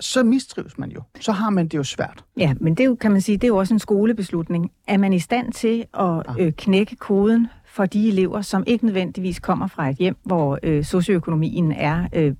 så 0.00 0.22
mistrives 0.22 0.78
man 0.78 0.90
jo. 0.90 1.02
Så 1.20 1.32
har 1.32 1.50
man 1.50 1.68
det 1.68 1.74
jo 1.74 1.84
svært. 1.84 2.24
Ja, 2.36 2.54
men 2.60 2.74
det 2.74 2.80
er 2.80 2.88
jo, 2.88 2.94
kan 2.94 3.12
man 3.12 3.20
sige, 3.20 3.36
det 3.36 3.44
er 3.44 3.48
jo 3.48 3.56
også 3.56 3.74
en 3.74 3.80
skolebeslutning. 3.80 4.70
Er 4.88 4.96
man 4.96 5.12
i 5.12 5.18
stand 5.18 5.52
til 5.52 5.84
at 5.98 6.22
ah. 6.28 6.36
øh, 6.38 6.52
knække 6.52 6.96
koden 6.96 7.48
for 7.66 7.86
de 7.86 8.08
elever, 8.08 8.42
som 8.42 8.64
ikke 8.66 8.86
nødvendigvis 8.86 9.38
kommer 9.38 9.66
fra 9.66 9.88
et 9.88 9.96
hjem, 9.96 10.16
hvor 10.24 10.58
øh, 10.62 10.84
socioøkonomien 10.84 11.72
er 11.72 12.08
øh, 12.12 12.34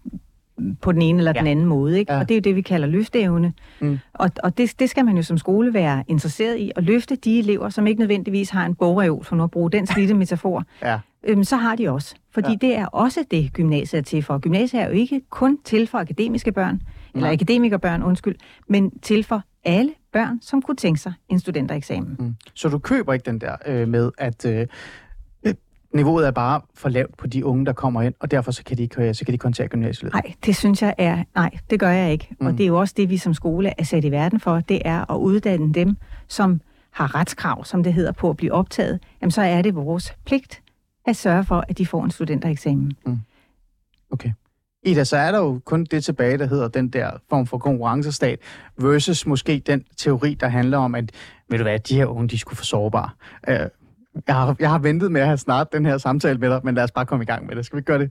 på 0.81 0.93
den 0.93 1.03
ene 1.03 1.19
eller 1.19 1.33
ja. 1.35 1.41
den 1.41 1.47
anden 1.47 1.67
måde. 1.67 1.99
Ikke? 1.99 2.13
Ja. 2.13 2.19
Og 2.19 2.29
det 2.29 2.35
er 2.35 2.39
jo 2.39 2.41
det, 2.41 2.57
vi 2.57 2.63
kalder 2.63 2.89
løfteevne. 2.89 3.53
Mm. 3.81 3.99
Og, 4.13 4.31
og 4.43 4.59
det, 4.59 4.81
det 4.81 4.91
skal 4.91 5.05
man 5.05 5.17
jo 5.17 5.23
som 5.23 5.39
skole 5.39 5.75
være 5.75 6.05
interesseret 6.09 6.57
i, 6.57 6.73
at 6.77 6.85
løfte 6.85 7.17
de 7.17 7.39
elever, 7.39 7.69
som 7.69 7.87
ikke 7.87 8.01
nødvendigvis 8.01 8.51
har 8.51 8.67
en 8.67 8.75
bogreol, 8.75 9.25
for 9.25 9.37
nu 9.37 9.45
at 9.45 9.51
bruge 9.51 9.71
den 9.71 9.87
slidte 9.87 10.15
metafor. 10.25 10.65
Ja. 10.83 10.99
Øhm, 11.25 11.45
så 11.45 11.57
har 11.57 11.77
de 11.77 11.91
også. 11.91 12.15
Fordi 12.31 12.51
ja. 12.51 12.57
det 12.61 12.77
er 12.77 12.87
også 12.87 13.25
det, 13.31 13.53
gymnasiet 13.53 13.99
er 13.99 14.03
til 14.03 14.23
for. 14.23 14.39
Gymnasiet 14.39 14.83
er 14.83 14.87
jo 14.87 14.93
ikke 14.93 15.21
kun 15.31 15.59
til 15.65 15.87
for 15.87 15.99
akademiske 15.99 16.53
børn, 16.53 16.83
eller 17.15 17.31
akademikerbørn, 17.31 18.03
undskyld, 18.03 18.37
men 18.69 18.99
til 18.99 19.25
for 19.25 19.43
alle 19.65 19.93
børn, 20.13 20.39
som 20.43 20.63
kunne 20.63 20.77
tænke 20.77 21.01
sig 21.01 21.13
en 21.29 21.39
studentereksamen. 21.39 22.17
Mm. 22.19 22.35
Så 22.55 22.69
du 22.69 22.79
køber 22.79 23.13
ikke 23.13 23.31
den 23.31 23.41
der 23.41 23.57
øh, 23.67 23.89
med, 23.89 24.11
at 24.19 24.47
øh, 24.47 24.67
niveauet 25.97 26.27
er 26.27 26.31
bare 26.31 26.61
for 26.75 26.89
lavt 26.89 27.17
på 27.17 27.27
de 27.27 27.45
unge, 27.45 27.67
der 27.67 27.73
kommer 27.73 28.03
ind, 28.03 28.15
og 28.21 28.31
derfor 28.31 28.51
så 28.51 28.65
kan 28.65 28.77
de 28.77 28.83
ikke, 28.83 29.15
så 29.15 29.25
kan 29.25 29.33
de 29.33 29.39
kontakte 29.39 29.71
gymnasiet. 29.71 30.13
Nej, 30.13 30.33
det 30.47 30.57
synes 30.57 30.83
jeg 30.83 30.95
er, 30.99 31.25
nej, 31.35 31.51
det 31.71 31.81
gør 31.81 31.91
jeg 31.91 32.13
ikke. 32.13 32.29
Mm. 32.41 32.47
Og 32.47 32.53
det 32.53 32.61
er 32.61 32.67
jo 32.67 32.79
også 32.79 32.95
det, 32.97 33.11
vi 33.11 33.17
som 33.17 33.35
skole 33.35 33.73
er 33.79 33.85
sat 33.85 34.05
i 34.05 34.11
verden 34.11 34.41
for, 34.41 34.61
det 34.61 34.83
er 34.85 35.11
at 35.11 35.17
uddanne 35.17 35.75
dem, 35.75 35.97
som 36.29 36.61
har 36.91 37.15
retskrav, 37.15 37.65
som 37.65 37.83
det 37.83 37.95
hedder, 37.95 38.13
på 38.13 38.31
at 38.31 38.37
blive 38.37 38.53
optaget. 38.53 39.01
Jamen, 39.21 39.31
så 39.31 39.43
er 39.43 39.63
det 39.63 39.75
vores 39.75 40.15
pligt 40.25 40.63
at 41.07 41.17
sørge 41.17 41.45
for, 41.45 41.65
at 41.69 41.79
de 41.79 41.87
får 41.87 42.05
en 42.05 42.11
studentereksamen. 42.11 42.93
Mm. 43.07 43.19
Okay. 44.11 44.33
Ida, 44.83 45.05
så 45.05 45.17
er 45.17 45.33
der 45.33 45.39
jo 45.39 45.61
kun 45.65 45.85
det 45.85 46.05
tilbage, 46.05 46.39
der 46.39 46.47
hedder 46.47 46.69
den 46.69 46.89
der 46.89 47.11
form 47.31 47.47
for 47.47 47.59
konkurrencestat, 47.59 48.39
versus 48.77 49.27
måske 49.27 49.63
den 49.67 49.85
teori, 49.97 50.35
der 50.35 50.49
handler 50.49 50.79
om, 50.79 50.95
at 50.95 51.11
ved 51.49 51.59
du 51.59 51.65
hvad, 51.65 51.79
de 51.79 51.97
her 51.97 52.07
unge, 52.07 52.29
de 52.29 52.39
skulle 52.39 52.57
for 52.57 52.65
sårbare. 52.65 53.11
Øh, 53.49 53.59
jeg 54.27 54.35
har, 54.35 54.57
jeg 54.59 54.71
har 54.71 54.79
ventet 54.79 55.13
med 55.13 55.21
at 55.21 55.27
have 55.27 55.39
snart 55.39 55.73
den 55.73 55.87
her 55.87 55.99
samtale 55.99 56.39
med 56.39 56.51
dig, 56.51 56.61
men 56.65 56.75
lad 56.75 56.85
os 56.85 56.91
bare 56.91 57.07
komme 57.07 57.23
i 57.23 57.27
gang 57.27 57.47
med 57.47 57.57
det. 57.57 57.67
Skal 57.67 57.77
vi 57.77 57.83
gøre 57.83 57.99
det? 57.99 58.11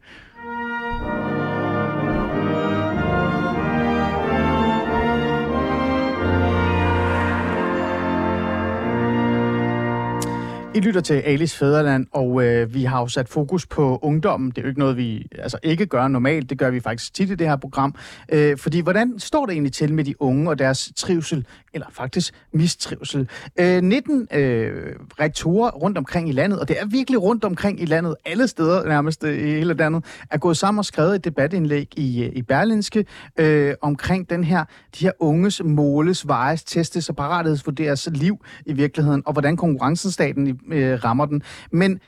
I 10.76 10.80
lytter 10.80 11.02
til 11.02 11.14
Alice 11.14 11.58
Fæderland, 11.58 12.08
og 12.12 12.44
øh, 12.44 12.74
vi 12.74 12.84
har 12.84 13.00
jo 13.00 13.08
sat 13.08 13.30
fokus 13.30 13.66
på 13.66 14.00
ungdommen. 14.02 14.50
Det 14.50 14.58
er 14.58 14.62
jo 14.62 14.68
ikke 14.68 14.80
noget, 14.80 14.98
vi 14.98 15.28
altså, 15.40 15.58
ikke 15.64 15.86
gør 15.86 16.08
normalt. 16.08 16.50
Det 16.50 16.60
gør 16.60 16.70
vi 16.70 16.80
faktisk 16.80 17.14
tit 17.14 17.30
i 17.30 17.36
det 17.36 17.48
her 17.48 17.56
program. 17.56 17.96
Øh, 18.30 18.58
fordi 18.58 18.80
hvordan 18.80 19.20
står 19.20 19.46
det 19.46 19.54
egentlig 19.54 19.74
til 19.74 19.94
med 19.94 20.04
de 20.04 20.22
unge 20.22 20.50
og 20.50 20.60
deres 20.60 20.92
trivsel, 20.96 21.46
eller 21.76 21.88
faktisk 21.92 22.34
mistrivsel? 22.54 23.30
Øh, 23.60 23.82
19 23.82 24.28
øh, 24.34 24.96
rektorer 25.20 25.72
rundt 25.72 25.98
omkring 25.98 26.30
i 26.30 26.32
landet, 26.32 26.60
og 26.60 26.68
det 26.68 26.80
er 26.80 26.86
virkelig 26.86 27.22
rundt 27.22 27.44
omkring 27.44 27.82
i 27.82 27.86
landet, 27.86 28.16
alle 28.26 28.48
steder 28.48 28.86
nærmest 28.88 29.24
øh, 29.24 29.38
i 29.38 29.52
hele 29.52 29.74
landet, 29.74 30.06
er 30.32 30.38
gået 30.38 30.58
sammen 30.58 30.80
og 30.80 30.86
skrevet 30.86 31.16
et 31.16 31.26
debatindlæg 31.26 32.00
i, 32.00 32.24
øh, 32.24 32.32
i 32.36 32.42
Berlinske 32.42 33.06
øh, 33.40 33.74
omkring 33.82 34.30
den 34.30 34.44
her, 34.44 34.66
de 35.00 35.06
her 35.06 35.12
unges 35.20 35.62
måles, 35.64 36.28
vejes, 36.28 36.64
testes 36.64 37.10
og 37.10 37.16
parathedsvurderes 37.16 38.10
liv 38.12 38.38
i 38.66 38.74
virkeligheden, 38.74 39.24
og 39.26 39.34
hvordan 39.34 39.58
konkurrencestaten 39.58 40.60
øh, 40.72 41.04
rammer 41.04 41.26
den. 41.26 41.42
Men 41.72 42.00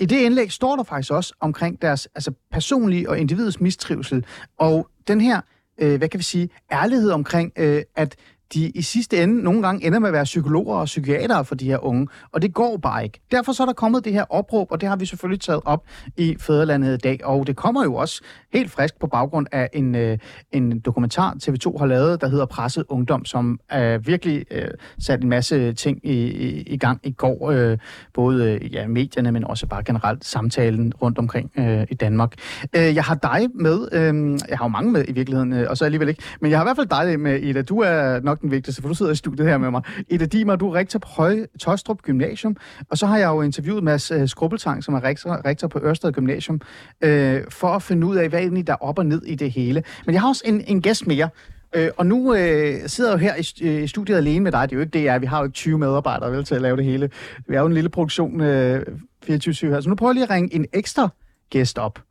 i 0.00 0.06
det 0.06 0.16
indlæg 0.16 0.52
står 0.52 0.76
der 0.76 0.82
faktisk 0.84 1.12
også 1.12 1.34
omkring 1.40 1.82
deres 1.82 2.08
altså 2.14 2.32
personlige 2.52 3.10
og 3.10 3.18
individets 3.18 3.60
mistrivsel, 3.60 4.24
og 4.58 4.88
den 5.08 5.20
her, 5.20 5.40
øh, 5.78 5.98
hvad 5.98 6.08
kan 6.08 6.18
vi 6.18 6.24
sige, 6.24 6.48
ærlighed 6.72 7.10
omkring, 7.10 7.52
øh, 7.56 7.82
at 7.96 8.16
de 8.54 8.70
i 8.70 8.82
sidste 8.82 9.22
ende 9.22 9.42
nogle 9.42 9.62
gange 9.62 9.86
ender 9.86 9.98
med 9.98 10.08
at 10.08 10.12
være 10.12 10.24
psykologer 10.24 10.76
og 10.76 10.84
psykiatere 10.84 11.44
for 11.44 11.54
de 11.54 11.64
her 11.64 11.84
unge, 11.84 12.08
og 12.32 12.42
det 12.42 12.54
går 12.54 12.76
bare 12.76 13.04
ikke. 13.04 13.20
Derfor 13.30 13.52
så 13.52 13.62
er 13.62 13.66
der 13.66 13.72
kommet 13.72 14.04
det 14.04 14.12
her 14.12 14.24
opråb, 14.30 14.72
og 14.72 14.80
det 14.80 14.88
har 14.88 14.96
vi 14.96 15.06
selvfølgelig 15.06 15.40
taget 15.40 15.60
op 15.64 15.84
i 16.16 16.36
Fæderlandet 16.40 16.94
i 16.94 16.96
dag, 16.96 17.20
og 17.24 17.46
det 17.46 17.56
kommer 17.56 17.84
jo 17.84 17.94
også 17.94 18.22
helt 18.52 18.70
frisk 18.70 19.00
på 19.00 19.06
baggrund 19.06 19.46
af 19.52 19.68
en, 19.72 19.94
øh, 19.94 20.18
en 20.52 20.78
dokumentar, 20.78 21.36
TV2 21.42 21.78
har 21.78 21.86
lavet, 21.86 22.20
der 22.20 22.28
hedder 22.28 22.46
Presset 22.46 22.84
Ungdom, 22.88 23.24
som 23.24 23.60
er 23.68 23.98
virkelig 23.98 24.44
øh, 24.50 24.68
sat 24.98 25.22
en 25.22 25.28
masse 25.28 25.72
ting 25.72 26.00
i, 26.04 26.12
i, 26.12 26.62
i 26.62 26.76
gang 26.76 27.00
i 27.02 27.12
går, 27.12 27.50
øh, 27.50 27.78
både 28.14 28.44
øh, 28.44 28.74
ja, 28.74 28.86
medierne, 28.86 29.32
men 29.32 29.44
også 29.44 29.66
bare 29.66 29.82
generelt 29.84 30.24
samtalen 30.24 30.92
rundt 31.02 31.18
omkring 31.18 31.50
øh, 31.58 31.86
i 31.90 31.94
Danmark. 31.94 32.32
Øh, 32.76 32.94
jeg 32.94 33.04
har 33.04 33.14
dig 33.14 33.48
med, 33.54 33.88
øh, 33.92 34.38
jeg 34.48 34.58
har 34.58 34.64
jo 34.64 34.68
mange 34.68 34.90
med 34.90 35.04
i 35.08 35.12
virkeligheden, 35.12 35.52
øh, 35.52 35.66
og 35.70 35.76
så 35.76 35.84
alligevel 35.84 36.08
ikke, 36.08 36.22
men 36.40 36.50
jeg 36.50 36.58
har 36.58 36.64
i 36.64 36.66
hvert 36.66 36.76
fald 36.76 37.06
dig 37.06 37.20
med, 37.20 37.40
Ida. 37.40 37.62
Du 37.62 37.78
er 37.80 38.20
nok 38.20 38.35
den 38.40 38.50
vigtigste, 38.50 38.82
for 38.82 38.88
du 38.88 38.94
sidder 38.94 39.12
i 39.12 39.16
studiet 39.16 39.48
her 39.48 39.58
med 39.58 39.70
mig. 39.70 39.82
Ida 40.08 40.24
Dimer, 40.24 40.56
du 40.56 40.68
er 40.70 40.74
rektor 40.74 40.98
på 40.98 41.08
Høje 41.08 41.46
Tostrup 41.60 42.02
Gymnasium, 42.02 42.56
og 42.90 42.98
så 42.98 43.06
har 43.06 43.18
jeg 43.18 43.26
jo 43.26 43.42
interviewet 43.42 43.84
Mads 43.84 44.10
øh, 44.10 44.28
Skrubbeltang, 44.28 44.84
som 44.84 44.94
er 44.94 45.04
rektor, 45.04 45.46
rektor 45.46 45.68
på 45.68 45.80
Ørsted 45.82 46.12
Gymnasium, 46.12 46.60
øh, 47.00 47.42
for 47.48 47.68
at 47.68 47.82
finde 47.82 48.06
ud 48.06 48.16
af, 48.16 48.28
hvad 48.28 48.40
egentlig 48.40 48.66
der 48.66 48.72
er 48.72 48.84
op 48.84 48.98
og 48.98 49.06
ned 49.06 49.22
i 49.22 49.34
det 49.34 49.50
hele. 49.50 49.82
Men 50.06 50.12
jeg 50.12 50.20
har 50.20 50.28
også 50.28 50.42
en, 50.46 50.64
en 50.66 50.82
gæst 50.82 51.06
mere, 51.06 51.28
Øh, 51.74 51.90
og 51.96 52.06
nu 52.06 52.34
øh, 52.34 52.88
sidder 52.88 53.10
jeg 53.10 53.14
jo 53.14 53.18
her 53.18 53.34
i, 53.34 53.68
øh, 53.68 53.82
i 53.82 53.86
studiet 53.86 54.16
alene 54.16 54.40
med 54.40 54.52
dig. 54.52 54.70
Det 54.70 54.72
er 54.72 54.76
jo 54.76 54.80
ikke 54.80 54.98
det, 54.98 55.04
jeg 55.04 55.14
er. 55.14 55.18
Vi 55.18 55.26
har 55.26 55.38
jo 55.38 55.44
ikke 55.44 55.54
20 55.54 55.78
medarbejdere 55.78 56.32
vel, 56.32 56.44
til 56.44 56.54
at 56.54 56.62
lave 56.62 56.76
det 56.76 56.84
hele. 56.84 57.10
Vi 57.48 57.54
er 57.54 57.60
jo 57.60 57.66
en 57.66 57.72
lille 57.72 57.90
produktion 57.90 58.40
øh, 58.40 58.82
24-7 59.30 59.30
her. 59.30 59.80
Så 59.80 59.88
nu 59.88 59.94
prøver 59.94 60.10
jeg 60.10 60.14
lige 60.14 60.24
at 60.24 60.30
ringe 60.30 60.54
en 60.54 60.66
ekstra 60.72 61.08
gæst 61.50 61.78
op. 61.78 62.02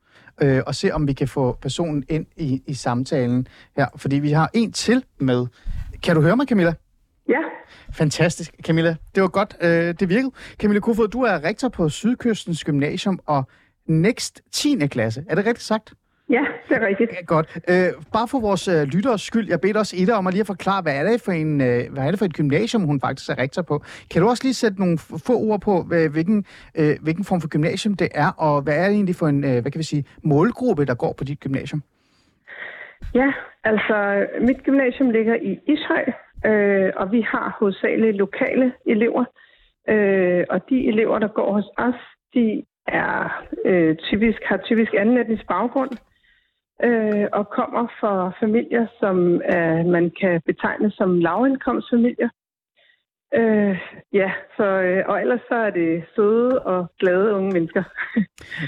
Øh, 0.42 0.62
og 0.68 0.76
se, 0.76 0.92
om 0.92 1.08
vi 1.08 1.14
kan 1.14 1.28
få 1.28 1.58
personen 1.62 2.04
ind 2.10 2.26
i, 2.38 2.62
i 2.68 2.74
samtalen 2.74 3.48
her. 3.78 3.88
Fordi 3.96 4.16
vi 4.16 4.32
har 4.32 4.50
en 4.54 4.72
til 4.72 5.04
med. 5.20 5.46
Kan 6.04 6.16
du 6.16 6.22
høre 6.22 6.36
mig, 6.36 6.48
Camilla? 6.48 6.74
Ja. 7.30 7.40
Fantastisk, 7.94 8.56
Camilla. 8.64 8.96
Det 9.16 9.24
var 9.24 9.28
godt, 9.28 9.58
øh, 9.62 9.70
det 10.00 10.10
virkede. 10.10 10.32
Camilla 10.58 10.80
Kofod, 10.80 11.08
du 11.08 11.22
er 11.22 11.44
rektor 11.44 11.70
på 11.70 11.90
Sydkystens 11.90 12.64
Gymnasium 12.64 13.20
og 13.26 13.44
Next 13.88 14.42
10. 14.52 14.88
klasse. 14.88 15.24
Er 15.30 15.36
det 15.36 15.46
rigtigt 15.46 15.66
sagt? 15.66 15.94
Ja, 16.30 16.42
det 16.70 16.78
er 16.78 16.88
rigtigt. 16.88 17.12
Ja, 17.12 17.26
godt. 17.26 17.58
Øh, 17.70 18.04
bare 18.14 18.28
for 18.28 18.40
vores 18.40 18.68
øh, 18.68 18.84
lytteres 18.84 19.22
skyld, 19.22 19.50
jeg 19.50 19.62
beder 19.62 19.80
også 19.80 19.96
Ida 19.96 20.14
om 20.14 20.28
at 20.28 20.34
lige 20.34 20.42
at 20.42 20.48
forklare, 20.48 20.82
hvad 20.82 20.96
er 20.96 21.04
det 21.12 21.22
for, 21.22 21.32
en, 21.32 21.62
øh, 21.62 21.92
hvad 21.94 22.04
er 22.04 22.10
det 22.12 22.20
for 22.20 22.26
et 22.26 22.34
gymnasium, 22.34 22.84
hun 22.84 23.02
faktisk 23.02 23.30
er 23.30 23.38
rektor 23.38 23.62
på. 23.62 23.84
Kan 24.12 24.22
du 24.22 24.30
også 24.30 24.44
lige 24.44 24.54
sætte 24.54 24.80
nogle 24.80 24.98
få 24.98 25.38
ord 25.38 25.62
på, 25.62 25.84
hvad, 25.84 26.10
hvilken, 26.10 26.46
øh, 26.76 26.96
hvilken 27.02 27.24
form 27.24 27.42
for 27.42 27.48
gymnasium 27.48 27.94
det 27.94 28.08
er, 28.12 28.28
og 28.28 28.62
hvad 28.62 28.76
er 28.76 28.86
det 28.86 28.94
egentlig 28.94 29.16
for 29.16 29.28
en 29.28 29.44
øh, 29.44 29.62
hvad 29.62 29.72
kan 29.72 29.80
vi 29.80 29.84
sige, 29.84 30.06
målgruppe, 30.24 30.86
der 30.86 30.94
går 30.94 31.14
på 31.14 31.24
dit 31.24 31.40
gymnasium? 31.40 31.84
Ja, 33.14 33.34
altså 33.64 34.28
mit 34.42 34.64
gymnasium 34.64 35.10
ligger 35.10 35.36
i 35.36 35.60
Ishøj, 35.68 36.06
øh, 36.46 36.94
og 36.96 37.12
vi 37.12 37.22
har 37.22 37.58
hovedsageligt 37.60 38.18
lokale 38.18 38.74
elever. 38.86 39.26
Øh, 39.90 40.46
og 40.50 40.70
de 40.70 40.88
elever, 40.88 41.20
der 41.20 41.28
går 41.28 41.54
hos 41.54 41.70
os, 41.78 42.02
de 42.34 42.64
er 42.88 43.44
øh, 43.66 43.96
typisk, 43.96 44.44
har 44.44 44.58
typisk 44.58 44.94
anden 44.94 45.18
etnisk 45.18 45.48
baggrund. 45.48 45.92
øh, 46.84 47.28
og 47.34 47.50
kommer 47.50 47.88
fra 48.00 48.32
familier, 48.40 48.88
som 49.00 49.42
øh, 49.56 49.86
man 49.86 50.12
kan 50.20 50.42
betegne 50.46 50.92
som 50.92 51.20
lavindkomstfamilier. 51.20 52.30
Øh, 53.34 53.78
ja, 54.14 54.30
så, 54.58 54.64
øh, 54.64 55.04
og 55.08 55.22
ellers 55.22 55.40
så 55.50 55.56
er 55.56 55.70
det 55.70 56.04
søde 56.16 56.60
og 56.60 56.92
glade 57.00 57.34
unge 57.34 57.52
mennesker. 57.54 57.84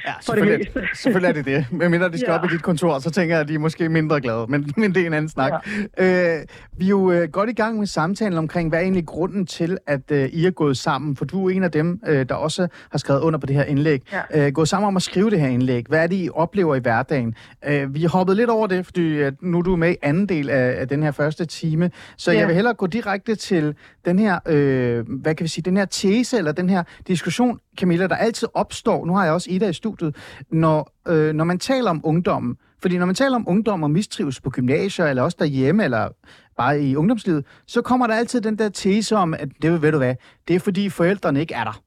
Ja, 0.06 0.14
selvfølgelig, 0.22 0.74
det 0.74 0.90
selvfølgelig 0.94 1.30
er 1.30 1.34
det 1.34 1.46
det. 1.46 1.66
Men 1.72 1.92
mindre 1.92 2.10
de 2.10 2.18
skal 2.18 2.32
ja. 2.32 2.38
op 2.38 2.46
i 2.46 2.48
dit 2.48 2.64
kontor, 2.64 3.00
så 3.00 3.12
tænker 3.12 3.36
jeg, 3.36 3.42
at 3.42 3.48
de 3.48 3.54
er 3.54 3.60
måske 3.60 3.90
mindre 3.90 4.22
glade, 4.22 4.46
men, 4.50 4.72
men 4.82 4.96
det 4.96 5.02
er 5.02 5.08
en 5.08 5.14
anden 5.14 5.30
snak. 5.30 5.68
Ja. 5.98 6.38
Øh, 6.38 6.46
vi 6.78 6.86
er 6.86 6.90
jo 6.90 7.12
øh, 7.12 7.30
godt 7.30 7.50
i 7.50 7.54
gang 7.54 7.80
med 7.80 7.88
samtalen 7.88 8.38
omkring, 8.38 8.70
hvad 8.70 8.80
er 8.80 8.84
egentlig 8.84 9.06
grunden 9.06 9.46
til, 9.46 9.78
at 9.88 10.12
øh, 10.12 10.26
I 10.26 10.46
er 10.46 10.52
gået 10.52 10.78
sammen? 10.78 11.16
For 11.16 11.26
du 11.26 11.48
er 11.48 11.56
en 11.56 11.64
af 11.64 11.72
dem, 11.72 12.02
øh, 12.08 12.30
der 12.30 12.36
også 12.36 12.68
har 12.92 12.98
skrevet 12.98 13.22
under 13.22 13.40
på 13.40 13.46
det 13.46 13.56
her 13.56 13.64
indlæg. 13.64 14.02
Ja. 14.12 14.48
Øh, 14.48 14.54
gået 14.54 14.68
sammen 14.68 14.88
om 14.88 14.96
at 14.96 15.02
skrive 15.02 15.30
det 15.30 15.40
her 15.40 15.48
indlæg. 15.48 15.86
Hvad 15.90 16.04
er 16.04 16.08
det, 16.08 16.16
I 16.16 16.30
oplever 16.34 16.76
i 16.76 16.80
hverdagen? 16.80 17.36
Øh, 17.68 17.96
vi 17.96 18.02
har 18.02 18.10
hoppet 18.10 18.36
lidt 18.36 18.50
over 18.50 18.68
det, 18.68 18.86
fordi 18.86 19.20
at 19.20 19.34
nu 19.42 19.58
er 19.58 19.62
du 19.62 19.76
med 19.76 19.92
i 19.92 19.96
anden 20.02 20.30
del 20.30 20.50
af, 20.50 20.80
af 20.80 20.88
den 20.88 21.04
her 21.04 21.12
første 21.12 21.46
time, 21.46 21.92
så 22.18 22.32
ja. 22.32 22.40
jeg 22.40 22.48
vil 22.48 22.56
hellere 22.56 22.74
gå 22.74 22.88
direkte 22.88 23.36
til 23.36 23.76
den 24.06 24.20
her 24.20 24.40
øh, 24.48 25.06
hvad 25.10 25.36
kan 25.36 25.44
vi 25.44 25.48
sige, 25.48 25.64
den 25.64 25.78
her 25.78 25.86
tese 25.86 26.38
eller 26.38 26.52
den 26.52 26.70
her 26.70 26.84
diskussion, 27.08 27.60
Camilla, 27.78 28.08
der 28.08 28.16
altid 28.16 28.48
opstår, 28.54 29.06
nu 29.06 29.16
har 29.16 29.24
jeg 29.24 29.34
også 29.34 29.50
Ida 29.50 29.70
i 29.70 29.74
studiet, 29.74 30.16
når, 30.52 30.92
øh, 31.08 31.34
når 31.34 31.44
man 31.44 31.60
taler 31.60 31.90
om 31.90 32.02
ungdommen. 32.04 32.58
Fordi 32.82 32.98
når 32.98 33.06
man 33.06 33.16
taler 33.16 33.36
om 33.36 33.46
ungdom 33.48 33.84
og 33.84 33.92
mistrives 33.92 34.42
på 34.42 34.50
gymnasier, 34.50 35.06
eller 35.06 35.24
også 35.24 35.38
derhjemme, 35.40 35.84
eller 35.84 36.10
bare 36.58 36.82
i 36.82 36.96
ungdomslivet, 36.96 37.46
så 37.68 37.82
kommer 37.82 38.08
der 38.08 38.16
altid 38.16 38.42
den 38.42 38.58
der 38.58 38.70
tese 38.70 39.16
om, 39.16 39.34
at 39.34 39.50
det 39.62 39.82
ved 39.82 39.92
du 39.92 39.98
hvad, 39.98 40.16
det 40.48 40.56
er 40.56 40.60
fordi 40.60 40.90
forældrene 40.90 41.40
ikke 41.40 41.54
er 41.54 41.64
der. 41.64 41.82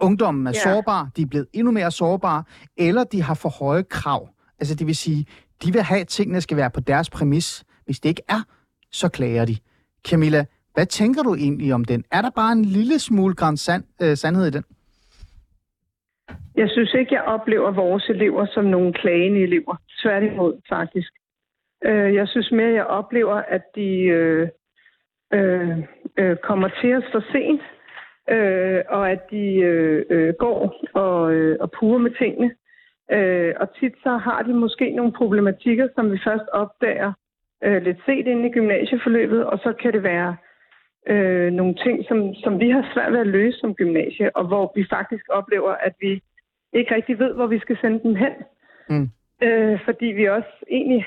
Ungdommen 0.00 0.46
er 0.46 0.54
yeah. 0.54 0.62
sårbar, 0.62 1.08
de 1.16 1.22
er 1.22 1.26
blevet 1.26 1.46
endnu 1.52 1.72
mere 1.72 1.90
sårbare, 1.90 2.44
eller 2.76 3.04
de 3.04 3.22
har 3.22 3.34
for 3.34 3.48
høje 3.48 3.82
krav. 3.82 4.28
Altså 4.58 4.74
det 4.74 4.86
vil 4.86 4.96
sige, 4.96 5.26
de 5.62 5.72
vil 5.72 5.82
have, 5.82 6.00
at 6.00 6.08
tingene 6.08 6.40
skal 6.40 6.56
være 6.56 6.70
på 6.70 6.80
deres 6.80 7.10
præmis. 7.10 7.64
Hvis 7.84 8.00
det 8.00 8.08
ikke 8.08 8.22
er, 8.28 8.40
så 8.92 9.08
klager 9.08 9.44
de. 9.44 9.56
Camilla, 10.08 10.44
hvad 10.76 10.86
tænker 10.86 11.22
du 11.22 11.34
egentlig 11.34 11.74
om 11.74 11.84
den? 11.84 12.04
Er 12.12 12.22
der 12.22 12.30
bare 12.30 12.52
en 12.52 12.64
lille 12.64 12.98
smule 12.98 13.34
græns 13.34 13.60
sand, 13.60 13.84
øh, 14.02 14.16
sandhed 14.16 14.46
i 14.46 14.50
den? 14.50 14.64
Jeg 16.56 16.68
synes 16.70 16.94
ikke, 16.94 17.14
jeg 17.14 17.22
oplever 17.22 17.70
vores 17.70 18.08
elever 18.08 18.46
som 18.46 18.64
nogle 18.64 18.92
klagende 18.92 19.40
elever. 19.40 19.76
Tværtimod, 20.02 20.60
faktisk. 20.68 21.12
Øh, 21.84 22.14
jeg 22.14 22.28
synes 22.28 22.52
mere, 22.52 22.72
jeg 22.72 22.86
oplever, 22.86 23.34
at 23.34 23.62
de 23.74 23.90
øh, 24.18 24.48
øh, 25.34 25.78
øh, 26.18 26.36
kommer 26.36 26.68
til 26.80 26.96
os 26.96 27.04
for 27.12 27.22
sent, 27.32 27.62
øh, 28.36 28.82
og 28.88 29.10
at 29.10 29.20
de 29.30 29.46
øh, 29.70 30.04
øh, 30.10 30.34
går 30.38 30.58
og, 30.94 31.32
øh, 31.34 31.56
og 31.60 31.70
purer 31.70 31.98
med 31.98 32.10
tingene. 32.18 32.50
Øh, 33.12 33.54
og 33.60 33.68
tit 33.80 33.94
så 34.02 34.16
har 34.16 34.42
de 34.42 34.52
måske 34.52 34.90
nogle 34.90 35.12
problematikker, 35.12 35.88
som 35.94 36.12
vi 36.12 36.18
først 36.24 36.48
opdager 36.52 37.12
øh, 37.64 37.82
lidt 37.82 37.98
set 38.06 38.26
inde 38.26 38.48
i 38.48 38.52
gymnasieforløbet, 38.52 39.44
og 39.44 39.58
så 39.58 39.72
kan 39.82 39.92
det 39.92 40.02
være 40.02 40.36
øh, 41.06 41.52
nogle 41.52 41.74
ting, 41.74 42.04
som, 42.08 42.34
som 42.34 42.60
vi 42.60 42.70
har 42.70 42.90
svært 42.94 43.12
ved 43.12 43.20
at 43.20 43.26
løse 43.26 43.58
som 43.58 43.74
gymnasie, 43.74 44.36
og 44.36 44.46
hvor 44.46 44.72
vi 44.76 44.86
faktisk 44.90 45.24
oplever, 45.28 45.72
at 45.72 45.94
vi 46.00 46.22
ikke 46.72 46.94
rigtig 46.94 47.18
ved, 47.18 47.34
hvor 47.34 47.46
vi 47.46 47.58
skal 47.58 47.78
sende 47.80 48.02
dem 48.02 48.14
hen. 48.14 48.34
Mm. 48.88 49.08
Øh, 49.42 49.80
fordi 49.84 50.06
vi 50.06 50.24
også 50.28 50.52
egentlig, 50.70 51.06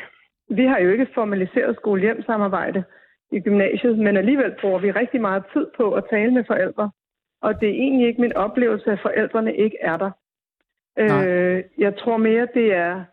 vi 0.49 0.65
har 0.65 0.79
jo 0.79 0.91
ikke 0.91 1.07
formaliseret 1.15 1.75
skole-hjem-samarbejde 1.75 2.83
i 3.31 3.39
gymnasiet, 3.39 3.97
men 3.97 4.17
alligevel 4.17 4.55
bruger 4.62 4.79
vi 4.79 4.91
rigtig 4.91 5.21
meget 5.21 5.43
tid 5.53 5.67
på 5.77 5.91
at 5.91 6.03
tale 6.09 6.33
med 6.33 6.43
forældre. 6.47 6.91
Og 7.41 7.62
det 7.62 7.69
er 7.69 7.73
egentlig 7.73 8.07
ikke 8.07 8.21
min 8.21 8.35
oplevelse, 8.35 8.91
at 8.91 8.99
forældrene 9.01 9.55
ikke 9.55 9.77
er 9.81 9.97
der. 9.97 10.12
Øh, 10.97 11.63
jeg 11.77 11.97
tror 11.97 12.17
mere, 12.17 12.47
det 12.53 12.73
er 12.73 13.03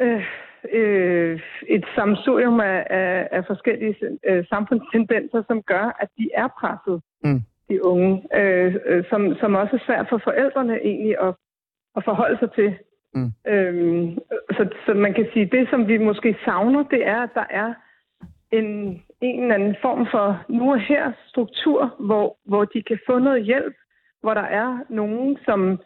øh, 0.00 0.24
øh, 0.72 1.40
et 1.68 1.84
samsurium 1.94 2.60
af, 2.60 2.86
af, 2.90 3.28
af 3.32 3.44
forskellige 3.46 3.96
øh, 4.28 4.44
samfundstendenser, 4.48 5.42
som 5.46 5.62
gør, 5.62 5.96
at 6.00 6.08
de 6.18 6.30
er 6.34 6.48
presset, 6.60 7.02
mm. 7.24 7.40
de 7.68 7.84
unge, 7.84 8.22
øh, 8.40 8.74
øh, 8.86 9.04
som, 9.10 9.36
som 9.40 9.54
også 9.54 9.76
er 9.76 9.86
svært 9.86 10.06
for 10.08 10.20
forældrene 10.24 10.76
egentlig 10.84 11.16
at, 11.20 11.34
at 11.96 12.04
forholde 12.04 12.38
sig 12.38 12.50
til. 12.52 12.74
Mm. 13.14 13.32
Øhm, 13.48 14.18
så, 14.50 14.68
så 14.86 14.94
man 14.94 15.14
kan 15.14 15.26
sige, 15.32 15.46
det 15.46 15.68
som 15.70 15.88
vi 15.88 15.98
måske 15.98 16.36
savner, 16.44 16.82
det 16.82 17.06
er, 17.06 17.22
at 17.22 17.34
der 17.34 17.46
er 17.50 17.74
en, 18.50 18.66
en 19.20 19.42
eller 19.42 19.54
anden 19.54 19.76
form 19.82 20.06
for 20.10 20.44
nu 20.48 20.72
og 20.72 20.80
her 20.80 21.12
struktur, 21.28 21.94
hvor, 21.98 22.36
hvor 22.44 22.64
de 22.64 22.82
kan 22.82 22.98
få 23.06 23.18
noget 23.18 23.44
hjælp, 23.44 23.74
hvor 24.20 24.34
der 24.34 24.48
er 24.62 24.78
nogen, 24.88 25.38
som 25.44 25.80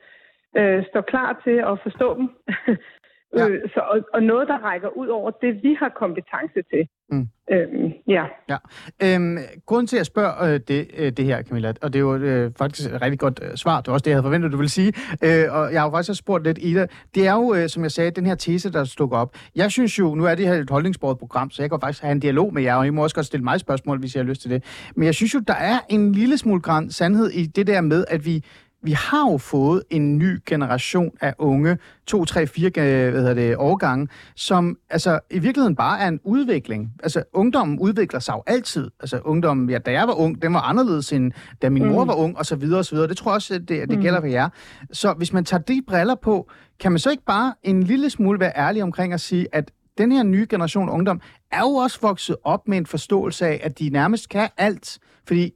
øh, 0.57 0.85
står 0.91 1.01
klar 1.01 1.41
til 1.45 1.57
at 1.71 1.79
forstå 1.83 2.17
dem, 2.17 2.29
Ja. 3.37 3.49
Øh, 3.49 3.69
så, 3.75 3.81
og, 3.81 3.99
og 4.15 4.23
noget, 4.23 4.49
der 4.49 4.59
rækker 4.59 4.89
ud 4.89 5.09
over 5.09 5.31
det, 5.31 5.63
vi 5.63 5.77
har 5.81 5.89
kompetence 5.89 6.61
til. 6.73 6.89
Mm. 7.11 7.29
Øhm, 7.53 7.93
ja. 8.09 8.25
ja. 8.49 8.57
Øhm, 9.03 9.39
grunden 9.67 9.87
til, 9.87 9.97
at 9.97 9.99
jeg 9.99 10.07
spørger 10.07 10.55
øh, 10.55 10.61
det, 10.69 10.91
øh, 10.97 11.13
det 11.13 11.25
her, 11.25 11.43
Camilla, 11.43 11.73
og 11.83 11.93
det 11.93 11.99
er 11.99 12.01
jo 12.01 12.17
øh, 12.17 12.53
faktisk 12.59 12.91
et 12.91 13.03
rigtig 13.03 13.19
godt 13.19 13.41
øh, 13.43 13.57
svar, 13.57 13.81
det 13.81 13.87
var 13.87 13.93
også 13.93 14.05
det, 14.05 14.11
jeg 14.11 14.17
havde 14.17 14.25
forventet, 14.25 14.53
du 14.53 14.57
ville 14.57 14.71
sige, 14.71 14.93
øh, 15.25 15.45
og 15.51 15.73
jeg 15.73 15.81
har 15.81 15.87
jo 15.87 15.91
faktisk 15.91 16.19
spurgt 16.19 16.45
lidt 16.45 16.59
Ida, 16.63 16.87
det 17.15 17.27
er 17.27 17.33
jo, 17.33 17.55
øh, 17.55 17.69
som 17.69 17.83
jeg 17.83 17.91
sagde, 17.91 18.11
den 18.11 18.27
her 18.27 18.35
tese, 18.35 18.73
der 18.73 18.85
stukker 18.85 19.17
op. 19.17 19.37
Jeg 19.55 19.71
synes 19.71 19.99
jo, 19.99 20.15
nu 20.15 20.25
er 20.25 20.35
det 20.35 20.47
her 20.47 20.55
et 20.55 20.71
holdningsbordet 20.71 21.19
program, 21.19 21.51
så 21.51 21.63
jeg 21.63 21.71
kan 21.71 21.81
faktisk 21.81 22.03
have 22.03 22.13
en 22.13 22.21
dialog 22.21 22.55
med 22.55 22.63
jer, 22.63 22.75
og 22.75 22.87
I 22.87 22.91
må 22.91 23.03
også 23.03 23.17
godt 23.17 23.27
stille 23.27 23.45
mig 23.45 23.61
spørgsmål, 23.61 23.99
hvis 23.99 24.15
jeg 24.15 24.23
har 24.23 24.29
lyst 24.29 24.41
til 24.41 24.51
det. 24.51 24.91
Men 24.97 25.07
jeg 25.07 25.15
synes 25.15 25.35
jo, 25.35 25.39
der 25.39 25.55
er 25.55 25.79
en 25.89 26.13
lille 26.13 26.39
smule 26.39 26.61
græn 26.61 26.91
sandhed 26.91 27.31
i 27.31 27.47
det 27.47 27.67
der 27.67 27.81
med, 27.81 28.05
at 28.09 28.25
vi 28.25 28.45
vi 28.83 28.93
har 28.93 29.31
jo 29.31 29.39
fået 29.39 29.83
en 29.91 30.19
ny 30.19 30.39
generation 30.47 31.11
af 31.21 31.35
unge, 31.39 31.79
to, 32.07 32.25
tre, 32.25 32.47
fire 32.47 32.71
hvad 32.71 33.13
hedder 33.13 33.35
det, 33.35 33.57
årgange, 33.57 34.09
som 34.37 34.79
altså 34.91 35.21
i 35.31 35.39
virkeligheden 35.39 35.77
bare 35.77 36.01
er 36.01 36.09
en 36.09 36.21
udvikling. 36.25 36.93
Altså 37.03 37.23
ungdommen 37.33 37.79
udvikler 37.79 38.21
sig 38.21 38.33
jo 38.33 38.43
altid. 38.47 38.91
Altså 39.01 39.21
ungdommen, 39.25 39.71
ja, 39.71 39.79
da 39.79 39.93
jeg 39.93 40.09
var 40.09 40.15
ung, 40.15 40.43
den 40.43 40.55
var 40.55 40.61
anderledes 40.61 41.13
end 41.13 41.33
da 41.63 41.69
min 41.71 41.83
mm. 41.83 41.89
mor 41.89 42.05
var 42.05 42.15
ung, 42.15 42.39
og 42.39 42.47
så 42.47 42.57
videre 42.57 42.79
og 42.79 42.85
så 42.85 42.95
videre. 42.95 43.09
Det 43.09 43.17
tror 43.17 43.31
jeg 43.31 43.35
også, 43.35 43.55
det, 43.55 43.69
det 43.69 43.91
mm. 43.91 44.03
gælder 44.03 44.21
for 44.21 44.27
jer. 44.27 44.49
Så 44.93 45.13
hvis 45.13 45.33
man 45.33 45.45
tager 45.45 45.63
de 45.63 45.83
briller 45.87 46.15
på, 46.15 46.51
kan 46.81 46.93
man 46.93 46.99
så 46.99 47.11
ikke 47.11 47.25
bare 47.25 47.55
en 47.63 47.83
lille 47.83 48.11
smule 48.11 48.41
være 48.41 48.53
ærlig 48.57 48.83
omkring 48.83 49.13
at 49.13 49.21
sige, 49.21 49.47
at 49.53 49.71
den 49.99 50.13
her 50.13 50.23
nye 50.23 50.47
generation 50.51 50.89
ungdom 50.89 51.21
er 51.53 51.61
jo 51.61 51.75
også 51.75 51.99
vokset 52.03 52.37
op 52.45 52.69
med 52.69 52.79
en 52.79 52.87
forståelse 52.87 53.47
af, 53.47 53.61
at 53.63 53.79
de 53.79 53.91
nærmest 53.91 54.29
kan 54.29 54.49
alt. 54.57 54.99
Fordi 55.27 55.53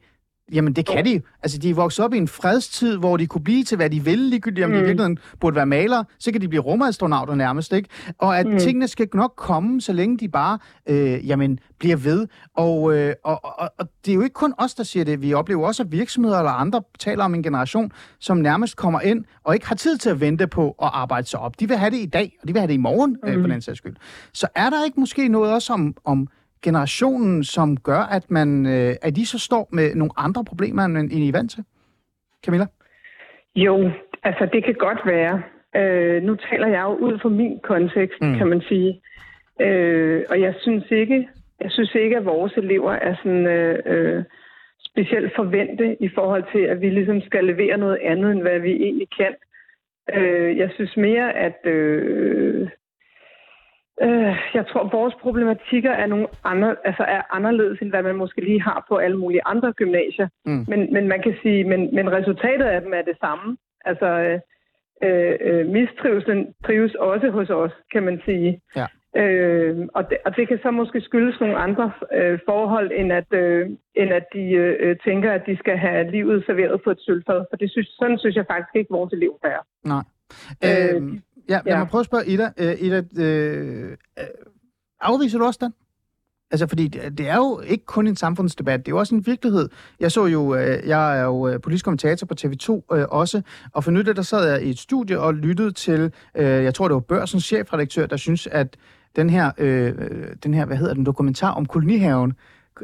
Jamen, 0.52 0.72
det 0.72 0.86
kan 0.86 1.04
de. 1.04 1.20
Altså, 1.42 1.58
de 1.58 1.70
er 1.70 1.74
vokset 1.74 2.04
op 2.04 2.14
i 2.14 2.18
en 2.18 2.28
fredstid, 2.28 2.96
hvor 2.96 3.16
de 3.16 3.26
kunne 3.26 3.44
blive 3.44 3.64
til, 3.64 3.76
hvad 3.76 3.90
de 3.90 4.04
vil, 4.04 4.18
ligegyldigt 4.18 4.64
om 4.64 4.70
mm. 4.70 4.74
de 4.74 4.80
i 4.80 4.84
virkeligheden 4.84 5.18
burde 5.40 5.56
være 5.56 5.66
malere. 5.66 6.04
Så 6.18 6.32
kan 6.32 6.40
de 6.40 6.48
blive 6.48 6.62
rumastronater 6.62 7.34
nærmest, 7.34 7.72
ikke? 7.72 7.88
Og 8.18 8.38
at 8.38 8.46
mm. 8.46 8.58
tingene 8.58 8.88
skal 8.88 9.08
nok 9.14 9.32
komme, 9.36 9.80
så 9.80 9.92
længe 9.92 10.18
de 10.18 10.28
bare, 10.28 10.58
øh, 10.88 11.28
jamen, 11.28 11.58
bliver 11.78 11.96
ved. 11.96 12.26
Og, 12.56 12.96
øh, 12.96 13.14
og, 13.24 13.40
og, 13.44 13.70
og 13.78 13.88
det 14.04 14.10
er 14.10 14.14
jo 14.14 14.22
ikke 14.22 14.34
kun 14.34 14.54
os, 14.58 14.74
der 14.74 14.82
siger 14.82 15.04
det. 15.04 15.22
Vi 15.22 15.34
oplever 15.34 15.66
også, 15.66 15.82
at 15.82 15.92
virksomheder 15.92 16.38
eller 16.38 16.52
andre 16.52 16.82
taler 16.98 17.24
om 17.24 17.34
en 17.34 17.42
generation, 17.42 17.92
som 18.20 18.36
nærmest 18.36 18.76
kommer 18.76 19.00
ind 19.00 19.24
og 19.44 19.54
ikke 19.54 19.66
har 19.66 19.74
tid 19.74 19.98
til 19.98 20.10
at 20.10 20.20
vente 20.20 20.46
på 20.46 20.68
at 20.68 20.90
arbejde 20.92 21.26
sig 21.26 21.40
op. 21.40 21.60
De 21.60 21.68
vil 21.68 21.76
have 21.76 21.90
det 21.90 21.98
i 21.98 22.06
dag, 22.06 22.38
og 22.42 22.48
de 22.48 22.52
vil 22.52 22.60
have 22.60 22.68
det 22.68 22.74
i 22.74 22.76
morgen, 22.76 23.16
mm. 23.22 23.28
øh, 23.28 23.40
for 23.40 23.48
den 23.48 23.60
sags 23.60 23.78
skyld. 23.78 23.96
Så 24.32 24.46
er 24.54 24.70
der 24.70 24.84
ikke 24.84 25.00
måske 25.00 25.28
noget 25.28 25.52
også 25.52 25.72
om, 25.72 25.94
om 26.04 26.28
generationen, 26.64 27.44
som 27.44 27.76
gør, 27.76 28.02
at 28.16 28.30
man 28.30 28.66
øh, 28.66 28.92
at 29.02 29.16
de 29.16 29.26
så 29.26 29.38
står 29.38 29.68
med 29.72 29.94
nogle 29.94 30.12
andre 30.16 30.44
problemer, 30.44 30.82
end, 30.82 30.96
end 30.96 31.24
I 31.24 31.28
er 31.28 31.38
vant 31.38 31.50
til? 31.50 31.64
Camilla? 32.44 32.66
Jo, 33.56 33.90
altså 34.22 34.48
det 34.52 34.64
kan 34.64 34.74
godt 34.74 35.00
være. 35.06 35.42
Øh, 35.76 36.22
nu 36.22 36.34
taler 36.34 36.68
jeg 36.68 36.82
jo 36.82 36.94
ud 37.06 37.18
fra 37.18 37.28
min 37.28 37.60
kontekst, 37.62 38.20
mm. 38.20 38.34
kan 38.38 38.46
man 38.46 38.60
sige. 38.60 39.00
Øh, 39.60 40.22
og 40.30 40.40
jeg 40.40 40.54
synes 40.60 40.84
ikke, 40.90 41.28
jeg 41.60 41.70
synes 41.70 41.94
ikke, 41.94 42.16
at 42.16 42.24
vores 42.24 42.52
elever 42.56 42.92
er 42.92 43.14
sådan 43.16 43.46
øh, 43.46 43.78
øh, 43.86 44.24
specielt 44.90 45.32
forvente 45.36 45.96
i 46.00 46.08
forhold 46.14 46.44
til, 46.52 46.62
at 46.72 46.80
vi 46.80 46.90
ligesom 46.90 47.20
skal 47.20 47.44
levere 47.44 47.76
noget 47.78 47.98
andet, 48.02 48.32
end 48.32 48.42
hvad 48.42 48.58
vi 48.58 48.72
egentlig 48.72 49.08
kan. 49.18 49.34
Øh, 50.14 50.58
jeg 50.58 50.70
synes 50.74 50.96
mere, 50.96 51.32
at 51.32 51.58
øh, 51.64 52.68
Øh, 54.02 54.36
jeg 54.54 54.66
tror, 54.66 54.88
vores 54.98 55.14
problematikker 55.14 55.90
er, 55.90 56.06
nogle 56.06 56.26
andre, 56.44 56.76
altså 56.84 57.02
er 57.02 57.22
anderledes, 57.36 57.80
end 57.80 57.90
hvad 57.90 58.02
man 58.02 58.16
måske 58.16 58.40
lige 58.40 58.62
har 58.62 58.84
på 58.88 58.96
alle 58.96 59.16
mulige 59.16 59.46
andre 59.46 59.72
gymnasier. 59.72 60.28
Mm. 60.44 60.64
Men, 60.68 60.92
men 60.92 61.08
man 61.08 61.22
kan 61.22 61.34
sige, 61.42 61.64
men, 61.64 61.94
men 61.94 62.12
resultatet 62.12 62.64
af 62.64 62.80
dem 62.80 62.92
er 62.94 63.02
det 63.02 63.16
samme. 63.20 63.56
Altså, 63.84 64.40
øh, 65.02 65.34
øh, 65.40 65.66
mistrivselen 65.66 66.54
trives 66.66 66.94
også 66.94 67.30
hos 67.30 67.50
os, 67.50 67.72
kan 67.92 68.02
man 68.02 68.20
sige. 68.24 68.60
Ja. 68.76 68.86
Øh, 69.16 69.88
og, 69.94 70.10
det, 70.10 70.18
og 70.24 70.36
det 70.36 70.48
kan 70.48 70.58
så 70.62 70.70
måske 70.70 71.00
skyldes 71.00 71.40
nogle 71.40 71.56
andre 71.56 71.92
øh, 72.12 72.38
forhold, 72.48 72.90
end 72.94 73.12
at, 73.12 73.32
øh, 73.32 73.70
end 73.94 74.12
at 74.12 74.26
de 74.32 74.44
øh, 74.52 74.96
tænker, 75.04 75.32
at 75.32 75.46
de 75.46 75.56
skal 75.56 75.76
have 75.78 76.10
livet 76.10 76.44
serveret 76.46 76.82
på 76.82 76.90
et 76.90 77.00
sølvfad. 77.00 77.44
For 77.50 77.56
det 77.56 77.70
synes, 77.70 77.88
sådan 77.98 78.18
synes 78.18 78.36
jeg 78.36 78.46
faktisk 78.50 78.76
ikke, 78.76 78.90
vores 78.90 79.12
elever 79.12 79.38
er. 79.42 79.62
Nej. 79.84 80.02
Øh, 80.64 81.02
øh, 81.02 81.18
Ja, 81.48 81.60
lad 81.64 81.72
ja. 81.72 81.78
mig 81.78 81.88
prøve 81.88 82.00
at 82.00 82.06
spørge 82.06 82.26
Ida. 82.26 82.50
Uh, 82.60 82.82
Ida, 82.82 82.98
uh, 82.98 83.92
uh, 83.92 84.26
afviser 85.00 85.38
du 85.38 85.44
også 85.44 85.58
den? 85.62 85.72
Altså, 86.50 86.66
fordi 86.66 86.88
det, 86.88 87.18
det 87.18 87.28
er 87.28 87.36
jo 87.36 87.60
ikke 87.66 87.84
kun 87.84 88.06
en 88.06 88.16
samfundsdebat, 88.16 88.86
det 88.86 88.92
er 88.92 88.96
jo 88.96 88.98
også 88.98 89.14
en 89.14 89.26
virkelighed. 89.26 89.68
Jeg 90.00 90.12
så 90.12 90.26
jo, 90.26 90.40
uh, 90.40 90.58
jeg 90.86 91.18
er 91.18 91.24
jo 91.24 91.58
politisk 91.62 91.84
kommentator 91.84 92.26
på 92.26 92.34
TV2 92.40 92.70
uh, 92.70 92.82
også, 92.90 93.42
og 93.72 93.84
for 93.84 93.90
nylig 93.90 94.16
der 94.16 94.22
sad 94.22 94.48
jeg 94.50 94.62
i 94.62 94.70
et 94.70 94.78
studie 94.78 95.20
og 95.20 95.34
lyttede 95.34 95.72
til, 95.72 96.12
uh, 96.34 96.42
jeg 96.44 96.74
tror 96.74 96.88
det 96.88 96.94
var 96.94 97.00
Børsens 97.00 97.44
chefredaktør, 97.44 98.06
der 98.06 98.16
synes, 98.16 98.46
at 98.46 98.76
den 99.16 99.30
her, 99.30 99.50
øh, 99.58 99.92
den 100.42 100.54
her, 100.54 100.64
hvad 100.64 100.76
hedder 100.76 100.94
den, 100.94 101.06
dokumentar 101.06 101.50
om 101.50 101.66
kolonihaven, 101.66 102.32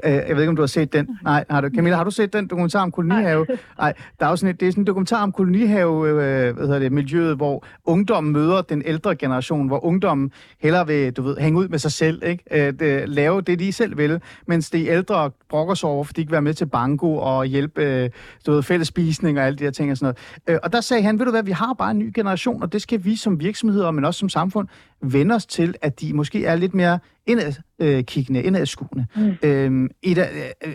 Øh, 0.04 0.12
jeg 0.12 0.36
ved 0.36 0.42
ikke, 0.42 0.48
om 0.48 0.56
du 0.56 0.62
har 0.62 0.66
set 0.66 0.92
den. 0.92 1.18
Nej, 1.24 1.44
har 1.50 1.60
du, 1.60 1.68
Camilla, 1.74 1.96
har 1.96 2.04
du 2.04 2.10
set 2.10 2.32
den 2.32 2.46
dokumentar 2.46 2.82
om 2.82 2.92
kolonihave? 2.92 3.46
Nej, 3.78 3.94
der 4.20 4.26
er 4.26 4.30
jo 4.30 4.36
sådan 4.36 4.54
et, 4.54 4.60
det 4.60 4.68
er 4.68 4.72
sådan 4.72 4.82
en 4.82 4.86
dokumentar 4.86 5.22
om 5.22 5.32
kolonihave, 5.32 6.08
øh, 6.08 6.14
hvad 6.54 6.66
hedder 6.66 6.78
det, 6.78 6.92
miljøet, 6.92 7.36
hvor 7.36 7.64
ungdommen 7.84 8.32
møder 8.32 8.62
den 8.62 8.82
ældre 8.86 9.16
generation, 9.16 9.66
hvor 9.66 9.84
ungdommen 9.84 10.32
hellere 10.60 10.86
vil, 10.86 11.12
du 11.12 11.22
ved, 11.22 11.36
hænge 11.36 11.58
ud 11.58 11.68
med 11.68 11.78
sig 11.78 11.92
selv, 11.92 12.22
ikke? 12.26 12.44
Øh, 12.50 12.72
det, 12.78 13.08
lave 13.08 13.40
det, 13.40 13.58
de 13.58 13.72
selv 13.72 13.98
vil, 13.98 14.20
mens 14.46 14.70
de 14.70 14.86
ældre 14.86 15.30
brokker 15.48 15.74
sig 15.74 15.88
over, 15.88 16.04
fordi 16.04 16.16
de 16.16 16.22
ikke 16.22 16.32
være 16.32 16.42
med 16.42 16.54
til 16.54 16.66
banko 16.66 17.16
og 17.16 17.44
hjælpe, 17.44 17.82
øh, 17.82 18.10
du 18.46 18.52
ved, 18.52 18.62
fællespisning 18.62 19.38
og 19.38 19.44
alle 19.44 19.58
de 19.58 19.64
her 19.64 19.70
ting 19.70 19.90
og 19.90 19.96
sådan 19.96 20.14
noget. 20.46 20.56
Øh, 20.56 20.58
og 20.62 20.72
der 20.72 20.80
sagde 20.80 21.02
han, 21.02 21.18
ved 21.18 21.24
du 21.24 21.30
hvad, 21.30 21.42
vi 21.42 21.50
har 21.50 21.74
bare 21.74 21.90
en 21.90 21.98
ny 21.98 22.12
generation, 22.14 22.62
og 22.62 22.72
det 22.72 22.82
skal 22.82 23.04
vi 23.04 23.16
som 23.16 23.40
virksomheder, 23.40 23.90
men 23.90 24.04
også 24.04 24.18
som 24.18 24.28
samfund, 24.28 24.68
vende 25.02 25.34
os 25.34 25.46
til, 25.46 25.74
at 25.82 26.00
de 26.00 26.12
måske 26.12 26.44
er 26.44 26.56
lidt 26.56 26.74
mere 26.74 26.98
indadkiggende, 27.30 28.42
indadskuende. 28.42 29.06
Mm. 29.16 29.36
Øhm, 29.42 29.90
Ida, 30.02 30.28
øh, 30.66 30.74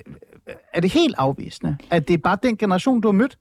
er 0.74 0.82
det 0.82 0.94
helt 0.94 1.16
afvisende, 1.18 1.78
at 1.92 2.08
det 2.08 2.14
er 2.14 2.18
bare 2.18 2.38
den 2.44 2.58
generation, 2.58 3.02
du 3.02 3.08
har 3.08 3.14
mødt? 3.14 3.38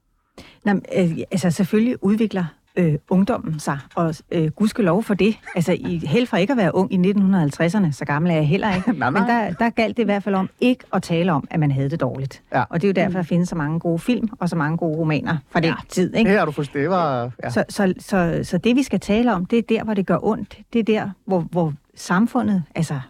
Nå, 0.64 0.72
øh, 0.72 1.18
altså 1.30 1.50
selvfølgelig 1.50 2.04
udvikler 2.04 2.44
øh, 2.76 2.94
ungdommen 3.10 3.58
sig, 3.58 3.78
og 3.94 4.14
øh, 4.30 4.50
gudskelov 4.50 5.02
for 5.02 5.14
det. 5.14 5.36
Altså, 5.54 5.72
i, 5.72 6.02
held 6.06 6.26
for 6.26 6.36
ikke 6.36 6.50
at 6.50 6.56
være 6.56 6.74
ung 6.74 6.92
i 6.92 7.10
1950'erne, 7.10 7.92
så 7.92 8.04
gammel 8.06 8.30
er 8.30 8.34
jeg 8.34 8.48
heller 8.48 8.74
ikke. 8.74 8.92
nej, 8.98 9.10
nej. 9.10 9.10
Men 9.10 9.22
der, 9.22 9.52
der 9.52 9.70
galt 9.70 9.96
det 9.96 10.02
i 10.02 10.04
hvert 10.04 10.22
fald 10.22 10.34
om 10.34 10.50
ikke 10.60 10.84
at 10.92 11.02
tale 11.02 11.32
om, 11.32 11.48
at 11.50 11.60
man 11.60 11.70
havde 11.70 11.90
det 11.90 12.00
dårligt. 12.00 12.42
Ja. 12.52 12.62
Og 12.70 12.82
det 12.82 12.84
er 12.84 12.88
jo 12.88 13.06
derfor, 13.06 13.18
der 13.18 13.24
findes 13.24 13.48
så 13.48 13.56
mange 13.56 13.80
gode 13.80 13.98
film 13.98 14.28
og 14.38 14.48
så 14.48 14.56
mange 14.56 14.76
gode 14.76 14.98
romaner 14.98 15.36
fra 15.50 15.60
den 15.60 15.68
ja. 15.68 15.74
tid. 15.88 16.14
Ikke? 16.14 16.30
Det 16.30 16.38
har 16.38 16.44
du 16.44 16.52
forstået. 16.52 16.82
Det 16.82 16.90
var... 16.90 17.30
Ja. 17.42 17.50
Så, 17.50 17.64
så, 17.68 17.94
så, 17.98 18.40
så 18.42 18.58
det, 18.58 18.76
vi 18.76 18.82
skal 18.82 19.00
tale 19.00 19.32
om, 19.34 19.46
det 19.46 19.58
er 19.58 19.62
der, 19.62 19.84
hvor 19.84 19.94
det 19.94 20.06
gør 20.06 20.18
ondt. 20.22 20.58
Det 20.72 20.78
er 20.78 20.84
der, 20.84 21.10
hvor, 21.26 21.40
hvor 21.40 21.72
samfundet, 21.96 22.62
altså 22.74 23.00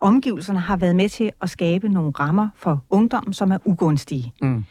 omgivelserne, 0.00 0.58
har 0.60 0.76
været 0.76 0.96
med 0.96 1.08
til 1.08 1.30
at 1.40 1.50
skabe 1.50 1.88
nogle 1.88 2.10
rammer 2.10 2.48
for 2.56 2.84
ungdommen, 2.90 3.32
som 3.32 3.52
er 3.52 3.58
ugunstige. 3.64 4.32
Mm. 4.42 4.64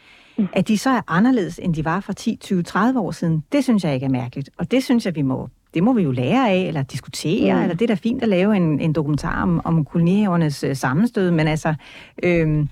At 0.52 0.68
de 0.68 0.78
så 0.78 0.90
er 0.90 1.00
anderledes, 1.08 1.60
end 1.62 1.74
de 1.74 1.84
var 1.84 2.00
for 2.00 2.12
10, 2.12 2.36
20, 2.36 2.62
30 2.62 3.00
år 3.00 3.10
siden, 3.10 3.44
det 3.52 3.64
synes 3.64 3.84
jeg 3.84 3.94
ikke 3.94 4.06
er 4.06 4.10
mærkeligt. 4.10 4.50
Og 4.58 4.70
det 4.70 4.84
synes 4.84 5.06
jeg, 5.06 5.14
vi 5.14 5.22
må 5.22 5.48
det 5.74 5.82
må 5.82 5.92
vi 5.92 6.02
jo 6.02 6.10
lære 6.10 6.50
af, 6.50 6.58
eller 6.58 6.82
diskutere, 6.82 7.54
mm. 7.54 7.62
eller 7.62 7.74
det 7.74 7.82
er 7.82 7.86
da 7.86 7.94
fint 7.94 8.22
at 8.22 8.28
lave 8.28 8.56
en, 8.56 8.80
en 8.80 8.92
dokumentar 8.92 9.42
om, 9.42 9.60
om 9.64 9.84
kolonihavernes 9.84 10.64
øh, 10.64 10.76
sammenstød, 10.76 11.30
men 11.30 11.48
altså, 11.48 11.74
øh, 12.22 12.66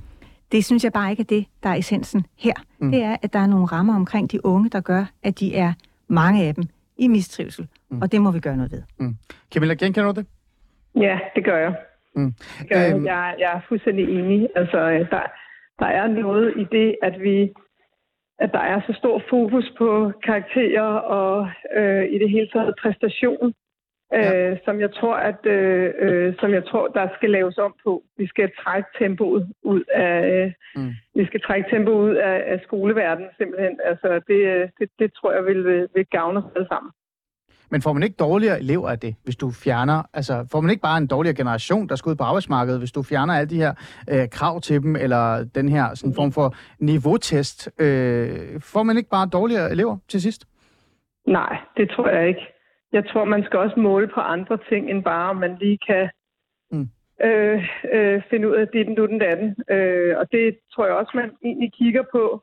det 0.52 0.64
synes 0.64 0.84
jeg 0.84 0.92
bare 0.92 1.10
ikke 1.10 1.20
er 1.20 1.24
det, 1.24 1.46
der 1.62 1.68
er 1.68 1.74
essensen 1.74 2.26
her. 2.36 2.52
Mm. 2.78 2.90
Det 2.90 3.02
er, 3.02 3.16
at 3.22 3.32
der 3.32 3.38
er 3.38 3.46
nogle 3.46 3.66
rammer 3.66 3.94
omkring 3.94 4.32
de 4.32 4.46
unge, 4.46 4.70
der 4.70 4.80
gør, 4.80 5.04
at 5.22 5.40
de 5.40 5.54
er, 5.54 5.72
mange 6.08 6.44
af 6.44 6.54
dem, 6.54 6.64
i 6.98 7.08
mistrivsel, 7.08 7.68
mm. 7.90 8.02
og 8.02 8.12
det 8.12 8.22
må 8.22 8.30
vi 8.30 8.40
gøre 8.40 8.56
noget 8.56 8.72
ved. 8.72 8.82
Mm. 8.98 9.16
Camilla, 9.52 9.74
genkender 9.74 10.12
du 10.12 10.20
det? 10.20 10.26
Ja, 10.96 11.18
det 11.34 11.44
gør 11.44 11.56
jeg. 11.56 11.74
Mm. 12.16 12.32
Det 12.60 12.68
gør 12.70 12.80
jeg. 12.80 12.94
Øhm. 12.94 13.04
jeg. 13.04 13.34
Jeg 13.38 13.52
er 13.56 13.60
fuldstændig 13.68 14.08
enig. 14.18 14.48
Altså, 14.56 14.78
der, 15.10 15.22
der 15.78 15.86
er 15.86 16.06
noget 16.06 16.54
i 16.56 16.64
det, 16.72 16.96
at 17.02 17.20
vi 17.20 17.52
at 18.40 18.50
der 18.52 18.58
er 18.58 18.80
så 18.86 18.92
stor 18.92 19.22
fokus 19.30 19.72
på 19.78 20.12
karakterer 20.24 20.90
og 21.18 21.50
øh, 21.76 22.04
i 22.14 22.18
det 22.18 22.30
hele 22.30 22.48
taget 22.52 22.74
præstation, 22.82 23.54
øh, 24.14 24.22
ja. 24.22 24.56
som 24.64 24.80
jeg 24.80 24.94
tror, 24.94 25.14
at 25.14 25.46
øh, 25.46 25.92
øh, 25.98 26.34
som 26.40 26.50
jeg 26.52 26.64
tror, 26.64 26.88
der 26.88 27.08
skal 27.16 27.30
laves 27.30 27.58
om 27.58 27.74
på. 27.84 28.02
Vi 28.16 28.26
skal 28.26 28.50
trække 28.62 28.88
tempoet 28.98 29.52
ud 29.62 29.82
af 29.94 30.54
mm. 30.76 30.92
vi 31.14 31.26
skal 31.26 31.40
trække 31.40 31.70
tempoet 31.70 32.10
ud 32.10 32.14
af, 32.14 32.42
af 32.46 32.60
skoleverdenen 32.62 33.30
simpelthen. 33.38 33.80
Altså 33.84 34.20
det, 34.28 34.70
det, 34.78 34.88
det 34.98 35.12
tror 35.12 35.32
jeg 35.32 35.44
vil, 35.44 35.88
vil 35.94 36.06
gavne 36.06 36.38
os 36.38 36.52
alle 36.56 36.68
sammen. 36.68 36.92
Men 37.70 37.82
får 37.82 37.92
man 37.92 38.02
ikke 38.02 38.16
dårligere 38.16 38.58
elever 38.58 38.88
af 38.88 38.98
det, 38.98 39.14
hvis 39.24 39.36
du 39.36 39.50
fjerner, 39.64 40.02
altså 40.14 40.46
får 40.52 40.60
man 40.60 40.70
ikke 40.70 40.82
bare 40.82 40.98
en 40.98 41.06
dårligere 41.06 41.36
generation, 41.36 41.88
der 41.88 41.96
skal 41.96 42.10
ud 42.10 42.16
på 42.16 42.24
arbejdsmarkedet, 42.24 42.80
hvis 42.80 42.92
du 42.92 43.02
fjerner 43.02 43.34
alle 43.34 43.50
de 43.50 43.56
her 43.56 43.72
øh, 44.10 44.28
krav 44.28 44.60
til 44.60 44.82
dem, 44.82 44.96
eller 44.96 45.44
den 45.54 45.68
her 45.68 45.94
sådan 45.94 46.14
form 46.14 46.32
for 46.32 46.54
niveautest, 46.78 47.70
øh, 47.80 48.60
får 48.60 48.82
man 48.82 48.96
ikke 48.96 49.10
bare 49.10 49.28
dårligere 49.32 49.70
elever 49.70 49.96
til 50.08 50.22
sidst? 50.22 50.46
Nej, 51.26 51.58
det 51.76 51.90
tror 51.90 52.08
jeg 52.08 52.28
ikke. 52.28 52.46
Jeg 52.92 53.04
tror, 53.08 53.24
man 53.24 53.44
skal 53.44 53.58
også 53.58 53.80
måle 53.80 54.08
på 54.08 54.20
andre 54.20 54.58
ting, 54.68 54.90
end 54.90 55.04
bare, 55.04 55.30
om 55.30 55.36
man 55.36 55.56
lige 55.60 55.78
kan 55.86 56.10
mm. 56.70 56.88
øh, 57.24 57.64
øh, 57.92 58.22
finde 58.30 58.48
ud 58.48 58.54
af 58.54 58.68
det, 58.68 58.86
den, 58.86 58.94
du, 58.94 59.06
den, 59.06 59.18
datten. 59.18 59.56
Øh, 59.70 60.18
og 60.18 60.32
det 60.32 60.58
tror 60.72 60.86
jeg 60.86 60.94
også, 60.94 61.12
man 61.14 61.30
egentlig 61.44 61.72
kigger 61.72 62.02
på 62.12 62.42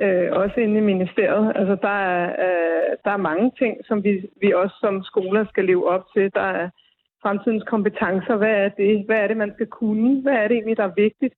øh, 0.00 0.32
også 0.32 0.60
inde 0.60 0.78
i 0.78 0.90
ministeriet. 0.92 1.52
Altså, 1.56 1.76
der 1.82 1.96
er, 2.12 2.30
øh, 2.46 2.96
der 3.04 3.10
er 3.10 3.26
mange 3.30 3.52
ting, 3.58 3.76
som 3.84 4.04
vi, 4.04 4.28
vi 4.40 4.52
også 4.52 4.76
som 4.80 5.02
skoler 5.02 5.44
skal 5.48 5.64
leve 5.64 5.88
op 5.88 6.04
til. 6.14 6.34
Der 6.34 6.46
er 6.60 6.68
fremtidens 7.22 7.64
kompetencer. 7.66 8.36
Hvad 8.36 8.54
er 8.64 8.68
det? 8.68 9.04
Hvad 9.06 9.16
er 9.16 9.26
det, 9.26 9.36
man 9.36 9.52
skal 9.54 9.66
kunne? 9.66 10.22
Hvad 10.22 10.32
er 10.32 10.48
det 10.48 10.54
egentlig, 10.54 10.76
der 10.76 10.84
er 10.84 11.02
vigtigt? 11.06 11.34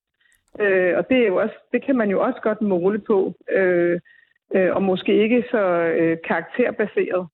Øh, 0.61 0.99
og 0.99 1.09
det, 1.09 1.19
er 1.19 1.27
jo 1.27 1.37
også, 1.37 1.55
det 1.73 1.85
kan 1.85 1.97
man 1.97 2.11
jo 2.11 2.23
også 2.23 2.41
godt 2.43 2.61
måle 2.63 2.99
på. 2.99 3.35
Øh, 3.51 4.01
øh, 4.55 4.75
og 4.77 4.83
måske 4.83 5.23
ikke 5.23 5.45
så 5.51 5.63
øh, 5.99 6.17
karakterbaseret. 6.25 7.27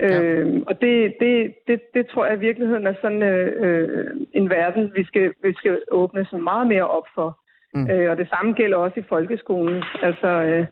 Ja. 0.00 0.22
Øh, 0.22 0.62
og 0.66 0.80
det, 0.80 1.14
det, 1.20 1.54
det, 1.66 1.80
det 1.94 2.06
tror 2.06 2.26
jeg 2.26 2.36
i 2.36 2.40
virkeligheden 2.40 2.86
er 2.86 2.94
sådan 3.02 3.22
øh, 3.22 4.16
en 4.32 4.50
verden, 4.50 4.92
vi 4.94 5.04
skal, 5.04 5.32
vi 5.42 5.52
skal 5.54 5.82
åbne 5.90 6.26
så 6.30 6.36
meget 6.36 6.66
mere 6.66 6.88
op 6.88 7.06
for. 7.14 7.38
Mm. 7.74 7.90
Øh, 7.90 8.10
og 8.10 8.16
det 8.16 8.28
samme 8.28 8.52
gælder 8.52 8.76
også 8.76 9.00
i 9.00 9.08
folkeskolen. 9.08 9.82
Altså, 10.02 10.28
øh, 10.28 10.66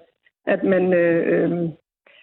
at 0.46 0.64
man, 0.64 0.92
øh, 0.92 1.20
øh, 1.32 1.68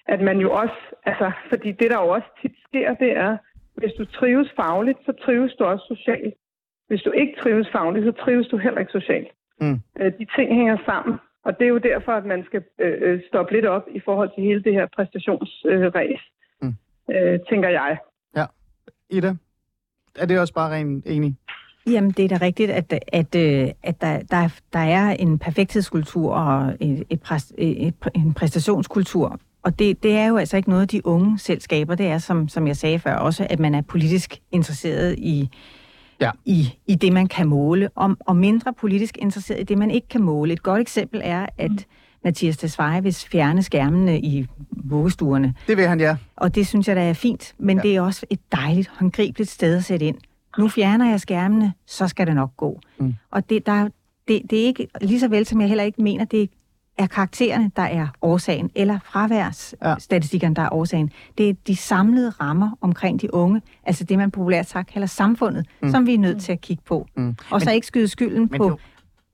at 0.06 0.22
man 0.22 0.38
jo 0.38 0.52
også, 0.52 0.80
altså, 1.06 1.32
fordi 1.50 1.72
det 1.72 1.92
der 1.92 2.00
jo 2.04 2.08
også 2.08 2.28
tit 2.42 2.56
sker, 2.68 2.94
det 2.94 3.12
er, 3.18 3.38
hvis 3.76 3.94
du 3.94 4.06
trives 4.06 4.50
fagligt, 4.56 5.00
så 5.06 5.12
trives 5.26 5.54
du 5.54 5.64
også 5.64 5.86
socialt. 5.96 6.34
Hvis 6.88 7.02
du 7.02 7.12
ikke 7.12 7.36
trives 7.42 7.68
fagligt, 7.72 8.06
så 8.06 8.12
trives 8.24 8.48
du 8.48 8.58
heller 8.58 8.80
ikke 8.80 8.92
socialt. 8.92 9.32
Mm. 9.62 9.80
Øh, 10.00 10.12
de 10.20 10.26
ting 10.36 10.56
hænger 10.56 10.78
sammen. 10.86 11.16
Og 11.46 11.60
det 11.60 11.66
er 11.66 11.70
jo 11.70 11.78
derfor, 11.78 12.12
at 12.12 12.26
man 12.26 12.46
skal 12.46 12.64
øh, 12.80 12.98
øh 13.02 13.22
stoppe 13.28 13.54
lidt 13.54 13.66
op 13.66 13.86
i 13.92 14.00
forhold 14.06 14.30
til 14.36 14.44
hele 14.44 14.64
det 14.64 14.74
her 14.74 14.88
præstationsræs, 14.96 16.22
øh, 16.62 16.68
mm. 16.68 16.74
øh, 17.16 17.40
tænker 17.50 17.70
jeg. 17.70 17.98
Ja. 18.36 18.46
Ida, 19.10 19.32
er 20.20 20.26
det 20.26 20.40
også 20.40 20.54
bare 20.54 20.72
rent 20.74 21.06
enig? 21.06 21.36
Jamen, 21.90 22.12
det 22.12 22.26
er 22.26 22.38
da 22.38 22.46
rigtigt, 22.46 22.72
at, 22.72 22.94
at, 23.08 23.36
øh, 23.36 23.70
at 23.84 24.02
der, 24.02 24.20
der, 24.32 24.50
der 24.74 24.80
er 24.80 25.12
en 25.12 25.40
perfekthedskultur 25.40 26.34
og 26.34 26.74
et, 26.80 27.04
et, 27.10 27.22
præst, 27.22 27.54
et, 27.58 27.94
en 28.16 28.34
præstationskultur. 28.34 29.40
Og 29.64 29.80
det, 29.80 30.04
det 30.04 30.12
er 30.12 30.26
jo 30.26 30.38
altså 30.38 30.58
ikke 30.58 30.70
noget, 30.70 30.92
de 30.92 31.06
unge 31.06 31.40
selv 31.40 31.62
skaber. 31.62 31.96
Det 31.96 32.06
er, 32.06 32.18
som, 32.18 32.48
som 32.48 32.68
jeg 32.68 32.78
sagde 32.78 33.00
før, 33.00 33.16
også, 33.16 33.48
at 33.50 33.60
man 33.60 33.76
er 33.76 33.82
politisk 33.82 34.40
interesseret 34.52 35.16
i, 35.18 35.50
ja. 36.22 36.32
i, 36.46 36.78
i 36.88 36.96
det, 36.96 37.14
man 37.14 37.28
kan 37.28 37.48
måle, 37.48 37.90
og, 37.96 38.16
og 38.20 38.36
mindre 38.36 38.74
politisk 38.74 39.18
interesseret 39.18 39.60
i 39.60 39.64
det, 39.64 39.78
man 39.78 39.92
ikke 39.92 40.08
kan 40.08 40.22
måle. 40.22 40.54
Et 40.54 40.64
godt 40.64 40.82
eksempel 40.82 41.22
er, 41.24 41.46
at 41.58 41.72
mm. 41.72 41.78
Mathias 42.24 42.58
Tesfaye 42.58 43.04
vil 43.04 43.14
fjerne 43.14 43.64
skærmene 43.64 44.20
i 44.20 44.48
vuggestuerne. 44.72 45.54
Det 45.68 45.78
vil 45.78 45.88
han, 45.88 46.00
ja. 46.00 46.18
Og 46.36 46.56
det 46.56 46.68
synes 46.68 46.88
jeg, 46.88 46.96
der 46.96 47.02
er 47.02 47.14
fint, 47.14 47.56
men 47.58 47.78
ja. 47.78 47.84
det 47.84 47.96
er 47.96 48.02
også 48.02 48.26
et 48.30 48.40
dejligt, 48.52 48.88
håndgribeligt 48.88 49.50
sted 49.50 49.78
at 49.78 49.84
sætte 49.84 50.06
ind 50.06 50.18
nu 50.58 50.68
fjerner 50.68 51.10
jeg 51.10 51.20
skærmene, 51.22 51.74
så 51.86 52.08
skal 52.08 52.28
det 52.28 52.36
nok 52.36 52.58
gå. 52.58 52.80
Mm. 52.98 53.16
Og 53.32 53.50
det, 53.50 53.66
der, 53.66 53.90
det, 54.28 54.42
det 54.50 54.62
er 54.62 54.66
ikke, 54.66 54.88
lige 55.02 55.20
så 55.20 55.28
vel 55.28 55.46
som 55.46 55.62
jeg 55.62 55.68
heller 55.68 55.84
ikke 55.84 56.02
mener, 56.02 56.26
det 56.26 56.50
er 56.98 57.08
karaktererne, 57.08 57.72
der 57.76 57.82
er 57.82 58.08
årsagen, 58.22 58.72
eller 58.76 59.00
fraværsstatistikkerne, 59.06 60.56
ja. 60.58 60.62
der 60.62 60.68
er 60.68 60.74
årsagen. 60.74 61.12
Det 61.38 61.50
er 61.50 61.54
de 61.68 61.76
samlede 61.76 62.30
rammer 62.30 62.78
omkring 62.82 63.22
de 63.22 63.34
unge, 63.34 63.62
altså 63.84 64.04
det, 64.04 64.18
man 64.18 64.32
populært 64.32 64.70
sagt 64.70 64.94
kalder 64.94 65.08
samfundet, 65.08 65.66
mm. 65.82 65.90
som 65.90 66.06
vi 66.06 66.14
er 66.14 66.20
nødt 66.20 66.42
til 66.42 66.52
at 66.52 66.62
kigge 66.62 66.84
på. 66.86 67.08
Mm. 67.18 67.36
Og 67.52 67.62
så 67.62 67.66
men, 67.70 67.76
ikke 67.76 67.88
skyde 67.88 68.08
skylden 68.08 68.50
på... 68.50 68.70
Du, 68.70 68.78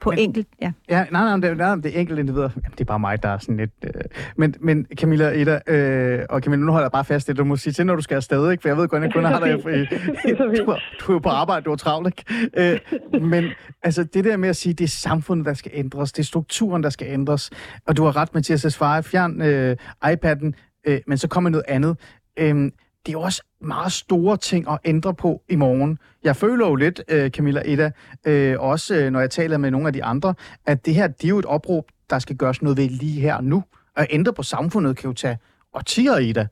på 0.01 0.09
men, 0.09 0.19
enkelt, 0.19 0.47
ja. 0.61 0.71
Ja, 0.89 1.05
nej, 1.11 1.37
nej, 1.37 1.49
det, 1.49 1.57
nej, 1.57 1.75
det 1.75 1.85
er 1.85 1.99
enkelt 1.99 2.19
individer. 2.19 2.49
Jamen, 2.55 2.71
det 2.71 2.81
er 2.81 2.85
bare 2.85 2.99
mig, 2.99 3.23
der 3.23 3.29
er 3.29 3.37
sådan 3.37 3.57
lidt... 3.57 3.71
Øh, 3.83 3.91
men, 4.37 4.55
men 4.59 4.87
Camilla, 4.95 5.29
Ida, 5.31 5.59
øh, 5.67 6.25
og 6.29 6.41
Camilla, 6.41 6.65
nu 6.65 6.71
holder 6.71 6.85
jeg 6.85 6.91
bare 6.91 7.05
fast 7.05 7.27
det, 7.27 7.37
du 7.37 7.43
må 7.43 7.55
sige 7.55 7.73
til, 7.73 7.85
når 7.85 7.95
du 7.95 8.01
skal 8.01 8.15
afsted, 8.15 8.51
ikke? 8.51 8.61
For 8.61 8.69
jeg 8.69 8.77
ved 8.77 8.87
godt, 8.87 9.03
at 9.03 9.07
jeg 9.07 9.13
kun 9.13 9.25
har 9.25 9.39
dig 9.45 9.49
i... 9.49 10.35
Du, 10.57 10.75
du 11.07 11.15
er 11.15 11.19
på 11.19 11.29
arbejde, 11.29 11.65
du 11.65 11.71
er 11.71 11.75
travlt, 11.75 12.07
ikke? 12.07 12.49
Øh, 12.57 13.21
men 13.21 13.45
altså, 13.83 14.03
det 14.03 14.25
der 14.25 14.37
med 14.37 14.49
at 14.49 14.55
sige, 14.55 14.73
det 14.73 14.83
er 14.83 14.87
samfundet, 14.87 15.45
der 15.45 15.53
skal 15.53 15.71
ændres, 15.73 16.11
det 16.11 16.19
er 16.19 16.25
strukturen, 16.25 16.83
der 16.83 16.89
skal 16.89 17.07
ændres, 17.07 17.49
og 17.87 17.97
du 17.97 18.03
har 18.03 18.17
ret, 18.17 18.33
Mathias 18.33 18.65
Esfare, 18.65 19.03
fjern 19.03 19.41
øh, 19.41 19.77
iPad'en, 20.05 20.51
øh, 20.87 20.99
men 21.07 21.17
så 21.17 21.27
kommer 21.27 21.49
noget 21.49 21.65
andet. 21.67 21.97
Øh, 22.39 22.71
det 23.05 23.09
er 23.09 23.13
jo 23.13 23.21
også 23.21 23.41
meget 23.61 23.91
store 23.91 24.37
ting 24.37 24.69
at 24.69 24.79
ændre 24.85 25.13
på 25.13 25.41
i 25.49 25.55
morgen. 25.55 25.97
Jeg 26.23 26.35
føler 26.35 26.67
jo 26.67 26.75
lidt, 26.75 27.01
øh, 27.07 27.29
Camilla 27.29 27.61
Eda, 27.65 27.91
øh, 28.25 28.59
også 28.59 28.95
øh, 28.95 29.11
når 29.11 29.19
jeg 29.19 29.29
taler 29.29 29.57
med 29.57 29.71
nogle 29.71 29.87
af 29.87 29.93
de 29.93 30.03
andre, 30.03 30.33
at 30.65 30.85
det 30.85 30.95
her, 30.95 31.07
det 31.07 31.23
er 31.23 31.29
jo 31.29 31.39
et 31.39 31.45
opråb, 31.45 31.85
der 32.09 32.19
skal 32.19 32.35
gøres 32.35 32.61
noget 32.61 32.77
ved 32.77 32.89
lige 32.89 33.21
her 33.21 33.41
nu. 33.41 33.63
At 33.95 34.07
ændre 34.09 34.33
på 34.33 34.43
samfundet 34.43 34.97
kan 34.97 35.07
jo 35.09 35.13
tage 35.13 35.37
årtier, 35.73 36.17
Ida. 36.17 36.47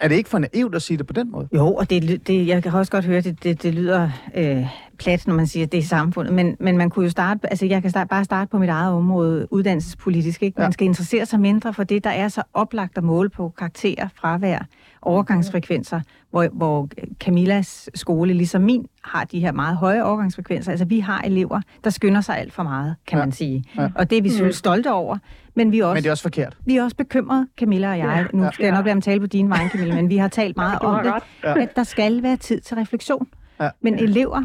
Er 0.00 0.08
det 0.08 0.14
ikke 0.14 0.30
for 0.30 0.38
naivt 0.38 0.74
at 0.74 0.82
sige 0.82 0.96
det 0.96 1.06
på 1.06 1.12
den 1.12 1.30
måde? 1.30 1.48
Jo, 1.54 1.74
og 1.74 1.90
det, 1.90 2.26
det, 2.26 2.46
jeg 2.46 2.62
kan 2.62 2.72
også 2.72 2.92
godt 2.92 3.04
høre, 3.04 3.20
det, 3.20 3.42
det, 3.42 3.62
det 3.62 3.74
lyder 3.74 4.10
øh, 4.34 4.66
plat, 4.98 5.26
når 5.26 5.34
man 5.34 5.46
siger, 5.46 5.66
at 5.66 5.72
det 5.72 5.78
er 5.78 5.82
samfundet. 5.82 6.34
Men, 6.34 6.56
men 6.60 6.76
man 6.76 6.90
kunne 6.90 7.04
jo 7.04 7.10
starte, 7.10 7.50
altså 7.50 7.66
jeg 7.66 7.82
kan 7.82 7.90
start, 7.90 8.08
bare 8.08 8.24
starte 8.24 8.50
på 8.50 8.58
mit 8.58 8.68
eget 8.68 8.92
område, 8.92 9.52
uddannelsespolitisk. 9.52 10.42
Ikke? 10.42 10.60
Man 10.60 10.66
ja. 10.66 10.70
skal 10.70 10.84
interessere 10.84 11.26
sig 11.26 11.40
mindre 11.40 11.74
for 11.74 11.84
det, 11.84 12.04
der 12.04 12.10
er 12.10 12.28
så 12.28 12.42
oplagt 12.54 12.98
at 12.98 13.04
måle 13.04 13.28
på 13.28 13.52
karakterer, 13.58 14.08
fravær, 14.14 14.66
overgangsfrekvenser, 15.06 16.00
hvor, 16.30 16.48
hvor 16.52 16.88
Camillas 17.20 17.90
skole, 17.94 18.34
ligesom 18.34 18.62
min, 18.62 18.86
har 19.02 19.24
de 19.24 19.40
her 19.40 19.52
meget 19.52 19.76
høje 19.76 20.04
overgangsfrekvenser. 20.04 20.70
Altså 20.70 20.84
vi 20.84 21.00
har 21.00 21.20
elever, 21.20 21.60
der 21.84 21.90
skynder 21.90 22.20
sig 22.20 22.38
alt 22.38 22.52
for 22.52 22.62
meget, 22.62 22.96
kan 23.06 23.18
ja. 23.18 23.24
man 23.24 23.32
sige. 23.32 23.64
Ja. 23.78 23.88
Og 23.94 24.10
det 24.10 24.18
er 24.18 24.22
vi 24.22 24.28
selvfølgelig 24.28 24.56
stolte 24.56 24.92
over. 24.92 25.18
Men, 25.54 25.72
vi 25.72 25.78
er 25.78 25.84
også, 25.84 25.94
men 25.94 26.02
det 26.02 26.08
er 26.08 26.12
også 26.12 26.22
forkert. 26.22 26.56
Vi 26.64 26.76
er 26.76 26.82
også 26.82 26.96
bekymrede, 26.96 27.48
Camilla 27.58 27.90
og 27.90 27.98
jeg. 27.98 28.26
Ja. 28.32 28.38
Nu 28.38 28.48
skal 28.52 28.62
ja. 28.62 28.68
jeg 28.68 28.76
nok 28.76 28.84
lade 28.84 28.94
dem 28.94 29.00
tale 29.00 29.20
på 29.20 29.26
din 29.26 29.50
vej, 29.50 29.68
Camilla, 29.68 29.94
men 29.94 30.10
vi 30.10 30.16
har 30.16 30.28
talt 30.28 30.56
meget 30.66 30.78
om 30.78 31.04
det, 31.04 31.12
ja. 31.44 31.62
at 31.62 31.76
der 31.76 31.82
skal 31.82 32.22
være 32.22 32.36
tid 32.36 32.60
til 32.60 32.76
refleksion. 32.76 33.28
Ja. 33.60 33.70
Men 33.80 33.98
elever 33.98 34.44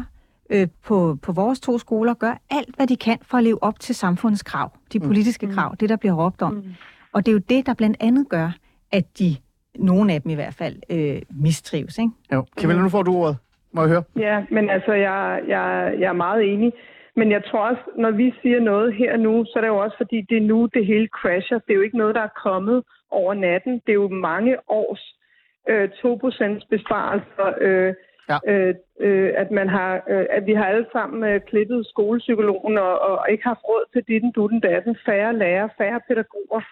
øh, 0.50 0.68
på, 0.84 1.18
på 1.22 1.32
vores 1.32 1.60
to 1.60 1.78
skoler 1.78 2.14
gør 2.14 2.40
alt, 2.50 2.76
hvad 2.76 2.86
de 2.86 2.96
kan 2.96 3.18
for 3.22 3.38
at 3.38 3.44
leve 3.44 3.62
op 3.62 3.80
til 3.80 3.94
samfundets 3.94 4.42
krav, 4.42 4.72
de 4.92 4.98
mm. 4.98 5.06
politiske 5.06 5.46
mm. 5.46 5.52
krav, 5.54 5.74
det 5.80 5.88
der 5.88 5.96
bliver 5.96 6.14
råbt 6.14 6.42
om. 6.42 6.52
Mm. 6.52 6.74
Og 7.12 7.26
det 7.26 7.32
er 7.32 7.34
jo 7.34 7.42
det, 7.48 7.66
der 7.66 7.74
blandt 7.74 7.96
andet 8.00 8.28
gør, 8.28 8.50
at 8.92 9.18
de, 9.18 9.36
nogle 9.74 10.12
af 10.12 10.22
dem 10.22 10.30
i 10.30 10.34
hvert 10.34 10.54
fald, 10.54 10.76
øh, 10.90 11.22
mistrives. 11.30 11.98
Ikke? 11.98 12.10
Jo. 12.32 12.44
Camilla, 12.60 12.82
nu 12.82 12.88
får 12.88 13.02
du 13.02 13.14
ordet. 13.14 13.36
Må 13.72 13.80
jeg 13.82 13.90
høre? 13.90 14.04
Ja, 14.16 14.44
men 14.50 14.70
altså, 14.70 14.92
jeg, 14.92 15.42
jeg, 15.48 15.94
jeg 15.98 16.08
er 16.08 16.22
meget 16.26 16.52
enig. 16.52 16.72
Men 17.16 17.32
jeg 17.32 17.44
tror 17.44 17.68
også, 17.68 17.82
når 17.96 18.10
vi 18.10 18.34
siger 18.42 18.60
noget 18.60 18.94
her 18.94 19.16
nu, 19.16 19.44
så 19.44 19.52
er 19.56 19.60
det 19.60 19.68
jo 19.68 19.78
også, 19.78 19.96
fordi 19.96 20.20
det 20.20 20.36
er 20.36 20.48
nu, 20.52 20.68
det 20.74 20.86
hele 20.86 21.06
crasher. 21.06 21.58
Det 21.58 21.70
er 21.70 21.74
jo 21.74 21.80
ikke 21.80 21.98
noget, 21.98 22.14
der 22.14 22.20
er 22.20 22.40
kommet 22.42 22.84
over 23.10 23.34
natten. 23.34 23.72
Det 23.72 23.88
er 23.92 24.00
jo 24.04 24.08
mange 24.08 24.56
års 24.68 25.16
øh, 25.68 25.88
2% 26.60 26.66
besparelser. 26.70 27.48
Øh, 27.60 27.94
ja. 28.30 28.38
øh, 28.52 28.74
øh, 29.00 29.32
at 29.36 29.50
man 29.50 29.68
har, 29.68 30.02
øh, 30.08 30.26
at 30.30 30.46
vi 30.46 30.54
har 30.54 30.64
alle 30.64 30.86
sammen 30.92 31.30
øh, 31.30 31.40
klippet 31.40 31.86
skolepsykologen 31.86 32.78
og, 32.78 32.98
og 33.00 33.30
ikke 33.30 33.44
haft 33.44 33.64
råd 33.68 33.84
til 33.92 34.02
ditten, 34.08 34.32
dutten, 34.32 34.60
datten, 34.60 34.96
færre 35.06 35.36
lærere, 35.38 35.68
færre 35.78 36.00
pædagoger. 36.08 36.62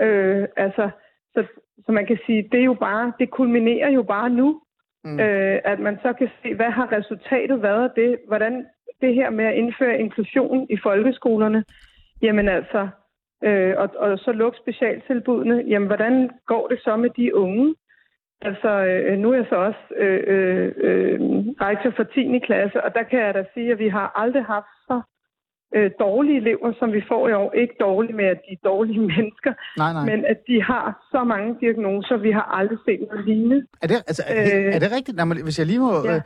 Øh, 0.00 0.48
altså, 0.56 0.90
så, 1.36 1.44
så 1.86 1.92
man 1.92 2.06
kan 2.06 2.18
sige, 2.26 2.48
det 2.52 2.60
er 2.60 2.64
jo 2.64 2.74
bare, 2.74 3.12
det 3.18 3.30
kulminerer 3.30 3.90
jo 3.90 4.02
bare 4.02 4.30
nu. 4.30 4.60
Mm. 5.04 5.20
Øh, 5.20 5.58
at 5.64 5.78
man 5.80 5.98
så 6.02 6.12
kan 6.12 6.28
se, 6.42 6.54
hvad 6.54 6.70
har 6.70 6.92
resultatet 6.92 7.62
været 7.62 7.84
af 7.88 7.90
det? 7.96 8.18
Hvordan 8.26 8.66
det 9.00 9.14
her 9.14 9.30
med 9.30 9.44
at 9.44 9.54
indføre 9.54 9.98
inklusion 9.98 10.66
i 10.70 10.76
folkeskolerne, 10.82 11.64
jamen 12.22 12.48
altså, 12.48 12.88
øh, 13.44 13.74
og, 13.78 13.88
og 13.96 14.18
så 14.18 14.32
lukke 14.32 14.58
specialtilbudene, 14.58 15.64
jamen 15.68 15.86
hvordan 15.86 16.30
går 16.46 16.68
det 16.68 16.78
så 16.80 16.96
med 16.96 17.10
de 17.10 17.36
unge? 17.36 17.74
Altså, 18.42 18.68
øh, 18.68 19.18
nu 19.18 19.30
er 19.32 19.36
jeg 19.36 19.46
så 19.48 19.56
også 19.56 19.84
øh, 19.96 20.22
øh, 20.26 20.72
øh 20.76 21.20
rektor 21.60 21.90
for 21.96 22.02
10. 22.02 22.38
klasse, 22.38 22.84
og 22.84 22.94
der 22.94 23.02
kan 23.02 23.18
jeg 23.18 23.34
da 23.34 23.44
sige, 23.54 23.72
at 23.72 23.78
vi 23.78 23.88
har 23.88 24.12
aldrig 24.14 24.44
haft 24.44 24.72
så 24.88 25.00
øh, 25.74 25.90
dårlige 26.00 26.36
elever, 26.36 26.72
som 26.78 26.92
vi 26.92 27.02
får 27.08 27.28
i 27.28 27.32
år. 27.32 27.52
Ikke 27.52 27.74
dårlige 27.80 28.16
med, 28.16 28.24
at 28.24 28.40
de 28.48 28.52
er 28.52 28.68
dårlige 28.68 29.00
mennesker, 29.12 29.52
nej, 29.76 29.92
nej. 29.92 30.04
men 30.04 30.24
at 30.24 30.38
de 30.48 30.62
har 30.62 31.06
så 31.10 31.24
mange 31.24 31.56
diagnoser, 31.60 32.16
vi 32.16 32.30
har 32.30 32.46
aldrig 32.58 32.78
set 32.86 33.00
noget 33.08 33.24
lignende. 33.24 33.66
Er 33.82 33.86
det, 33.86 33.96
altså, 34.10 34.22
er, 34.26 34.42
øh, 34.58 34.74
er 34.74 34.78
det 34.78 34.92
rigtigt? 34.96 35.16
Når 35.16 35.24
man, 35.24 35.42
hvis 35.42 35.58
jeg 35.58 35.66
lige 35.66 35.78
må... 35.78 35.92
Ja. 36.04 36.14
Øh, 36.14 36.20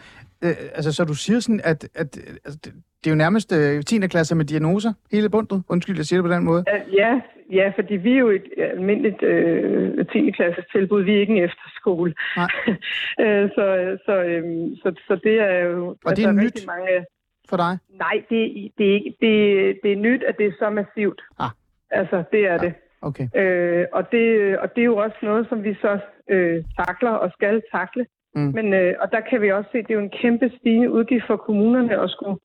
øh, 0.45 0.57
altså, 0.75 0.93
så 0.93 1.05
du 1.05 1.15
siger 1.15 1.41
sådan, 1.41 1.61
at, 1.65 1.89
at 1.95 2.11
altså, 2.45 2.59
det, 2.65 2.73
det 3.01 3.07
er 3.11 3.15
jo 3.15 3.17
nærmest 3.17 3.53
øh, 3.53 3.83
10. 3.83 4.07
klasse 4.07 4.35
med 4.35 4.45
diagnoser, 4.45 4.93
hele 5.13 5.31
bundet. 5.31 5.63
Undskyld, 5.69 5.97
jeg 5.97 6.05
siger 6.05 6.23
det 6.23 6.29
på 6.29 6.35
den 6.35 6.45
måde. 6.45 6.65
Ja, 6.93 7.21
ja 7.51 7.73
fordi 7.77 7.95
vi 7.95 8.13
er 8.13 8.19
jo 8.19 8.31
et 8.31 8.47
almindeligt 8.59 9.23
øh, 9.23 10.07
10. 10.07 10.31
klasses 10.31 10.65
tilbud. 10.73 11.03
Vi 11.03 11.15
er 11.15 11.21
ikke 11.21 11.37
en 11.37 11.45
efterskole. 11.45 12.15
Nej. 12.37 12.51
Øh, 13.21 13.49
så, 13.57 13.65
så, 14.07 14.15
øh, 14.31 14.45
så, 14.83 14.89
så 15.09 15.21
det 15.25 15.37
er 15.41 15.59
jo... 15.59 15.97
Og 16.05 16.17
det 16.17 16.25
er 16.25 16.29
altså, 16.29 16.45
nyt 16.45 16.67
mange, 16.67 17.05
for 17.51 17.57
dig? 17.57 17.73
Nej, 18.05 18.17
det, 18.31 18.39
det, 18.79 18.85
er, 18.91 18.95
ikke, 18.95 19.15
det, 19.21 19.35
det 19.83 19.93
er 19.93 19.97
nyt, 19.97 20.23
at 20.23 20.39
det 20.39 20.47
er 20.47 20.53
så 20.59 20.71
massivt. 20.71 21.21
Ah. 21.39 21.51
Altså, 21.91 22.17
det 22.33 22.41
er 22.47 22.53
ja. 22.53 22.59
det. 22.59 22.73
Okay. 23.03 23.27
Øh, 23.37 23.87
og, 23.93 24.13
det, 24.13 24.59
og 24.59 24.75
det 24.75 24.81
er 24.81 24.91
jo 24.95 24.97
også 24.97 25.17
noget, 25.23 25.47
som 25.49 25.65
vi 25.65 25.75
så 25.75 25.99
øh, 26.31 26.65
takler 26.79 27.11
og 27.11 27.31
skal 27.33 27.63
takle. 27.73 28.07
Mm. 28.35 28.53
Men, 28.57 28.75
øh, 28.75 28.95
og 29.01 29.13
der 29.13 29.21
kan 29.21 29.43
vi 29.43 29.53
også 29.53 29.71
se, 29.73 29.79
at 29.79 29.85
det 29.89 29.95
er 29.95 29.99
jo 29.99 30.05
en 30.05 30.19
kæmpe 30.23 30.51
stigende 30.59 30.91
udgift 30.91 31.27
for 31.27 31.37
kommunerne 31.37 32.03
at 32.03 32.11
skulle 32.11 32.39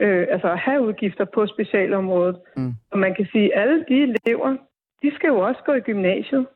øh, 0.00 0.26
altså 0.30 0.48
have 0.48 0.82
udgifter 0.82 1.24
på 1.34 1.46
specialområdet. 1.46 2.36
Mm. 2.56 2.72
Og 2.90 2.98
man 2.98 3.14
kan 3.14 3.26
sige, 3.32 3.54
at 3.54 3.62
alle 3.62 3.84
de 3.88 4.02
elever, 4.02 4.56
de 5.02 5.14
skal 5.14 5.28
jo 5.28 5.38
også 5.38 5.60
gå 5.66 5.72
i 5.72 5.80
gymnasiet. 5.80 6.46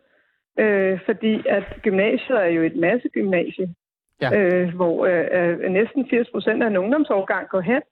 Øh, 0.60 1.00
fordi 1.06 1.46
at 1.48 1.64
gymnasiet 1.82 2.38
er 2.38 2.50
jo 2.56 2.62
et 2.62 2.76
masse 2.76 3.08
gymnasie, 3.08 3.74
ja. 4.22 4.38
øh, 4.38 4.74
hvor 4.74 5.06
øh, 5.06 5.26
øh, 5.32 5.70
næsten 5.70 6.08
80 6.10 6.30
procent 6.30 6.62
af 6.62 6.66
en 6.66 6.76
ungdomsårgang 6.76 7.48
går 7.48 7.60
hen. 7.60 7.82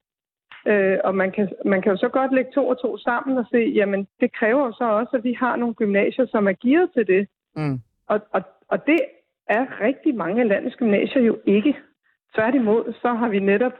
Øh, 0.66 0.98
og 1.04 1.14
man 1.14 1.32
kan, 1.32 1.48
man 1.64 1.82
kan 1.82 1.92
jo 1.92 1.98
så 1.98 2.08
godt 2.08 2.34
lægge 2.34 2.50
to 2.54 2.68
og 2.68 2.80
to 2.80 2.98
sammen 2.98 3.38
og 3.38 3.46
se, 3.50 3.58
jamen 3.58 4.08
det 4.20 4.32
kræver 4.32 4.72
så 4.72 4.84
også, 4.84 5.16
at 5.16 5.24
vi 5.24 5.32
har 5.32 5.56
nogle 5.56 5.74
gymnasier, 5.74 6.26
som 6.26 6.48
er 6.48 6.52
gearet 6.62 6.90
til 6.94 7.06
det. 7.06 7.28
Mm. 7.56 7.80
Og, 8.08 8.20
og, 8.32 8.42
og 8.68 8.86
det 8.86 9.00
er 9.48 9.80
rigtig 9.80 10.14
mange 10.14 10.40
af 10.42 10.48
landets 10.48 10.76
gymnasier 10.76 11.22
jo 11.22 11.38
ikke. 11.46 11.76
Tværtimod, 12.34 12.94
så 13.02 13.08
har 13.08 13.28
vi 13.28 13.38
netop 13.38 13.72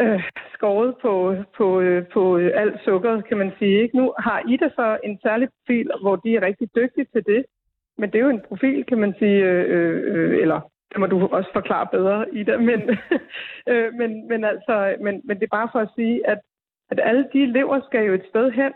øh, 0.00 0.22
skåret 0.54 0.94
på, 1.02 1.34
på, 1.56 1.80
øh, 1.80 2.06
på 2.12 2.36
alt 2.36 2.80
sukkeret, 2.84 3.28
kan 3.28 3.36
man 3.36 3.52
sige. 3.58 3.82
Ikke? 3.82 3.96
Nu 3.96 4.14
har 4.18 4.42
Ida 4.48 4.68
så 4.68 4.98
en 5.04 5.18
særlig 5.22 5.48
profil, 5.48 5.90
hvor 6.00 6.16
de 6.16 6.36
er 6.36 6.46
rigtig 6.46 6.68
dygtige 6.74 7.06
til 7.12 7.22
det. 7.26 7.44
Men 7.98 8.10
det 8.10 8.18
er 8.18 8.22
jo 8.22 8.30
en 8.30 8.46
profil, 8.48 8.84
kan 8.84 8.98
man 8.98 9.14
sige, 9.18 9.44
øh, 9.44 10.02
øh, 10.12 10.38
eller 10.42 10.60
det 10.90 11.00
må 11.00 11.06
du 11.06 11.26
også 11.26 11.50
forklare 11.52 11.86
bedre, 11.92 12.26
Ida. 12.32 12.56
Men, 12.56 12.80
øh, 13.70 13.94
men, 13.94 14.28
men, 14.28 14.44
altså, 14.44 14.96
men, 15.04 15.14
men 15.24 15.36
det 15.36 15.44
er 15.44 15.56
bare 15.58 15.68
for 15.72 15.78
at 15.78 15.88
sige, 15.96 16.28
at, 16.28 16.38
at 16.90 17.00
alle 17.02 17.24
de 17.32 17.42
elever 17.42 17.80
skal 17.88 18.02
jo 18.06 18.14
et 18.14 18.26
sted 18.30 18.50
hen, 18.50 18.72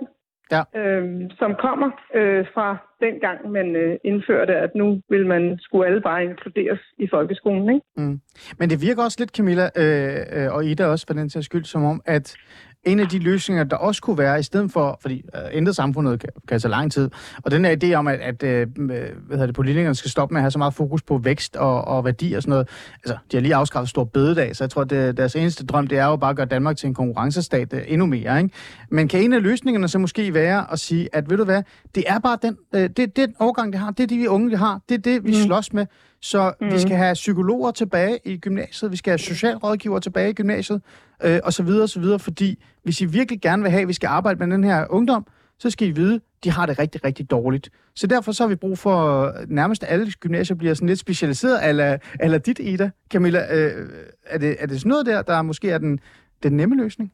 ja. 0.50 0.62
øh, 0.80 1.30
som 1.38 1.54
kommer 1.64 1.90
øh, 2.14 2.46
fra 2.54 2.76
den 3.00 3.20
gang, 3.20 3.50
man 3.50 3.76
øh, 3.76 3.96
indførte, 4.04 4.54
at 4.56 4.70
nu 4.74 5.00
vil 5.08 5.26
man 5.26 5.58
skulle 5.60 5.86
alle 5.86 6.00
bare 6.00 6.24
inkluderes 6.24 6.80
i 6.98 7.08
folkeskolen. 7.10 7.74
Ikke? 7.74 7.86
Mm. 7.96 8.20
Men 8.58 8.70
det 8.70 8.82
virker 8.82 9.02
også 9.02 9.16
lidt, 9.20 9.36
Camilla, 9.36 9.66
øh, 9.76 10.44
øh, 10.44 10.54
og 10.54 10.64
Ida 10.64 10.86
også 10.86 11.06
for 11.06 11.14
den 11.14 11.30
sags 11.30 11.46
skyld, 11.46 11.64
som 11.64 11.84
om, 11.84 12.00
at 12.04 12.36
en 12.84 13.00
af 13.00 13.08
de 13.08 13.18
løsninger, 13.18 13.64
der 13.64 13.76
også 13.76 14.02
kunne 14.02 14.18
være, 14.18 14.40
i 14.40 14.42
stedet 14.42 14.72
for, 14.72 14.98
fordi 15.02 15.22
uh, 15.34 15.40
ændre 15.52 15.74
samfundet 15.74 16.20
kan, 16.20 16.30
kan 16.48 16.60
tage 16.60 16.70
lang 16.70 16.92
tid, 16.92 17.10
og 17.42 17.50
den 17.50 17.64
her 17.64 17.76
idé 17.82 17.94
om, 17.94 18.08
at, 18.08 18.20
at 18.20 18.42
uh, 18.42 18.72
hvad 18.84 18.98
hedder 19.30 19.46
det, 19.46 19.54
politikerne 19.54 19.94
skal 19.94 20.10
stoppe 20.10 20.32
med 20.32 20.40
at 20.40 20.42
have 20.42 20.50
så 20.50 20.58
meget 20.58 20.74
fokus 20.74 21.02
på 21.02 21.18
vækst 21.18 21.56
og, 21.56 21.84
og 21.84 22.04
værdi 22.04 22.32
og 22.32 22.42
sådan 22.42 22.50
noget. 22.50 22.68
Altså, 23.04 23.18
de 23.32 23.36
har 23.36 23.40
lige 23.42 23.54
afskaffet 23.54 23.88
stor 23.88 24.04
bededag, 24.04 24.56
så 24.56 24.64
jeg 24.64 24.70
tror, 24.70 24.82
at 24.82 25.16
deres 25.16 25.36
eneste 25.36 25.66
drøm, 25.66 25.86
det 25.86 25.98
er 25.98 26.06
jo 26.06 26.16
bare 26.16 26.30
at 26.30 26.36
gøre 26.36 26.46
Danmark 26.46 26.76
til 26.76 26.86
en 26.86 26.94
konkurrencestat 26.94 27.72
uh, 27.72 27.78
endnu 27.86 28.06
mere. 28.06 28.42
Ikke? 28.42 28.54
Men 28.90 29.08
kan 29.08 29.22
en 29.22 29.32
af 29.32 29.42
løsningerne 29.42 29.88
så 29.88 29.98
måske 29.98 30.34
være 30.34 30.72
at 30.72 30.78
sige, 30.78 31.08
at 31.12 31.30
ved 31.30 31.36
du 31.36 31.44
hvad, 31.44 31.62
det 31.94 32.04
er 32.06 32.18
bare 32.18 32.38
den, 32.42 32.56
uh, 32.74 32.80
det, 32.80 32.96
det 32.96 33.16
den 33.16 33.34
overgang, 33.38 33.72
det 33.72 33.80
har, 33.80 33.90
det 33.90 34.02
er 34.02 34.06
de 34.06 34.16
vi 34.16 34.26
unge, 34.26 34.50
vi 34.50 34.56
har, 34.56 34.80
det 34.88 34.94
er 34.94 35.02
det, 35.02 35.24
vi 35.24 35.30
mm. 35.30 35.34
slås 35.34 35.72
med. 35.72 35.86
Så 36.22 36.52
mm. 36.60 36.72
vi 36.72 36.78
skal 36.78 36.96
have 36.96 37.14
psykologer 37.14 37.70
tilbage 37.70 38.18
i 38.24 38.36
gymnasiet, 38.36 38.92
vi 38.92 38.96
skal 38.96 39.10
have 39.10 39.18
socialrådgiver 39.18 39.98
tilbage 39.98 40.30
i 40.30 40.32
gymnasiet, 40.32 40.82
øh, 41.22 41.40
og 41.44 41.52
så 41.52 41.62
videre, 41.62 41.82
og 41.82 41.88
så 41.88 42.00
videre, 42.00 42.18
fordi 42.18 42.62
hvis 42.82 43.00
I 43.00 43.04
virkelig 43.04 43.40
gerne 43.40 43.62
vil 43.62 43.70
have, 43.70 43.82
at 43.82 43.88
vi 43.88 43.92
skal 43.92 44.06
arbejde 44.06 44.46
med 44.46 44.56
den 44.56 44.64
her 44.64 44.86
ungdom, 44.90 45.26
så 45.58 45.70
skal 45.70 45.88
I 45.88 45.90
vide, 45.90 46.20
de 46.44 46.50
har 46.50 46.66
det 46.66 46.78
rigtig, 46.78 47.04
rigtig 47.04 47.30
dårligt. 47.30 47.70
Så 47.94 48.06
derfor 48.06 48.32
så 48.32 48.42
har 48.42 48.48
vi 48.48 48.54
brug 48.54 48.78
for, 48.78 49.32
nærmest 49.48 49.84
alle 49.88 50.12
gymnasier 50.12 50.56
bliver 50.56 50.74
sådan 50.74 50.88
lidt 50.88 50.98
specialiseret, 50.98 51.68
eller, 51.68 51.98
eller 52.20 52.38
dit, 52.38 52.58
Ida. 52.58 52.90
Camilla, 53.10 53.56
øh, 53.56 53.88
er, 54.26 54.38
det, 54.38 54.56
er 54.58 54.66
det 54.66 54.80
sådan 54.80 54.88
noget 54.88 55.06
der, 55.06 55.22
der 55.22 55.42
måske 55.42 55.70
er 55.70 55.78
den, 55.78 56.00
den 56.42 56.52
nemme 56.52 56.76
løsning? 56.76 57.12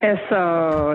Altså, 0.00 0.40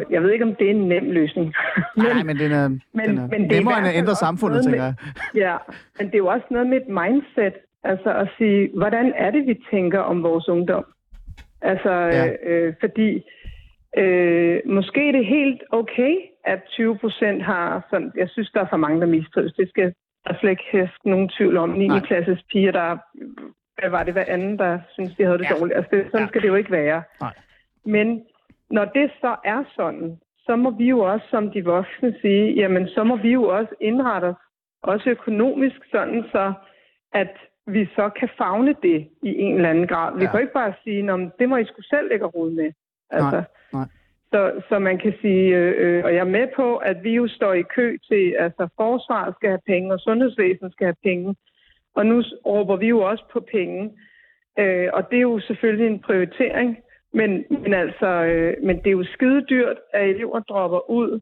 jeg 0.10 0.24
ved 0.24 0.32
ikke, 0.32 0.46
om 0.46 0.56
det 0.56 0.68
er 0.68 0.72
en 0.72 0.88
nem 0.88 1.12
løsning. 1.12 1.54
men, 1.96 2.06
Nej, 2.14 2.24
men 2.24 2.38
den 2.38 2.52
er, 2.52 2.68
men, 2.68 2.82
den 2.94 3.18
er 3.18 3.28
men 3.28 3.42
det 3.42 3.52
nemmere 3.52 3.78
end 3.78 3.88
at 3.88 3.96
ændre 3.96 4.16
samfundet, 4.16 4.64
tænker 4.64 4.84
jeg. 4.84 4.94
Ja, 5.44 5.58
men 5.98 6.08
det 6.08 6.14
er 6.14 6.18
jo 6.26 6.28
også 6.28 6.48
noget 6.52 6.68
med 6.68 6.78
et 6.78 6.88
mindset. 6.88 7.54
Altså 7.84 8.14
at 8.14 8.28
sige, 8.38 8.70
hvordan 8.78 9.14
er 9.16 9.32
det, 9.32 9.48
vi 9.48 9.62
tænker 9.72 10.00
om 10.00 10.24
vores 10.24 10.50
ungdom? 10.50 10.86
Altså, 11.62 11.92
ja. 11.92 12.34
øh, 12.50 12.74
fordi 12.80 13.24
øh, 13.98 14.60
måske 14.66 15.08
er 15.08 15.12
det 15.12 15.26
helt 15.26 15.64
okay, 15.72 16.16
at 16.46 16.60
20 16.70 16.98
procent 16.98 17.44
har 17.44 17.88
sådan, 17.90 18.12
jeg 18.18 18.30
synes, 18.30 18.52
der 18.52 18.62
er 18.62 18.70
for 18.70 18.78
mange, 18.78 19.02
der 19.02 19.08
mistrives. 19.08 19.54
Det 19.54 19.70
skal 19.70 19.94
der 20.28 20.34
slet 20.40 20.50
ikke 20.50 20.64
hæske 20.72 21.10
nogen 21.10 21.30
tvivl 21.30 21.58
om. 21.58 21.70
9. 21.70 21.90
klasses 22.08 22.44
piger, 22.52 22.72
der 22.72 22.98
hvad 23.80 23.90
var 23.90 24.04
det 24.04 24.14
hver 24.14 24.26
anden, 24.28 24.60
der 24.60 24.80
synes, 24.94 25.16
de 25.16 25.24
havde 25.24 25.38
det 25.38 25.48
ja. 25.50 25.56
dårligt. 25.56 25.78
Altså, 25.78 25.90
det, 25.96 26.06
sådan 26.06 26.20
ja. 26.20 26.28
skal 26.28 26.42
det 26.42 26.48
jo 26.48 26.56
ikke 26.56 26.72
være. 26.72 27.04
Nej. 27.22 27.34
Men 27.86 28.22
når 28.70 28.86
det 28.86 29.12
så 29.22 29.36
er 29.44 29.64
sådan, 29.76 30.18
så 30.46 30.56
må 30.56 30.70
vi 30.70 30.86
jo 30.90 31.00
også 31.00 31.26
som 31.30 31.52
de 31.52 31.66
voksne 31.66 32.16
sige, 32.22 32.54
jamen 32.54 32.88
så 32.88 33.04
må 33.04 33.16
vi 33.16 33.32
jo 33.32 33.44
også 33.44 33.74
indrette 33.82 34.26
os, 34.26 34.36
også 34.82 35.10
økonomisk 35.10 35.76
sådan, 35.92 36.24
så 36.32 36.54
at 37.14 37.34
vi 37.68 37.86
så 37.86 38.10
kan 38.10 38.30
fagne 38.38 38.76
det 38.84 39.08
i 39.24 39.36
en 39.40 39.56
eller 39.56 39.70
anden 39.70 39.88
grad. 39.88 40.18
Vi 40.18 40.24
ja. 40.24 40.32
kan 40.32 40.42
ikke 40.42 40.54
bare 40.54 40.74
sige, 40.84 41.12
at 41.12 41.20
det 41.40 41.50
må 41.50 41.58
I 41.58 41.66
skulle 41.66 41.88
selv 41.88 42.10
lægge 42.10 42.26
råd 42.26 42.52
med. 42.52 42.72
Altså, 43.10 43.36
nej, 43.36 43.46
nej. 43.74 43.88
Så, 44.32 44.62
så 44.70 44.80
man 44.80 44.98
kan 44.98 45.14
sige, 45.22 45.56
øh, 45.58 46.04
og 46.06 46.14
jeg 46.14 46.20
er 46.20 46.36
med 46.40 46.48
på, 46.56 46.78
at 46.78 47.04
vi 47.04 47.12
jo 47.16 47.28
står 47.28 47.54
i 47.54 47.62
kø 47.62 47.98
til, 48.10 48.36
altså 48.40 48.68
forsvaret 48.78 49.36
skal 49.36 49.50
have 49.50 49.66
penge, 49.68 49.94
og 49.94 50.00
sundhedsvæsenet 50.00 50.72
skal 50.72 50.86
have 50.86 51.02
penge. 51.04 51.36
Og 51.96 52.06
nu 52.06 52.24
råber 52.46 52.76
vi 52.76 52.88
jo 52.88 53.00
også 53.00 53.24
på 53.34 53.40
penge. 53.40 53.92
Øh, 54.60 54.90
og 54.94 55.10
det 55.10 55.18
er 55.18 55.22
jo 55.22 55.40
selvfølgelig 55.40 55.88
en 55.88 56.00
prioritering. 56.00 56.78
Men, 57.20 57.46
men 57.50 57.74
altså, 57.74 58.08
øh, 58.08 58.54
men 58.64 58.78
det 58.78 58.88
er 58.88 58.98
jo 59.00 59.04
skide 59.04 59.42
dyrt, 59.50 59.78
at 59.94 60.10
elever 60.10 60.40
dropper 60.40 60.90
ud 60.90 61.20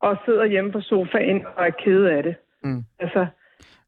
og 0.00 0.16
sidder 0.24 0.44
hjemme 0.44 0.72
på 0.72 0.80
sofaen 0.80 1.46
og 1.56 1.66
er 1.66 1.70
kede 1.84 2.12
af 2.12 2.22
det. 2.22 2.36
Mm. 2.62 2.82
Altså, 2.98 3.26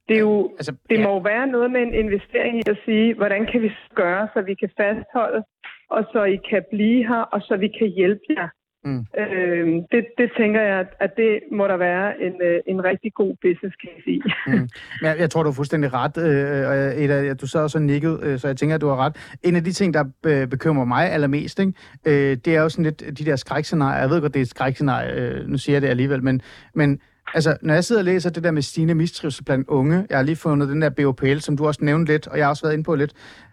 det, 0.08 0.14
er 0.16 0.20
jo, 0.20 0.50
altså, 0.58 0.74
det 0.90 1.00
må 1.00 1.08
jo 1.08 1.18
være 1.18 1.46
noget 1.46 1.70
med 1.70 1.80
en 1.82 1.94
investering 1.94 2.56
i 2.58 2.70
at 2.70 2.78
sige, 2.84 3.14
hvordan 3.14 3.46
kan 3.46 3.62
vi 3.62 3.70
gøre, 3.94 4.28
så 4.34 4.42
vi 4.42 4.54
kan 4.54 4.70
fastholde, 4.76 5.42
og 5.90 6.04
så 6.12 6.24
I 6.24 6.36
kan 6.50 6.64
blive 6.70 7.08
her, 7.08 7.22
og 7.34 7.40
så 7.42 7.56
vi 7.56 7.68
kan 7.68 7.88
hjælpe 7.88 8.24
jer. 8.30 8.48
Mm. 8.88 9.04
Øh, 9.22 9.66
det, 9.92 10.02
det 10.18 10.28
tænker 10.38 10.60
jeg, 10.60 10.86
at 11.00 11.10
det 11.16 11.40
må 11.52 11.68
der 11.68 11.76
være 11.76 12.22
en, 12.22 12.34
øh, 12.42 12.60
en 12.66 12.84
rigtig 12.84 13.14
god 13.14 13.36
business 13.42 13.76
case 13.84 14.10
i. 14.10 14.22
mm. 14.46 14.52
Men 14.52 14.68
jeg, 15.02 15.16
jeg 15.18 15.30
tror, 15.30 15.42
du 15.42 15.48
har 15.48 15.54
fuldstændig 15.54 15.90
ret, 15.94 16.16
øh, 16.18 17.04
Eda. 17.04 17.34
Du 17.34 17.46
sad 17.46 17.60
også 17.62 17.78
nikket, 17.78 18.20
øh, 18.22 18.38
så 18.38 18.46
jeg 18.46 18.56
tænker, 18.56 18.74
at 18.74 18.80
du 18.80 18.88
har 18.88 18.96
ret. 18.96 19.38
En 19.42 19.56
af 19.56 19.64
de 19.64 19.72
ting, 19.72 19.94
der 19.94 20.04
bekymrer 20.50 20.84
mig 20.84 21.12
allermest, 21.12 21.58
ikke, 21.60 21.72
øh, 22.06 22.36
det 22.44 22.48
er 22.56 22.60
jo 22.60 22.68
sådan 22.68 22.84
lidt 22.84 23.18
de 23.18 23.24
der 23.24 23.36
skrækscenarier. 23.36 24.00
Jeg 24.00 24.10
ved 24.10 24.20
godt, 24.20 24.34
det 24.34 24.40
er 24.40 24.44
et 24.44 24.48
skrækscenarie, 24.48 25.12
øh, 25.12 25.46
nu 25.46 25.58
siger 25.58 25.74
jeg 25.74 25.82
det 25.82 25.88
alligevel, 25.88 26.22
men, 26.22 26.42
men 26.74 27.00
Altså, 27.34 27.56
når 27.62 27.74
jeg 27.74 27.84
sidder 27.84 28.00
og 28.00 28.04
læser 28.04 28.30
det 28.30 28.44
der 28.44 28.50
med 28.50 28.62
stigende 28.62 28.94
mistrivsel 28.94 29.44
blandt 29.44 29.68
unge, 29.68 30.06
jeg 30.10 30.18
har 30.18 30.22
lige 30.24 30.36
fundet 30.36 30.68
den 30.68 30.82
der 30.82 30.90
BOPL, 30.90 31.38
som 31.38 31.56
du 31.56 31.66
også 31.66 31.84
nævnte 31.84 32.12
lidt, 32.12 32.26
og 32.26 32.38
jeg 32.38 32.44
har 32.44 32.50
også 32.50 32.62
været 32.62 32.72
inde 32.72 32.84
på 32.84 32.94
lidt. 32.94 33.12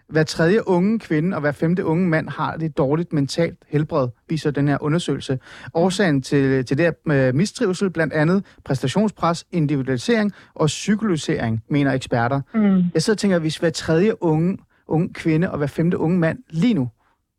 Hver 0.09 0.23
tredje 0.23 0.67
unge 0.67 0.99
kvinde 0.99 1.37
og 1.37 1.41
hver 1.41 1.51
femte 1.51 1.85
unge 1.85 2.07
mand 2.09 2.29
har 2.29 2.57
det 2.57 2.77
dårligt 2.77 3.13
mentalt 3.13 3.57
helbred, 3.67 4.07
viser 4.29 4.51
den 4.51 4.67
her 4.67 4.77
undersøgelse. 4.81 5.39
Årsagen 5.73 6.21
til, 6.21 6.65
til 6.65 6.77
det 6.77 6.85
her 6.85 7.31
mistrivsel 7.31 7.89
blandt 7.89 8.13
andet 8.13 8.45
præstationspres, 8.65 9.45
individualisering 9.51 10.31
og 10.53 10.67
psykologisering, 10.67 11.63
mener 11.69 11.91
eksperter. 11.93 12.41
Mm. 12.53 12.83
Jeg 12.93 13.01
sidder 13.01 13.15
og 13.15 13.19
tænker, 13.19 13.39
hvis 13.39 13.57
hver 13.57 13.69
tredje 13.69 14.23
unge, 14.23 14.57
unge 14.87 15.13
kvinde 15.13 15.51
og 15.51 15.57
hver 15.57 15.67
femte 15.67 15.97
unge 15.97 16.19
mand 16.19 16.39
lige 16.49 16.73
nu 16.73 16.89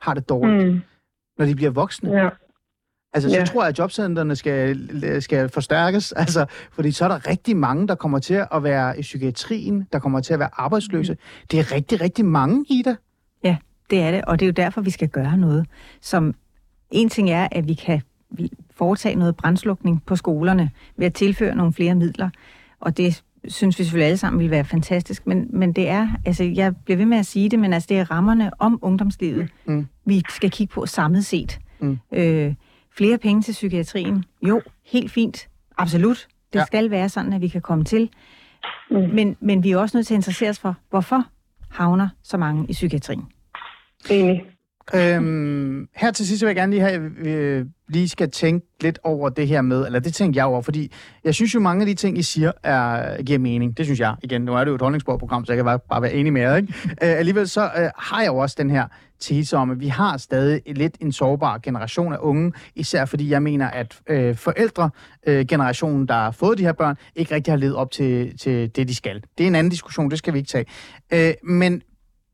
har 0.01 0.14
det 0.14 0.29
dårligt, 0.29 0.73
mm. 0.73 0.81
når 1.39 1.47
de 1.47 1.55
bliver 1.55 1.71
voksne, 1.71 2.11
ja 2.11 2.29
Altså, 3.17 3.31
så 3.31 3.37
ja. 3.37 3.45
tror 3.45 3.62
jeg, 3.62 3.69
at 3.69 3.79
jobcentrene 3.79 4.37
skal, 4.37 5.23
skal 5.23 5.49
forstærkes, 5.49 6.12
altså, 6.23 6.47
fordi 6.73 6.91
så 6.91 7.05
er 7.05 7.09
der 7.09 7.29
rigtig 7.29 7.57
mange, 7.57 7.89
der 7.89 7.95
kommer 7.95 8.19
til 8.19 8.45
at 8.53 8.62
være 8.62 8.99
i 8.99 9.03
psykiatrien, 9.03 9.87
der 9.93 9.99
kommer 9.99 10.21
til 10.21 10.33
at 10.33 10.39
være 10.39 10.49
arbejdsløse. 10.53 11.17
Det 11.51 11.59
er 11.59 11.73
rigtig, 11.73 12.01
rigtig 12.01 12.25
mange, 12.25 12.64
Ida. 12.69 12.95
Ja, 13.45 13.57
det 13.91 14.01
er 14.03 14.11
det, 14.11 14.25
og 14.25 14.41
det 14.41 14.47
er 14.47 14.49
jo 14.49 14.53
derfor, 14.53 14.81
vi 14.81 14.91
skal 14.91 15.09
gøre 15.09 15.37
noget. 15.37 15.67
Som 16.01 16.35
en 16.91 17.09
ting 17.09 17.31
er, 17.31 17.49
at 17.51 17.69
vi 17.69 17.75
kan 17.75 18.03
foretage 18.75 19.14
noget 19.14 19.37
brændslukning 19.37 20.03
på 20.07 20.17
skolerne 20.17 20.71
ved 20.97 21.07
at 21.07 21.14
tilføre 21.14 21.55
nogle 21.55 21.73
flere 21.73 21.95
midler, 21.95 22.31
og 22.81 22.97
det 22.97 23.23
synes 23.49 23.79
vi 23.79 23.85
selvfølgelig 23.85 24.07
alle 24.07 24.19
sammen 24.19 24.41
vil 24.41 24.51
være 24.51 24.64
fantastisk, 24.64 25.27
men, 25.27 25.47
men 25.51 25.73
det 25.73 25.89
er, 25.89 26.09
altså 26.25 26.45
jeg 26.45 26.77
bliver 26.85 26.97
ved 26.97 27.07
med 27.07 27.19
at 27.19 27.27
sige 27.27 27.49
det, 27.49 27.59
men 27.59 27.73
altså 27.73 27.87
det 27.87 27.99
er 27.99 28.11
rammerne 28.11 28.51
om 28.59 28.79
ungdomslivet, 28.83 29.49
mm. 29.64 29.87
vi 30.05 30.23
skal 30.29 30.51
kigge 30.51 30.73
på 30.73 30.87
samlet 30.87 31.25
set. 31.25 31.59
Mm. 31.81 31.99
Øh, 32.12 32.55
Flere 32.97 33.18
penge 33.18 33.42
til 33.42 33.53
psykiatrien? 33.53 34.24
Jo, 34.42 34.62
helt 34.84 35.11
fint. 35.11 35.49
Absolut. 35.78 36.28
Det 36.53 36.59
ja. 36.59 36.64
skal 36.64 36.90
være 36.90 37.09
sådan, 37.09 37.32
at 37.32 37.40
vi 37.40 37.49
kan 37.49 37.61
komme 37.61 37.84
til. 37.84 38.11
Mm. 38.90 38.97
Men, 38.97 39.36
men 39.40 39.64
vi 39.64 39.70
er 39.70 39.78
også 39.78 39.97
nødt 39.97 40.07
til 40.07 40.14
at 40.14 40.18
interessere 40.18 40.51
os 40.51 40.59
for, 40.59 40.76
hvorfor 40.90 41.24
havner 41.70 42.09
så 42.22 42.36
mange 42.36 42.66
i 42.68 42.72
psykiatrien. 42.72 43.24
Enig. 44.11 44.42
Øhm, 44.94 45.88
her 45.97 46.11
til 46.11 46.26
sidst 46.26 46.42
vil 46.42 46.47
jeg 46.47 46.57
gerne 46.57 46.72
lige 46.72 46.80
have, 46.82 46.94
at 46.94 47.24
vi 47.24 47.30
øh, 47.30 47.66
lige 47.88 48.09
skal 48.09 48.30
tænke 48.30 48.66
lidt 48.80 48.99
over 49.05 49.28
det 49.28 49.49
her 49.49 49.62
med, 49.62 49.86
eller 49.86 49.99
det 49.99 50.14
tænker 50.14 50.40
jeg 50.40 50.47
over, 50.47 50.62
fordi 50.62 50.92
jeg 51.24 51.34
synes 51.34 51.55
jo, 51.55 51.61
mange 51.61 51.80
af 51.80 51.86
de 51.86 51.94
ting, 51.94 52.18
I 52.18 52.22
siger, 52.22 52.53
er, 52.62 53.22
giver 53.22 53.38
mening. 53.38 53.76
Det 53.76 53.86
synes 53.86 54.01
jeg. 54.01 54.14
Igen, 54.22 54.42
nu 54.42 54.55
er 54.55 54.64
det 54.64 54.70
jo 54.70 54.74
et 54.74 54.80
holdningsborgprogram, 54.80 55.44
så 55.44 55.53
jeg 55.53 55.57
kan 55.59 55.64
bare, 55.64 55.78
bare 55.78 56.03
være 56.03 56.12
enig 56.12 56.32
med 56.32 56.42
jer. 56.42 56.57
Ikke? 56.57 56.74
Øh, 56.88 57.18
alligevel 57.18 57.49
så 57.49 57.64
øh, 57.64 57.90
har 57.99 58.20
jeg 58.20 58.28
jo 58.28 58.36
også 58.36 58.57
den 58.59 58.70
her 58.70 58.86
tese 59.21 59.57
om, 59.57 59.71
at 59.71 59.81
vi 59.81 59.89
har 59.89 60.17
stadig 60.17 60.62
lidt 60.67 60.97
en 61.01 61.12
sårbar 61.12 61.59
generation 61.59 62.12
af 62.12 62.19
unge, 62.21 62.53
især 62.75 63.05
fordi 63.05 63.31
jeg 63.31 63.43
mener, 63.43 63.71
at 63.71 64.01
øh, 64.07 64.37
forældre, 64.37 64.91
øh, 65.27 65.47
generationen, 65.47 66.09
der 66.09 66.14
har 66.14 66.31
fået 66.31 66.59
de 66.59 66.62
her 66.62 66.73
børn, 66.73 66.97
ikke 67.17 67.35
rigtig 67.35 67.53
har 67.53 67.59
levet 67.59 67.75
op 67.75 67.91
til, 67.91 68.39
til 68.39 68.77
det, 68.77 68.89
de 68.89 68.95
skal. 68.95 69.23
Det 69.39 69.45
er 69.45 69.49
en 69.49 69.55
anden 69.55 69.71
diskussion, 69.71 70.11
det 70.11 70.19
skal 70.19 70.33
vi 70.33 70.39
ikke 70.39 70.49
tage. 70.49 70.67
Øh, 71.12 71.35
men 71.43 71.83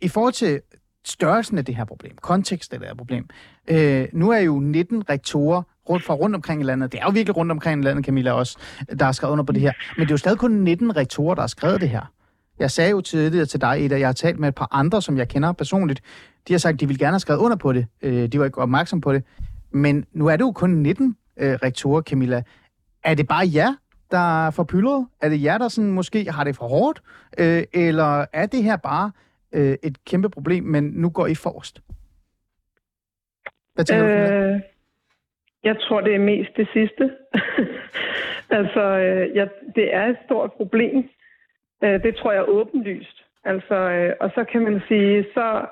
i 0.01 0.09
forhold 0.09 0.33
til 0.33 0.61
størrelsen 1.05 1.59
af 1.59 1.65
det 1.65 1.77
her 1.77 1.85
problem, 1.85 2.17
kontekst 2.23 2.73
af 2.73 2.79
det 2.79 2.89
her 2.89 2.95
problem. 2.95 3.29
Øh, 3.69 4.09
nu 4.13 4.31
er 4.31 4.39
jo 4.39 4.61
19 4.61 5.11
rektorer 5.11 5.63
rundt 5.89 6.05
fra 6.05 6.15
rundt 6.15 6.37
omkring 6.37 6.61
i 6.61 6.65
landet. 6.65 6.93
Det 6.93 7.01
er 7.01 7.05
jo 7.05 7.11
virkelig 7.11 7.37
rundt 7.37 7.53
omkring 7.53 7.83
i 7.83 7.85
landet, 7.85 8.05
Camilla, 8.05 8.33
også, 8.33 8.59
der 8.99 9.05
har 9.05 9.13
skrevet 9.13 9.33
under 9.33 9.45
på 9.45 9.53
det 9.53 9.63
her. 9.63 9.73
Men 9.97 10.07
det 10.07 10.11
er 10.11 10.15
jo 10.15 10.19
stadig 10.19 10.39
kun 10.39 10.51
19 10.51 10.97
rektorer, 10.97 11.35
der 11.35 11.43
har 11.43 11.47
skrevet 11.47 11.81
det 11.81 11.89
her. 11.89 12.13
Jeg 12.63 12.71
sagde 12.71 12.91
jo 12.91 13.01
tidligere 13.01 13.47
til 13.47 13.61
dig, 13.61 13.85
Ida, 13.85 13.99
jeg 13.99 14.09
har 14.09 14.13
talt 14.13 14.39
med 14.39 14.49
et 14.49 14.55
par 14.55 14.69
andre, 14.73 15.03
som 15.03 15.19
jeg 15.19 15.29
kender 15.29 15.53
personligt. 15.53 16.01
De 16.49 16.53
har 16.53 16.59
sagt, 16.59 16.75
at 16.75 16.81
de 16.81 16.87
vil 16.89 16.99
gerne 16.99 17.13
have 17.13 17.21
skrevet 17.21 17.41
under 17.41 17.57
på 17.57 17.73
det. 17.73 17.87
Øh, 18.03 18.29
de 18.29 18.39
var 18.39 18.45
ikke 18.45 18.59
opmærksom 18.59 19.01
på 19.01 19.13
det. 19.13 19.25
Men 19.71 20.07
nu 20.13 20.27
er 20.27 20.37
det 20.37 20.45
jo 20.45 20.53
kun 20.53 20.71
19 20.71 21.17
øh, 21.37 21.53
rektorer, 21.53 22.03
Camilla. 22.03 22.43
Er 23.05 23.15
det 23.15 23.29
bare 23.29 23.47
jer, 23.55 23.75
der 24.11 24.47
er 24.47 24.51
for 24.51 24.65
pyldret? 24.65 25.07
Er 25.23 25.29
det 25.29 25.43
jer, 25.43 25.59
der 25.59 25.69
sådan 25.69 25.91
måske 25.91 26.31
har 26.31 26.45
det 26.45 26.57
for 26.57 26.69
hårdt? 26.69 27.03
Øh, 27.39 27.63
eller 27.73 28.27
er 28.33 28.47
det 28.47 28.63
her 28.63 28.77
bare 28.77 29.13
øh, 29.53 29.77
et 29.83 30.05
kæmpe 30.05 30.31
problem, 30.31 30.65
men 30.65 30.85
nu 30.85 31.09
går 31.11 31.27
I 31.27 31.35
forrest? 31.35 31.81
Hvad 33.75 33.85
tænker 33.85 34.07
øh, 34.07 34.55
du 34.55 34.61
Jeg 35.65 35.77
tror, 35.81 36.01
det 36.01 36.15
er 36.15 36.19
mest 36.19 36.51
det 36.57 36.69
sidste. 36.73 37.11
altså, 38.59 38.83
øh, 38.99 39.37
jeg, 39.37 39.49
det 39.75 39.95
er 39.95 40.07
et 40.07 40.17
stort 40.27 40.53
problem. 40.53 41.09
Øh, 41.85 42.03
det 42.03 42.17
tror 42.17 42.33
jeg 42.33 42.41
er 42.41 42.49
åbenlyst. 42.59 43.25
Altså, 43.45 43.75
øh, 43.75 44.13
og 44.21 44.31
så 44.35 44.45
kan 44.45 44.63
man 44.63 44.81
sige, 44.89 45.27
så 45.35 45.67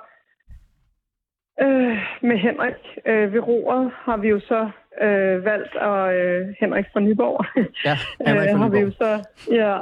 øh, 1.62 1.98
med 2.22 2.36
Henrik 2.36 2.82
øh, 3.06 3.32
ved 3.32 3.40
roret 3.40 3.90
har 3.94 4.16
vi 4.16 4.28
jo 4.28 4.40
så 4.40 4.70
øh, 5.02 5.44
valgt, 5.44 5.76
og 5.76 6.14
øh, 6.14 6.54
Henrik 6.60 6.86
fra 6.92 7.00
Nyborg, 7.00 7.44
ja, 7.84 7.96
Henrik 8.26 8.48
fra 8.50 8.56
Nyborg. 8.56 8.60
har 8.64 8.68
vi 8.68 8.78
jo 8.78 8.90
så, 8.90 9.28
ja, 9.50 9.78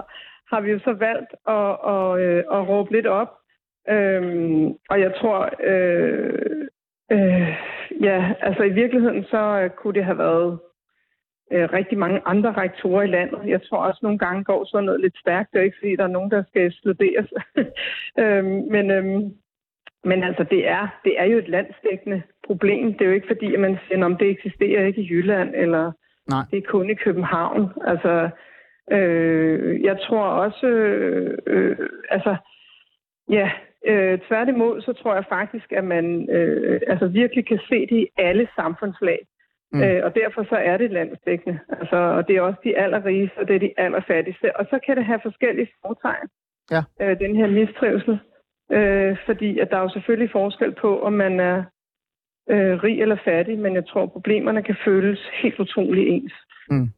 har 0.51 0.61
vi 0.61 0.71
jo 0.71 0.79
så 0.79 0.93
valgt 0.93 1.33
at, 1.49 1.71
at, 1.95 2.21
øh, 2.21 2.45
at 2.57 2.69
råbe 2.69 2.93
lidt 2.93 3.07
op 3.07 3.39
Øhm, 3.91 4.73
og 4.91 5.01
jeg 5.01 5.13
tror, 5.21 5.51
øh, 5.65 6.69
øh, 7.13 7.57
ja, 8.01 8.35
altså 8.41 8.63
i 8.63 8.73
virkeligheden 8.73 9.25
så 9.25 9.61
øh, 9.61 9.71
kunne 9.71 9.95
det 9.95 10.05
have 10.05 10.19
været 10.19 10.59
øh, 11.53 11.69
rigtig 11.73 11.99
mange 11.99 12.21
andre 12.27 12.53
rektorer 12.53 13.03
i 13.03 13.07
landet. 13.07 13.41
Jeg 13.47 13.63
tror 13.63 13.79
også 13.79 14.01
nogle 14.03 14.19
gange 14.19 14.45
går 14.45 14.65
sådan 14.65 14.85
noget 14.85 15.01
lidt 15.01 15.19
stærkt. 15.19 15.53
Det 15.53 15.59
er 15.59 15.65
ikke 15.65 15.77
fordi, 15.81 15.97
der 15.97 16.05
er 16.05 16.17
nogen, 16.17 16.31
der 16.31 16.43
skal 16.49 16.73
studeres. 16.73 17.29
øhm, 18.23 18.63
men, 18.75 18.91
øhm, 18.91 19.33
men 20.05 20.23
altså, 20.23 20.45
det 20.51 20.69
er, 20.69 21.01
det 21.05 21.21
er 21.21 21.25
jo 21.25 21.39
et 21.39 21.49
landsdækkende 21.49 22.23
problem. 22.47 22.93
Det 22.93 23.01
er 23.01 23.09
jo 23.09 23.15
ikke 23.15 23.33
fordi, 23.35 23.55
at 23.55 23.61
man 23.61 23.79
siger, 23.89 24.05
om 24.05 24.17
det 24.17 24.31
eksisterer 24.31 24.87
ikke 24.87 25.01
i 25.01 25.09
Jylland, 25.11 25.55
eller 25.55 25.93
Nej. 26.29 26.45
det 26.51 26.59
er 26.59 26.69
kun 26.69 26.91
i 26.91 26.95
København. 26.95 27.73
Altså, 27.87 28.29
øh, 28.93 29.83
jeg 29.83 30.01
tror 30.01 30.25
også, 30.25 30.67
øh, 30.67 31.39
øh, 31.47 31.77
altså, 32.11 32.37
ja, 33.31 33.51
Øh, 33.87 34.19
tværtimod, 34.29 34.81
så 34.81 34.93
tror 34.93 35.15
jeg 35.15 35.25
faktisk, 35.29 35.73
at 35.73 35.85
man 35.85 36.31
øh, 36.31 36.81
altså 36.87 37.07
virkelig 37.07 37.47
kan 37.47 37.61
se 37.69 37.81
det 37.81 37.97
i 37.97 38.07
alle 38.17 38.49
samfundslag. 38.57 39.19
Mm. 39.73 39.83
Øh, 39.83 40.05
og 40.05 40.15
derfor 40.15 40.43
så 40.45 40.57
er 40.57 40.77
det 40.77 40.91
landsdækkende. 40.91 41.59
Altså, 41.81 41.97
og 41.97 42.29
det 42.29 42.37
er 42.37 42.41
også 42.41 42.61
de 42.65 42.79
allerrigeste, 42.79 43.39
og 43.39 43.49
det 43.49 43.57
er 43.57 43.61
de 43.61 43.73
allerfattigste. 43.77 44.57
Og 44.57 44.67
så 44.71 44.79
kan 44.87 44.97
det 44.97 45.05
have 45.05 45.21
forskellige 45.23 45.69
fortegn, 45.87 46.29
ja. 46.71 46.83
øh, 47.03 47.19
den 47.19 47.37
her 47.37 47.47
mistrivsel. 47.47 48.19
Øh, 48.73 49.17
fordi 49.27 49.59
at 49.59 49.69
der 49.71 49.77
er 49.77 49.83
jo 49.83 49.89
selvfølgelig 49.89 50.31
forskel 50.33 50.75
på, 50.81 51.03
om 51.03 51.13
man 51.13 51.41
er 51.41 51.59
øh, 52.51 52.83
rig 52.85 53.01
eller 53.03 53.17
fattig, 53.25 53.59
men 53.59 53.75
jeg 53.75 53.87
tror, 53.87 54.03
at 54.03 54.13
problemerne 54.13 54.63
kan 54.63 54.77
føles 54.85 55.21
helt 55.43 55.59
utrolig 55.59 56.09
ens. 56.09 56.33
Mm. 56.71 56.91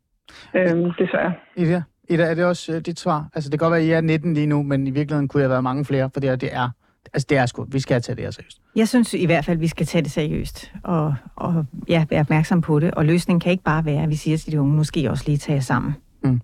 Øh, 0.55 0.99
desværre. 0.99 1.33
Ja. 1.57 1.83
Ida, 2.09 2.23
er 2.23 2.35
det 2.35 2.45
også 2.45 2.73
uh, 2.73 2.79
dit 2.79 2.99
svar? 2.99 3.29
Altså, 3.35 3.51
det 3.51 3.59
kan 3.59 3.67
godt 3.67 3.73
være, 3.73 3.81
at 3.81 3.87
I 3.87 3.93
er 3.93 4.01
19 4.01 4.35
lige 4.35 4.47
nu, 4.47 4.63
men 4.63 4.87
i 4.87 4.91
virkeligheden 4.91 5.29
kunne 5.29 5.43
jeg 5.43 5.51
være 5.51 5.63
mange 5.63 5.85
flere, 5.85 6.11
for 6.13 6.21
det, 6.21 6.41
det 6.41 6.55
er 6.55 6.69
Altså, 7.13 7.27
det 7.31 7.39
er 7.39 7.47
sgu, 7.47 7.67
vi 7.69 7.81
skal 7.81 8.03
tage 8.03 8.17
det 8.17 8.25
her 8.25 8.31
seriøst. 8.31 8.61
Jeg 8.77 8.89
synes 8.89 9.15
i 9.15 9.27
hvert 9.27 9.45
fald, 9.45 9.59
vi 9.59 9.69
skal 9.69 9.87
tage 9.87 10.03
det 10.03 10.11
seriøst, 10.11 10.73
og, 10.85 11.15
og 11.37 11.65
ja, 11.89 12.05
være 12.11 12.21
opmærksom 12.21 12.61
på 12.61 12.81
det. 12.81 12.91
Og 12.91 13.05
løsningen 13.05 13.41
kan 13.41 13.53
ikke 13.53 13.65
bare 13.65 13.85
være, 13.85 14.03
at 14.03 14.09
vi 14.09 14.15
siger 14.15 14.37
til 14.37 14.53
de 14.53 14.61
unge, 14.61 14.77
nu 14.77 14.85
skal 14.85 15.03
I 15.03 15.07
også 15.07 15.25
lige 15.27 15.39
tage 15.39 15.63
sammen. 15.63 15.95
Mm. 16.25 16.41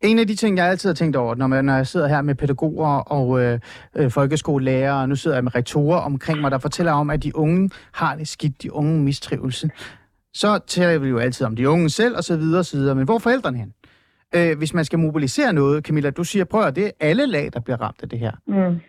En 0.00 0.18
af 0.18 0.26
de 0.26 0.34
ting, 0.34 0.56
jeg 0.56 0.66
altid 0.66 0.88
har 0.88 0.94
tænkt 0.94 1.16
over, 1.16 1.34
når, 1.34 1.46
man, 1.46 1.64
når 1.64 1.76
jeg 1.76 1.86
sidder 1.86 2.08
her 2.08 2.22
med 2.22 2.34
pædagoger 2.34 2.88
og 2.88 3.40
øh, 3.40 3.60
øh, 3.96 4.10
folkeskolelærere, 4.10 5.00
og 5.00 5.08
nu 5.08 5.16
sidder 5.16 5.36
jeg 5.36 5.44
med 5.44 5.54
rektorer 5.54 5.98
omkring 5.98 6.40
mig, 6.40 6.50
der 6.50 6.58
fortæller 6.58 6.92
om, 6.92 7.10
at 7.10 7.22
de 7.22 7.36
unge 7.36 7.70
har 7.92 8.16
det 8.16 8.28
skidt, 8.28 8.62
de 8.62 8.72
unge 8.72 9.02
mistrivelse, 9.02 9.70
så 10.34 10.58
taler 10.66 10.98
vi 10.98 11.08
jo 11.08 11.18
altid 11.18 11.46
om 11.46 11.56
de 11.56 11.68
unge 11.68 11.90
selv, 11.90 12.16
og 12.16 12.24
så 12.24 12.36
videre, 12.36 12.58
og 12.58 12.64
så 12.64 12.76
videre. 12.76 12.94
Men 12.94 13.04
hvor 13.04 13.14
er 13.14 13.18
forældrene 13.18 13.58
hen? 13.58 13.72
Øh, 14.34 14.58
hvis 14.58 14.74
man 14.74 14.84
skal 14.84 14.98
mobilisere 14.98 15.52
noget, 15.52 15.84
Camilla, 15.84 16.10
du 16.10 16.24
siger, 16.24 16.44
prøv 16.44 16.62
at 16.62 16.76
det 16.76 16.86
er 16.86 16.90
alle 17.00 17.26
lag, 17.26 17.50
der 17.52 17.60
bliver 17.60 17.80
ramt 17.80 18.02
af 18.02 18.08
det 18.08 18.18
her. 18.18 18.32
Mm. 18.46 18.80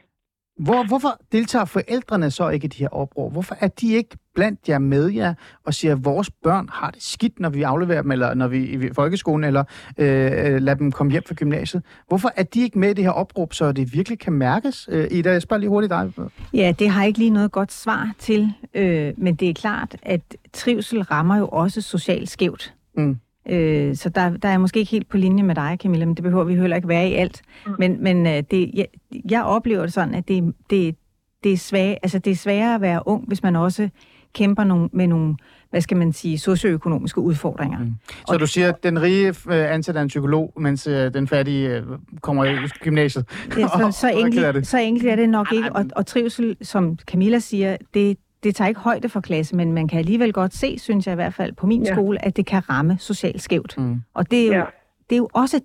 Hvor, 0.59 0.87
hvorfor 0.87 1.19
deltager 1.31 1.65
forældrene 1.65 2.31
så 2.31 2.49
ikke 2.49 2.65
i 2.65 2.67
de 2.67 2.77
her 2.77 2.89
opråb? 2.89 3.31
Hvorfor 3.31 3.57
er 3.59 3.67
de 3.67 3.93
ikke 3.93 4.17
blandt 4.35 4.69
jer 4.69 4.79
med 4.79 5.09
jer 5.09 5.33
og 5.65 5.73
siger, 5.73 5.91
at 5.91 6.05
vores 6.05 6.31
børn 6.43 6.69
har 6.71 6.91
det 6.91 7.03
skidt, 7.03 7.39
når 7.39 7.49
vi 7.49 7.61
afleverer 7.61 8.01
dem, 8.01 8.11
eller 8.11 8.33
når 8.33 8.47
vi 8.47 8.63
i 8.63 8.93
folkeskolen, 8.93 9.43
eller 9.43 9.63
øh, 9.97 10.61
lader 10.61 10.73
dem 10.73 10.91
komme 10.91 11.11
hjem 11.11 11.23
fra 11.27 11.35
gymnasiet? 11.35 11.83
Hvorfor 12.07 12.31
er 12.35 12.43
de 12.43 12.61
ikke 12.61 12.79
med 12.79 12.89
i 12.89 12.93
det 12.93 13.03
her 13.03 13.11
opråb, 13.11 13.53
så 13.53 13.71
det 13.71 13.93
virkelig 13.93 14.19
kan 14.19 14.33
mærkes? 14.33 14.89
Øh, 14.91 15.07
Ida, 15.11 15.31
jeg 15.31 15.41
spørger 15.41 15.59
lige 15.59 15.69
hurtigt 15.69 15.89
dig. 15.89 16.11
Ja, 16.53 16.73
det 16.79 16.89
har 16.89 17.03
ikke 17.03 17.19
lige 17.19 17.31
noget 17.31 17.51
godt 17.51 17.71
svar 17.71 18.11
til, 18.19 18.53
øh, 18.73 19.13
men 19.17 19.35
det 19.35 19.49
er 19.49 19.53
klart, 19.53 19.95
at 20.03 20.21
trivsel 20.53 21.01
rammer 21.01 21.37
jo 21.37 21.47
også 21.47 21.81
socialt 21.81 22.29
skævt. 22.29 22.73
Mm. 22.97 23.17
Øh, 23.49 23.95
så 23.95 24.09
der, 24.09 24.29
der 24.29 24.47
er 24.47 24.53
jeg 24.53 24.61
måske 24.61 24.79
ikke 24.79 24.91
helt 24.91 25.09
på 25.09 25.17
linje 25.17 25.43
med 25.43 25.55
dig, 25.55 25.77
Camilla, 25.81 26.05
men 26.05 26.15
det 26.15 26.23
behøver 26.23 26.43
vi 26.43 26.55
heller 26.55 26.75
ikke 26.75 26.87
være 26.87 27.09
i 27.09 27.13
alt. 27.13 27.41
Mm. 27.65 27.73
Men, 27.79 28.03
men 28.03 28.27
øh, 28.27 28.43
det, 28.51 28.71
jeg, 28.73 28.85
jeg 29.29 29.43
oplever 29.43 29.81
det 29.81 29.93
sådan, 29.93 30.15
at 30.15 30.27
det, 30.27 30.53
det, 30.69 30.95
det, 31.43 31.53
er 31.53 31.57
svag, 31.57 31.97
altså 32.03 32.19
det 32.19 32.31
er 32.31 32.35
sværere 32.35 32.75
at 32.75 32.81
være 32.81 33.01
ung, 33.05 33.27
hvis 33.27 33.43
man 33.43 33.55
også 33.55 33.89
kæmper 34.33 34.63
nogle, 34.63 34.89
med 34.93 35.07
nogle, 35.07 35.35
hvad 35.69 35.81
skal 35.81 35.97
man 35.97 36.13
sige, 36.13 36.39
socioøkonomiske 36.39 37.21
udfordringer. 37.21 37.79
Mm. 37.79 37.93
Så 38.27 38.33
og 38.33 38.39
du 38.39 38.47
siger, 38.47 38.69
at 38.69 38.83
den 38.83 39.01
rige 39.01 39.27
øh, 39.27 39.73
ansætter 39.73 40.01
en 40.01 40.07
psykolog, 40.07 40.53
mens 40.57 40.87
øh, 40.87 41.13
den 41.13 41.27
fattige 41.27 41.69
øh, 41.69 41.83
kommer 42.21 42.45
i 42.45 42.55
gymnasiet? 42.79 43.25
Ja, 43.57 43.67
så, 43.67 43.91
så, 44.01 44.09
enkelt, 44.09 44.67
så 44.67 44.77
enkelt 44.77 45.09
er 45.09 45.15
det 45.15 45.29
nok 45.29 45.53
ikke. 45.53 45.71
Og, 45.71 45.85
og 45.95 46.05
trivsel, 46.05 46.57
som 46.61 46.97
Camilla 46.97 47.39
siger, 47.39 47.77
det, 47.93 48.17
det 48.45 48.55
tager 48.55 48.67
ikke 48.67 48.79
højde 48.79 49.09
for 49.09 49.21
klasse, 49.21 49.55
men 49.55 49.73
man 49.73 49.87
kan 49.87 49.99
alligevel 49.99 50.33
godt 50.33 50.53
se, 50.53 50.79
synes 50.79 51.07
jeg 51.07 51.13
i 51.13 51.15
hvert 51.15 51.33
fald 51.33 51.53
på 51.53 51.67
min 51.67 51.83
ja. 51.83 51.93
skole, 51.93 52.25
at 52.25 52.37
det 52.37 52.45
kan 52.45 52.69
ramme 52.69 52.97
socialt 52.99 53.41
skævt. 53.41 53.77
Mm. 53.77 54.01
Og 54.13 54.31
det 54.31 54.43
er, 54.43 54.47
jo, 54.47 54.53
ja. 54.53 54.65
det 55.09 55.15
er 55.15 55.17
jo 55.17 55.29
også 55.33 55.61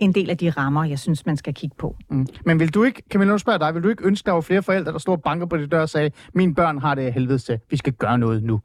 en 0.00 0.12
del 0.14 0.30
af 0.30 0.38
de 0.38 0.50
rammer, 0.50 0.84
jeg 0.84 0.98
synes, 0.98 1.26
man 1.26 1.36
skal 1.36 1.54
kigge 1.54 1.76
på. 1.78 1.96
Mm. 2.10 2.26
Men 2.44 2.60
vil 2.60 2.74
du 2.74 2.84
ikke, 2.84 3.02
Camilla, 3.10 3.32
nu 3.32 3.38
spørger 3.38 3.58
dig, 3.58 3.74
vil 3.74 3.82
du 3.82 3.88
ikke 3.88 4.06
ønske, 4.06 4.26
der 4.26 4.32
var 4.32 4.40
flere 4.40 4.62
forældre, 4.62 4.92
der 4.92 4.98
stod 4.98 5.14
og 5.14 5.22
banker 5.22 5.46
på 5.46 5.56
de 5.56 5.66
dør 5.66 5.80
og 5.80 5.88
sagde, 5.88 6.10
mine 6.34 6.54
børn 6.54 6.78
har 6.78 6.94
det 6.94 7.12
helvede 7.12 7.38
til, 7.38 7.60
vi 7.70 7.76
skal 7.76 7.92
gøre 7.92 8.18
noget 8.18 8.42
nu? 8.42 8.60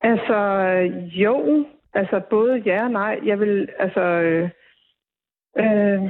Altså, 0.00 0.38
jo. 1.12 1.66
Altså, 1.94 2.20
både 2.30 2.62
ja 2.66 2.84
og 2.84 2.90
nej. 2.90 3.20
Jeg 3.24 3.40
vil, 3.40 3.68
altså... 3.78 4.00
Øh, 4.00 4.50
øh, 5.58 6.02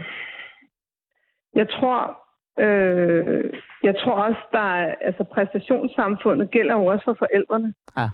jeg 1.55 1.69
tror, 1.69 2.28
Øh, 2.59 3.53
jeg 3.83 3.97
tror 3.97 4.13
også, 4.13 4.41
der 4.53 4.75
er, 4.75 4.95
altså 5.01 5.25
præstationssamfundet 5.25 6.51
gælder 6.51 6.75
jo 6.75 6.87
også 6.87 7.05
for 7.05 7.17
forældrene. 7.19 7.75
Ja. 7.97 8.09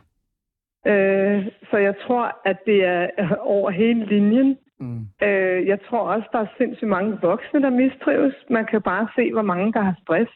Øh, 0.87 1.47
så 1.71 1.77
jeg 1.77 1.95
tror, 2.07 2.41
at 2.45 2.59
det 2.67 2.85
er 2.85 3.37
over 3.41 3.71
hele 3.71 4.05
linjen. 4.05 4.59
Mm. 4.81 5.01
Øh, 5.23 5.67
jeg 5.67 5.79
tror 5.89 6.01
også, 6.01 6.29
der 6.33 6.39
er 6.39 6.57
sindssygt 6.59 6.89
mange 6.89 7.19
voksne, 7.23 7.63
der 7.63 7.71
mistrives. 7.71 8.35
Man 8.51 8.67
kan 8.67 8.83
bare 8.83 9.09
se, 9.17 9.33
hvor 9.33 9.43
mange, 9.43 9.73
der 9.73 9.81
har 9.81 9.97
stress. 10.03 10.31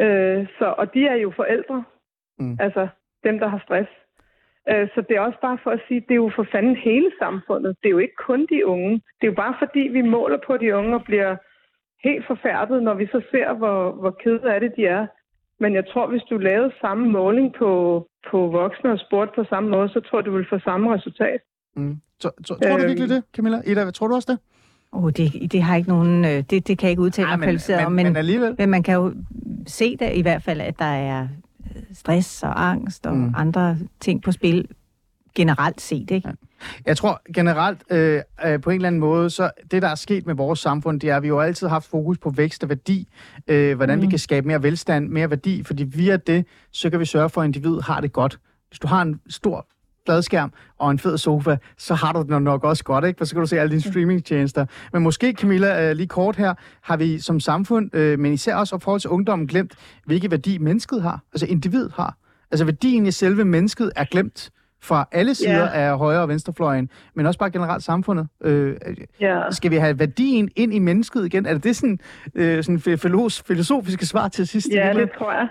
Øh, 0.00 0.46
så, 0.58 0.74
og 0.78 0.94
de 0.94 1.06
er 1.06 1.14
jo 1.14 1.32
forældre. 1.36 1.84
Mm. 2.38 2.56
Altså 2.60 2.88
dem, 3.24 3.38
der 3.38 3.48
har 3.48 3.62
stress. 3.64 3.90
Øh, 4.68 4.88
så 4.94 5.00
det 5.08 5.16
er 5.16 5.20
også 5.20 5.40
bare 5.40 5.58
for 5.62 5.70
at 5.70 5.80
sige, 5.88 6.00
det 6.00 6.10
er 6.10 6.22
jo 6.26 6.30
for 6.36 6.46
fanden 6.52 6.76
hele 6.76 7.10
samfundet. 7.18 7.76
Det 7.82 7.88
er 7.88 7.90
jo 7.90 7.98
ikke 7.98 8.16
kun 8.28 8.46
de 8.46 8.66
unge. 8.66 8.90
Det 8.90 9.26
er 9.26 9.32
jo 9.32 9.42
bare 9.44 9.54
fordi, 9.58 9.80
vi 9.80 10.02
måler 10.02 10.38
på 10.46 10.56
de 10.56 10.76
unge 10.76 10.94
og 10.94 11.04
bliver 11.04 11.36
helt 12.04 12.26
forfærdet, 12.26 12.82
når 12.82 12.94
vi 12.94 13.06
så 13.06 13.20
ser, 13.30 13.54
hvor, 13.54 13.92
hvor 14.00 14.10
kede 14.24 14.54
af 14.54 14.60
det 14.60 14.72
de 14.76 14.86
er. 14.86 15.06
Men 15.60 15.74
jeg 15.74 15.84
tror, 15.92 16.06
hvis 16.06 16.22
du 16.30 16.36
lavede 16.38 16.72
samme 16.80 17.08
måling 17.08 17.54
på, 17.58 17.70
på 18.30 18.38
voksne 18.46 18.92
og 18.92 18.98
sport 18.98 19.28
på 19.34 19.44
samme 19.44 19.68
måde, 19.70 19.88
så 19.88 20.00
tror 20.00 20.20
du, 20.20 20.30
du 20.30 20.36
vil 20.36 20.46
få 20.50 20.58
samme 20.58 20.94
resultat. 20.94 21.40
Mm. 21.76 21.96
Så, 22.20 22.30
så, 22.44 22.54
tror 22.54 22.76
du 22.76 22.86
virkelig 22.86 23.10
øhm. 23.10 23.22
det, 23.22 23.22
Camilla? 23.36 23.58
Ida, 23.66 23.90
tror 23.90 24.08
du 24.08 24.14
også 24.14 24.32
det? 24.32 24.38
Oh, 24.92 25.10
det, 25.10 25.52
det 25.52 25.62
har 25.62 25.76
ikke 25.76 25.88
nogen, 25.88 26.24
øh, 26.24 26.30
det, 26.30 26.50
det 26.50 26.78
kan 26.78 26.82
jeg 26.82 26.90
ikke 26.90 27.02
udtale 27.02 27.28
mig 27.28 27.38
kvalificeret 27.38 27.86
om, 27.86 27.92
men, 27.92 28.06
men, 28.06 28.16
alligevel. 28.16 28.54
men 28.58 28.68
man 28.70 28.82
kan 28.82 28.94
jo 28.94 29.14
se 29.66 29.96
det 29.96 30.12
i 30.14 30.22
hvert 30.22 30.42
fald, 30.42 30.60
at 30.60 30.78
der 30.78 30.84
er 30.84 31.28
øh, 31.76 31.82
stress 31.92 32.42
og 32.42 32.68
angst 32.70 33.06
og 33.06 33.16
mm. 33.16 33.34
andre 33.36 33.76
ting 34.00 34.22
på 34.22 34.32
spil 34.32 34.68
generelt 35.34 35.80
set, 35.80 36.10
ikke? 36.10 36.28
Ja. 36.28 36.34
Jeg 36.86 36.96
tror 36.96 37.20
generelt 37.34 37.78
øh, 37.90 38.20
øh, 38.46 38.60
på 38.60 38.70
en 38.70 38.76
eller 38.76 38.86
anden 38.86 39.00
måde, 39.00 39.30
så 39.30 39.50
det 39.70 39.82
der 39.82 39.88
er 39.88 39.94
sket 39.94 40.26
med 40.26 40.34
vores 40.34 40.58
samfund, 40.58 41.00
det 41.00 41.10
er, 41.10 41.16
at 41.16 41.22
vi 41.22 41.28
jo 41.28 41.40
altid 41.40 41.66
har 41.66 41.74
haft 41.74 41.90
fokus 41.90 42.18
på 42.18 42.30
vækst 42.30 42.62
og 42.62 42.68
værdi, 42.68 43.08
øh, 43.48 43.76
hvordan 43.76 43.98
mm. 43.98 44.02
vi 44.02 44.06
kan 44.10 44.18
skabe 44.18 44.46
mere 44.46 44.62
velstand, 44.62 45.08
mere 45.08 45.30
værdi, 45.30 45.62
fordi 45.62 45.82
via 45.82 46.16
det, 46.16 46.46
så 46.72 46.90
kan 46.90 47.00
vi 47.00 47.04
sørge 47.04 47.28
for, 47.28 47.40
at 47.40 47.44
individet 47.44 47.84
har 47.84 48.00
det 48.00 48.12
godt. 48.12 48.38
Hvis 48.68 48.78
du 48.78 48.86
har 48.86 49.02
en 49.02 49.20
stor 49.28 49.66
fladskærm 50.06 50.52
og 50.78 50.90
en 50.90 50.98
fed 50.98 51.18
sofa, 51.18 51.56
så 51.78 51.94
har 51.94 52.12
du 52.12 52.22
det 52.22 52.42
nok 52.42 52.64
også 52.64 52.84
godt, 52.84 53.04
ikke? 53.04 53.18
For 53.18 53.24
så 53.24 53.34
kan 53.34 53.40
du 53.40 53.46
se 53.46 53.60
alle 53.60 53.70
dine 53.70 53.80
streamingtjenester. 53.80 54.66
Men 54.92 55.02
måske, 55.02 55.32
Camilla, 55.32 55.90
øh, 55.90 55.96
lige 55.96 56.06
kort 56.06 56.36
her, 56.36 56.54
har 56.82 56.96
vi 56.96 57.18
som 57.18 57.40
samfund, 57.40 57.94
øh, 57.94 58.18
men 58.18 58.32
især 58.32 58.54
også 58.54 58.76
i 58.76 58.80
forhold 58.80 59.00
til 59.00 59.10
ungdommen, 59.10 59.48
glemt, 59.48 59.74
hvilke 60.06 60.30
værdi 60.30 60.58
mennesket 60.58 61.02
har, 61.02 61.20
altså 61.32 61.46
individet 61.46 61.92
har. 61.96 62.16
Altså 62.50 62.64
værdien 62.64 63.06
i 63.06 63.10
selve 63.10 63.44
mennesket 63.44 63.92
er 63.96 64.04
glemt 64.04 64.50
fra 64.82 65.08
alle 65.12 65.34
sider 65.34 65.68
yeah. 65.74 65.90
af 65.90 65.98
højre- 65.98 66.22
og 66.22 66.28
venstrefløjen, 66.28 66.90
men 67.14 67.26
også 67.26 67.38
bare 67.38 67.50
generelt 67.50 67.82
samfundet. 67.82 68.28
Øh, 68.44 68.76
yeah. 69.22 69.52
Skal 69.52 69.70
vi 69.70 69.76
have 69.76 69.98
værdien 69.98 70.50
ind 70.56 70.74
i 70.74 70.78
mennesket 70.78 71.26
igen? 71.26 71.46
Er 71.46 71.52
det 71.52 71.64
det 71.64 71.76
sådan, 71.76 71.98
øh, 72.34 72.62
sådan 72.62 72.98
filosofiske 73.48 74.06
svar 74.06 74.28
til 74.28 74.46
sidst? 74.46 74.68
Ja, 74.74 74.92
det 74.94 75.10
tror 75.18 75.32
jeg. 75.32 75.48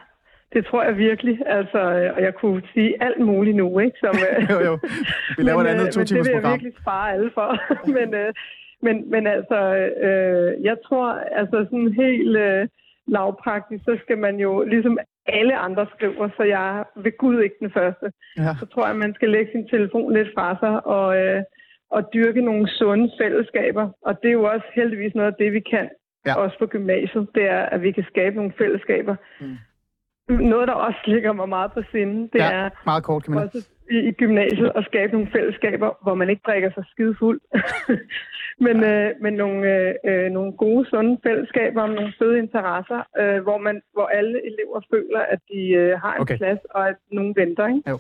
Det 0.54 0.66
tror 0.66 0.84
jeg 0.84 0.98
virkelig. 0.98 1.40
Altså, 1.46 1.80
øh, 1.80 2.16
og 2.16 2.22
jeg 2.22 2.34
kunne 2.42 2.62
sige 2.74 3.04
alt 3.04 3.26
muligt 3.26 3.58
nu, 3.58 3.80
ikke? 3.80 3.98
Som, 4.00 4.16
øh, 4.28 4.50
jo, 4.50 4.60
jo. 4.60 4.80
Vi 5.38 5.44
laver 5.44 5.58
men, 5.64 5.68
et 5.68 5.72
andet 5.72 5.88
øh, 5.88 5.92
to 5.92 6.04
timers 6.04 6.30
program. 6.30 6.42
det 6.42 6.44
vil 6.44 6.50
jeg 6.50 6.52
virkelig 6.52 6.74
spare 6.82 7.14
alle 7.14 7.32
for. 7.34 7.50
men, 7.98 8.08
men, 8.86 9.12
men 9.12 9.28
altså, 9.28 9.60
øh, 10.08 10.64
jeg 10.64 10.78
tror, 10.88 11.08
altså 11.42 11.58
sådan 11.70 11.94
helt 12.04 12.38
øh, 12.38 12.68
lavpraktisk, 13.08 13.84
så 13.84 13.98
skal 14.04 14.18
man 14.18 14.36
jo 14.40 14.64
ligesom 14.64 14.98
alle 15.26 15.58
andre 15.58 15.88
skriver, 15.96 16.30
så 16.38 16.44
jeg 16.44 16.84
vil 16.96 17.12
Gud 17.12 17.42
ikke 17.42 17.56
den 17.60 17.72
første. 17.72 18.12
Ja. 18.38 18.52
Så 18.60 18.66
tror 18.66 18.84
jeg, 18.84 18.92
at 18.92 19.04
man 19.06 19.14
skal 19.14 19.30
lægge 19.30 19.52
sin 19.52 19.68
telefon 19.68 20.14
lidt 20.14 20.30
fra 20.36 20.58
sig 20.60 20.86
og, 20.86 21.18
øh, 21.18 21.44
og 21.92 22.02
dyrke 22.14 22.42
nogle 22.42 22.70
sunde 22.70 23.12
fællesskaber. 23.22 23.90
Og 24.02 24.22
det 24.22 24.28
er 24.28 24.38
jo 24.42 24.44
også 24.44 24.66
heldigvis 24.76 25.16
noget 25.16 25.32
af 25.32 25.38
det, 25.40 25.54
vi 25.54 25.60
kan, 25.60 25.90
ja. 26.26 26.36
også 26.36 26.56
på 26.60 26.66
gymnasiet, 26.66 27.28
det 27.36 27.44
er, 27.44 27.64
at 27.74 27.82
vi 27.82 27.92
kan 27.92 28.04
skabe 28.04 28.36
nogle 28.36 28.54
fællesskaber. 28.58 29.16
Mm. 29.42 29.58
Noget, 30.30 30.68
der 30.68 30.74
også 30.74 31.00
ligger 31.06 31.34
mig 31.34 31.50
meget 31.50 31.72
på 31.74 31.82
sinde, 31.92 32.30
det 32.34 32.40
ja, 32.40 32.52
er 32.52 32.70
meget 32.86 33.04
kort, 33.04 33.24
kan 33.24 33.34
man. 33.34 33.44
også 33.44 33.70
i, 33.96 33.98
i 34.10 34.12
gymnasiet 34.12 34.72
at 34.76 34.86
skabe 34.86 35.12
nogle 35.12 35.28
fællesskaber, 35.36 35.90
hvor 36.04 36.16
man 36.16 36.30
ikke 36.30 36.42
drikker 36.48 36.70
sig 36.74 36.84
skide 36.92 37.16
fuld. 37.20 37.40
men, 38.66 38.84
øh, 38.92 39.10
men 39.24 39.34
nogle, 39.34 39.60
øh, 39.76 39.94
øh, 40.10 40.32
nogle 40.32 40.52
gode, 40.64 40.90
sunde 40.90 41.18
fællesskaber 41.28 41.82
om 41.82 41.90
nogle 41.90 42.14
fede 42.20 42.38
interesser, 42.38 43.02
øh, 43.22 43.44
hvor, 43.44 43.58
man, 43.58 43.82
hvor 43.94 44.08
alle 44.18 44.38
elever 44.50 44.80
føler, 44.94 45.22
at 45.34 45.40
de 45.52 45.62
øh, 45.82 46.00
har 46.04 46.14
en 46.16 46.22
okay. 46.22 46.38
plads, 46.38 46.60
og 46.76 46.90
at 46.90 46.96
nogen 47.12 47.34
venter. 47.36 47.68
Ikke? 47.68 47.90
Jo. 47.90 48.00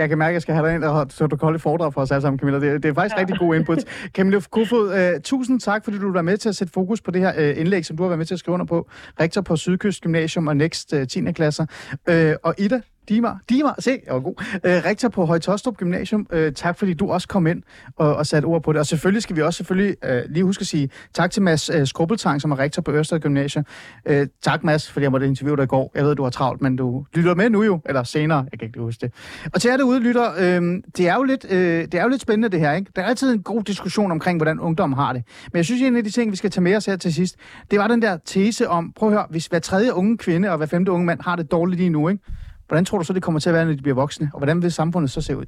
Jeg, 0.00 0.08
kan, 0.08 0.18
mærke, 0.18 0.32
at 0.32 0.38
jeg 0.38 0.42
skal 0.42 0.54
have 0.54 0.66
dig 0.66 0.74
ind, 0.74 0.84
og, 0.84 1.06
så 1.08 1.26
du 1.26 1.36
kan 1.36 1.46
holde 1.46 1.58
foredrag 1.58 1.92
for 1.92 2.00
os 2.00 2.10
alle 2.10 2.22
sammen, 2.22 2.38
Camilla. 2.38 2.60
Det, 2.60 2.82
det 2.82 2.88
er 2.88 2.94
faktisk 2.94 3.16
ja. 3.16 3.20
rigtig 3.20 3.38
god 3.38 3.54
input. 3.54 3.78
Camilla 4.16 4.40
Kofod, 4.50 4.86
øh, 4.98 5.20
tusind 5.20 5.60
tak, 5.60 5.84
fordi 5.84 5.98
du 5.98 6.12
var 6.12 6.22
med 6.22 6.36
til 6.36 6.48
at 6.48 6.56
sætte 6.56 6.72
fokus 6.72 7.00
på 7.00 7.10
det 7.10 7.20
her 7.20 7.32
øh, 7.38 7.60
indlæg, 7.60 7.84
som 7.84 7.96
du 7.96 8.02
har 8.02 8.08
været 8.08 8.18
med 8.18 8.26
til 8.26 8.34
at 8.34 8.38
skrive 8.38 8.54
under 8.54 8.66
på. 8.66 8.88
Rektor 9.20 9.42
på 9.42 9.56
Sydkyst 9.56 10.02
Gymnasium 10.02 10.46
og 10.46 10.56
Next 10.56 10.94
øh, 10.94 11.06
10. 11.06 11.32
klasser. 11.32 11.66
Øh, 12.08 12.34
og 12.42 12.54
Ida, 12.58 12.80
Dimar, 13.08 13.40
Dimar, 13.50 13.74
se, 13.78 14.00
jeg 14.06 14.14
var 14.14 14.20
god. 14.20 14.34
Øh, 14.64 14.84
rektor 14.84 15.08
på 15.08 15.24
Højtostrup 15.24 15.76
Gymnasium, 15.76 16.26
øh, 16.32 16.52
tak 16.52 16.78
fordi 16.78 16.94
du 16.94 17.10
også 17.10 17.28
kom 17.28 17.46
ind 17.46 17.62
og, 17.96 18.16
og 18.16 18.26
satte 18.26 18.46
ord 18.46 18.62
på 18.62 18.72
det. 18.72 18.80
Og 18.80 18.86
selvfølgelig 18.86 19.22
skal 19.22 19.36
vi 19.36 19.42
også 19.42 19.56
selvfølgelig 19.56 19.96
øh, 20.04 20.22
lige 20.28 20.44
huske 20.44 20.60
at 20.62 20.66
sige 20.66 20.90
tak 21.14 21.30
til 21.30 21.42
Mads 21.42 21.70
øh, 21.70 21.86
Skrubbeltang, 21.86 22.40
som 22.40 22.50
er 22.50 22.58
rektor 22.58 22.82
på 22.82 22.92
Ørsted 22.92 23.20
Gymnasium. 23.20 23.64
Øh, 24.06 24.26
tak 24.42 24.64
Mads, 24.64 24.90
fordi 24.90 25.04
jeg 25.04 25.10
måtte 25.10 25.26
interviewe 25.26 25.56
dig 25.56 25.64
i 25.64 25.66
går. 25.66 25.92
Jeg 25.94 26.04
ved, 26.04 26.14
du 26.14 26.22
har 26.22 26.30
travlt, 26.30 26.62
men 26.62 26.76
du 26.76 27.04
lytter 27.14 27.34
med 27.34 27.50
nu 27.50 27.62
jo, 27.62 27.80
eller 27.86 28.02
senere, 28.02 28.46
jeg 28.52 28.58
kan 28.58 28.68
ikke 28.68 28.80
huske 28.80 29.00
det. 29.00 29.12
Og 29.54 29.60
til 29.60 29.68
jer 29.68 29.76
derude, 29.76 30.00
lytter, 30.00 30.32
øh, 30.38 30.82
det, 30.96 31.08
er 31.08 31.14
jo 31.14 31.22
lidt, 31.22 31.46
øh, 31.50 31.84
det 31.84 31.94
er 31.94 32.02
jo 32.02 32.08
lidt 32.08 32.22
spændende 32.22 32.48
det 32.48 32.60
her, 32.60 32.72
ikke? 32.72 32.90
Der 32.96 33.02
er 33.02 33.06
altid 33.06 33.32
en 33.32 33.42
god 33.42 33.62
diskussion 33.62 34.10
omkring, 34.10 34.38
hvordan 34.38 34.60
ungdom 34.60 34.92
har 34.92 35.12
det. 35.12 35.22
Men 35.52 35.56
jeg 35.56 35.64
synes, 35.64 35.82
en 35.82 35.96
af 35.96 36.04
de 36.04 36.10
ting, 36.10 36.30
vi 36.30 36.36
skal 36.36 36.50
tage 36.50 36.62
med 36.62 36.76
os 36.76 36.86
her 36.86 36.96
til 36.96 37.14
sidst, 37.14 37.36
det 37.70 37.78
var 37.78 37.88
den 37.88 38.02
der 38.02 38.18
tese 38.24 38.68
om, 38.68 38.92
prøv 38.96 39.08
at 39.08 39.14
høre, 39.14 39.26
hvis 39.30 39.46
hver 39.46 39.58
tredje 39.58 39.94
unge 39.94 40.18
kvinde 40.18 40.50
og 40.50 40.56
hver 40.56 40.66
femte 40.66 40.92
unge 40.92 41.06
mand 41.06 41.20
har 41.20 41.36
det 41.36 41.50
dårligt 41.50 41.78
lige 41.78 41.90
nu, 41.90 42.08
ikke? 42.08 42.22
Hvordan 42.68 42.84
tror 42.84 42.98
du 42.98 43.04
så, 43.04 43.12
det 43.12 43.22
kommer 43.22 43.40
til 43.40 43.50
at 43.50 43.54
være, 43.54 43.64
når 43.64 43.72
de 43.72 43.82
bliver 43.82 43.94
voksne? 43.94 44.30
Og 44.32 44.38
hvordan 44.38 44.62
vil 44.62 44.72
samfundet 44.72 45.10
så 45.10 45.20
se 45.20 45.36
ud? 45.36 45.44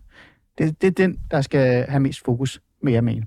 Det, 0.58 0.82
det 0.82 0.86
er 0.86 0.90
den, 0.90 1.18
der 1.30 1.40
skal 1.40 1.86
have 1.88 2.00
mest 2.00 2.24
fokus, 2.24 2.60
med 2.82 2.92
jeg 2.92 3.04
mene. 3.04 3.26